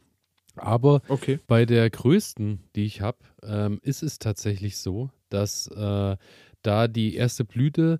[0.56, 1.38] Aber okay.
[1.46, 6.16] bei der größten, die ich habe, ähm, ist es tatsächlich so, dass äh,
[6.62, 7.98] da die erste Blüte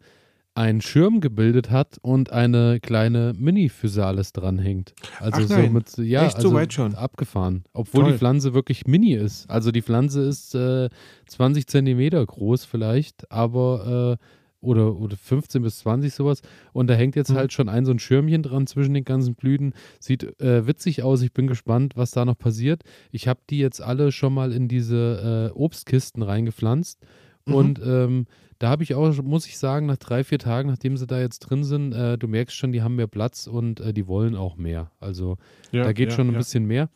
[0.56, 4.94] einen Schirm gebildet hat und eine kleine Mini-Physalis dranhängt.
[5.20, 6.94] Also Ach so nein, mit, ja, echt so also weit schon?
[6.94, 7.64] abgefahren.
[7.72, 8.12] Obwohl Toll.
[8.12, 9.48] die Pflanze wirklich mini ist.
[9.50, 10.88] Also die Pflanze ist äh,
[11.26, 14.24] 20 Zentimeter groß vielleicht, aber äh,
[14.60, 16.40] oder, oder 15 bis 20 sowas.
[16.72, 17.36] Und da hängt jetzt Mhm.
[17.36, 19.74] halt schon ein so ein Schirmchen dran zwischen den ganzen Blüten.
[20.00, 21.20] Sieht äh, witzig aus.
[21.22, 22.82] Ich bin gespannt, was da noch passiert.
[23.12, 26.98] Ich habe die jetzt alle schon mal in diese äh, Obstkisten reingepflanzt.
[27.46, 27.54] Mhm.
[27.54, 28.26] Und ähm,
[28.58, 31.40] da habe ich auch, muss ich sagen, nach drei, vier Tagen, nachdem sie da jetzt
[31.40, 34.56] drin sind, äh, du merkst schon, die haben mehr Platz und äh, die wollen auch
[34.56, 34.90] mehr.
[34.98, 35.36] Also
[35.72, 36.38] Ja, da geht ja, schon ein ja.
[36.38, 36.88] bisschen mehr.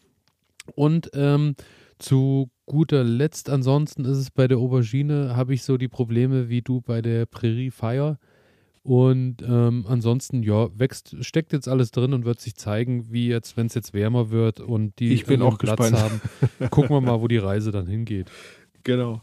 [0.75, 1.55] Und ähm,
[1.99, 6.63] zu guter Letzt, ansonsten ist es bei der Aubergine, habe ich so die Probleme wie
[6.63, 8.19] du bei der Prairie Fire.
[8.83, 13.59] Und ähm, ansonsten, ja, wächst, steckt jetzt alles drin und wird sich zeigen, wie jetzt,
[13.59, 15.99] wenn es jetzt wärmer wird und die Ich bin auch gespannt.
[15.99, 16.23] haben.
[16.71, 18.31] Gucken wir mal, wo die Reise dann hingeht.
[18.83, 19.21] Genau.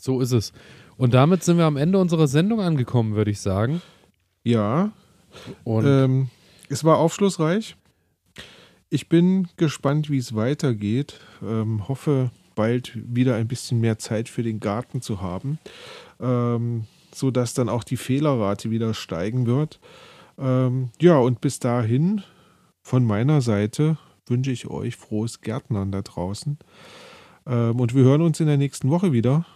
[0.00, 0.52] So ist es.
[0.96, 3.80] Und damit sind wir am Ende unserer Sendung angekommen, würde ich sagen.
[4.42, 4.92] Ja,
[5.64, 6.28] Und ähm,
[6.68, 7.76] es war aufschlussreich.
[8.88, 11.20] Ich bin gespannt, wie es weitergeht.
[11.42, 15.58] Ähm, hoffe, bald wieder ein bisschen mehr Zeit für den Garten zu haben,
[16.20, 19.80] ähm, sodass dann auch die Fehlerrate wieder steigen wird.
[20.38, 22.22] Ähm, ja, und bis dahin,
[22.82, 26.58] von meiner Seite, wünsche ich euch frohes Gärtnern da draußen.
[27.46, 29.46] Ähm, und wir hören uns in der nächsten Woche wieder.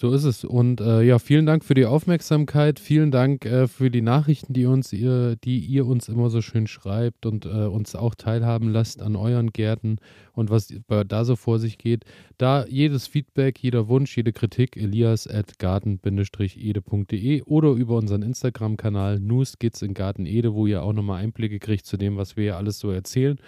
[0.00, 0.44] So ist es.
[0.44, 2.80] Und äh, ja, vielen Dank für die Aufmerksamkeit.
[2.80, 6.66] Vielen Dank äh, für die Nachrichten, die uns ihr, die ihr uns immer so schön
[6.66, 9.98] schreibt und äh, uns auch teilhaben lasst an euren Gärten
[10.32, 10.72] und was
[11.06, 12.04] da so vor sich geht.
[12.38, 19.82] Da jedes Feedback, jeder Wunsch, jede Kritik, elias at garten-ede.de oder über unseren Instagram-Kanal Newskits
[19.82, 22.78] in Garten Ede, wo ihr auch nochmal Einblicke kriegt zu dem, was wir hier alles
[22.78, 23.38] so erzählen.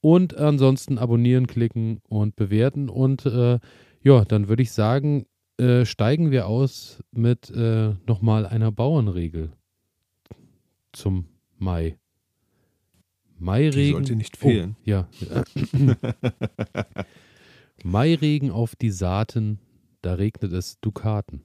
[0.00, 2.88] Und ansonsten abonnieren, klicken und bewerten.
[2.88, 3.60] Und äh,
[4.02, 5.26] ja, dann würde ich sagen,
[5.58, 9.52] äh, steigen wir aus mit äh, nochmal einer Bauernregel
[10.92, 11.26] zum
[11.58, 11.98] Mai.
[13.38, 13.72] Mairegen.
[13.72, 14.76] Die sollte nicht fehlen.
[14.78, 15.08] Oh, ja.
[17.84, 19.58] Mairegen auf die Saaten,
[20.00, 21.42] da regnet es Dukaten.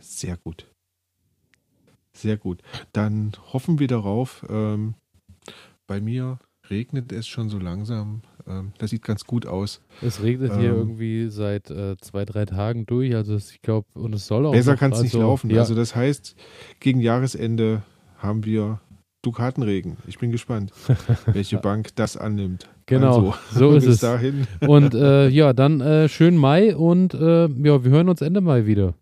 [0.00, 0.72] Sehr gut.
[2.12, 2.62] Sehr gut.
[2.92, 4.44] Dann hoffen wir darauf.
[4.48, 4.94] Ähm,
[5.86, 6.38] bei mir
[6.70, 8.22] regnet es schon so langsam.
[8.48, 9.80] Ähm, das sieht ganz gut aus.
[10.00, 10.76] Es regnet hier Ähm.
[10.78, 13.14] irgendwie seit äh, zwei, drei Tagen durch.
[13.14, 14.52] Also ich glaube, und es soll auch.
[14.52, 15.50] Besser kann es nicht also, laufen.
[15.50, 16.34] Ja, Also das heißt,
[16.80, 17.82] gegen Jahresende
[18.18, 18.80] haben wir
[19.22, 19.96] Dukatenregen.
[20.06, 20.72] Ich bin gespannt,
[21.26, 22.68] welche Bank das annimmt.
[22.86, 24.00] Genau, Also, so ist bis es.
[24.00, 24.46] dahin.
[24.66, 28.66] Und äh, ja, dann äh, schönen Mai und äh, ja, wir hören uns Ende Mai
[28.66, 28.94] wieder.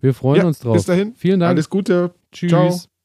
[0.00, 0.74] Wir freuen Ja, uns drauf.
[0.76, 1.12] Bis dahin.
[1.16, 1.50] Vielen Dank.
[1.50, 2.12] Alles Gute.
[2.32, 2.50] Tschüss.
[2.50, 2.97] Ciao.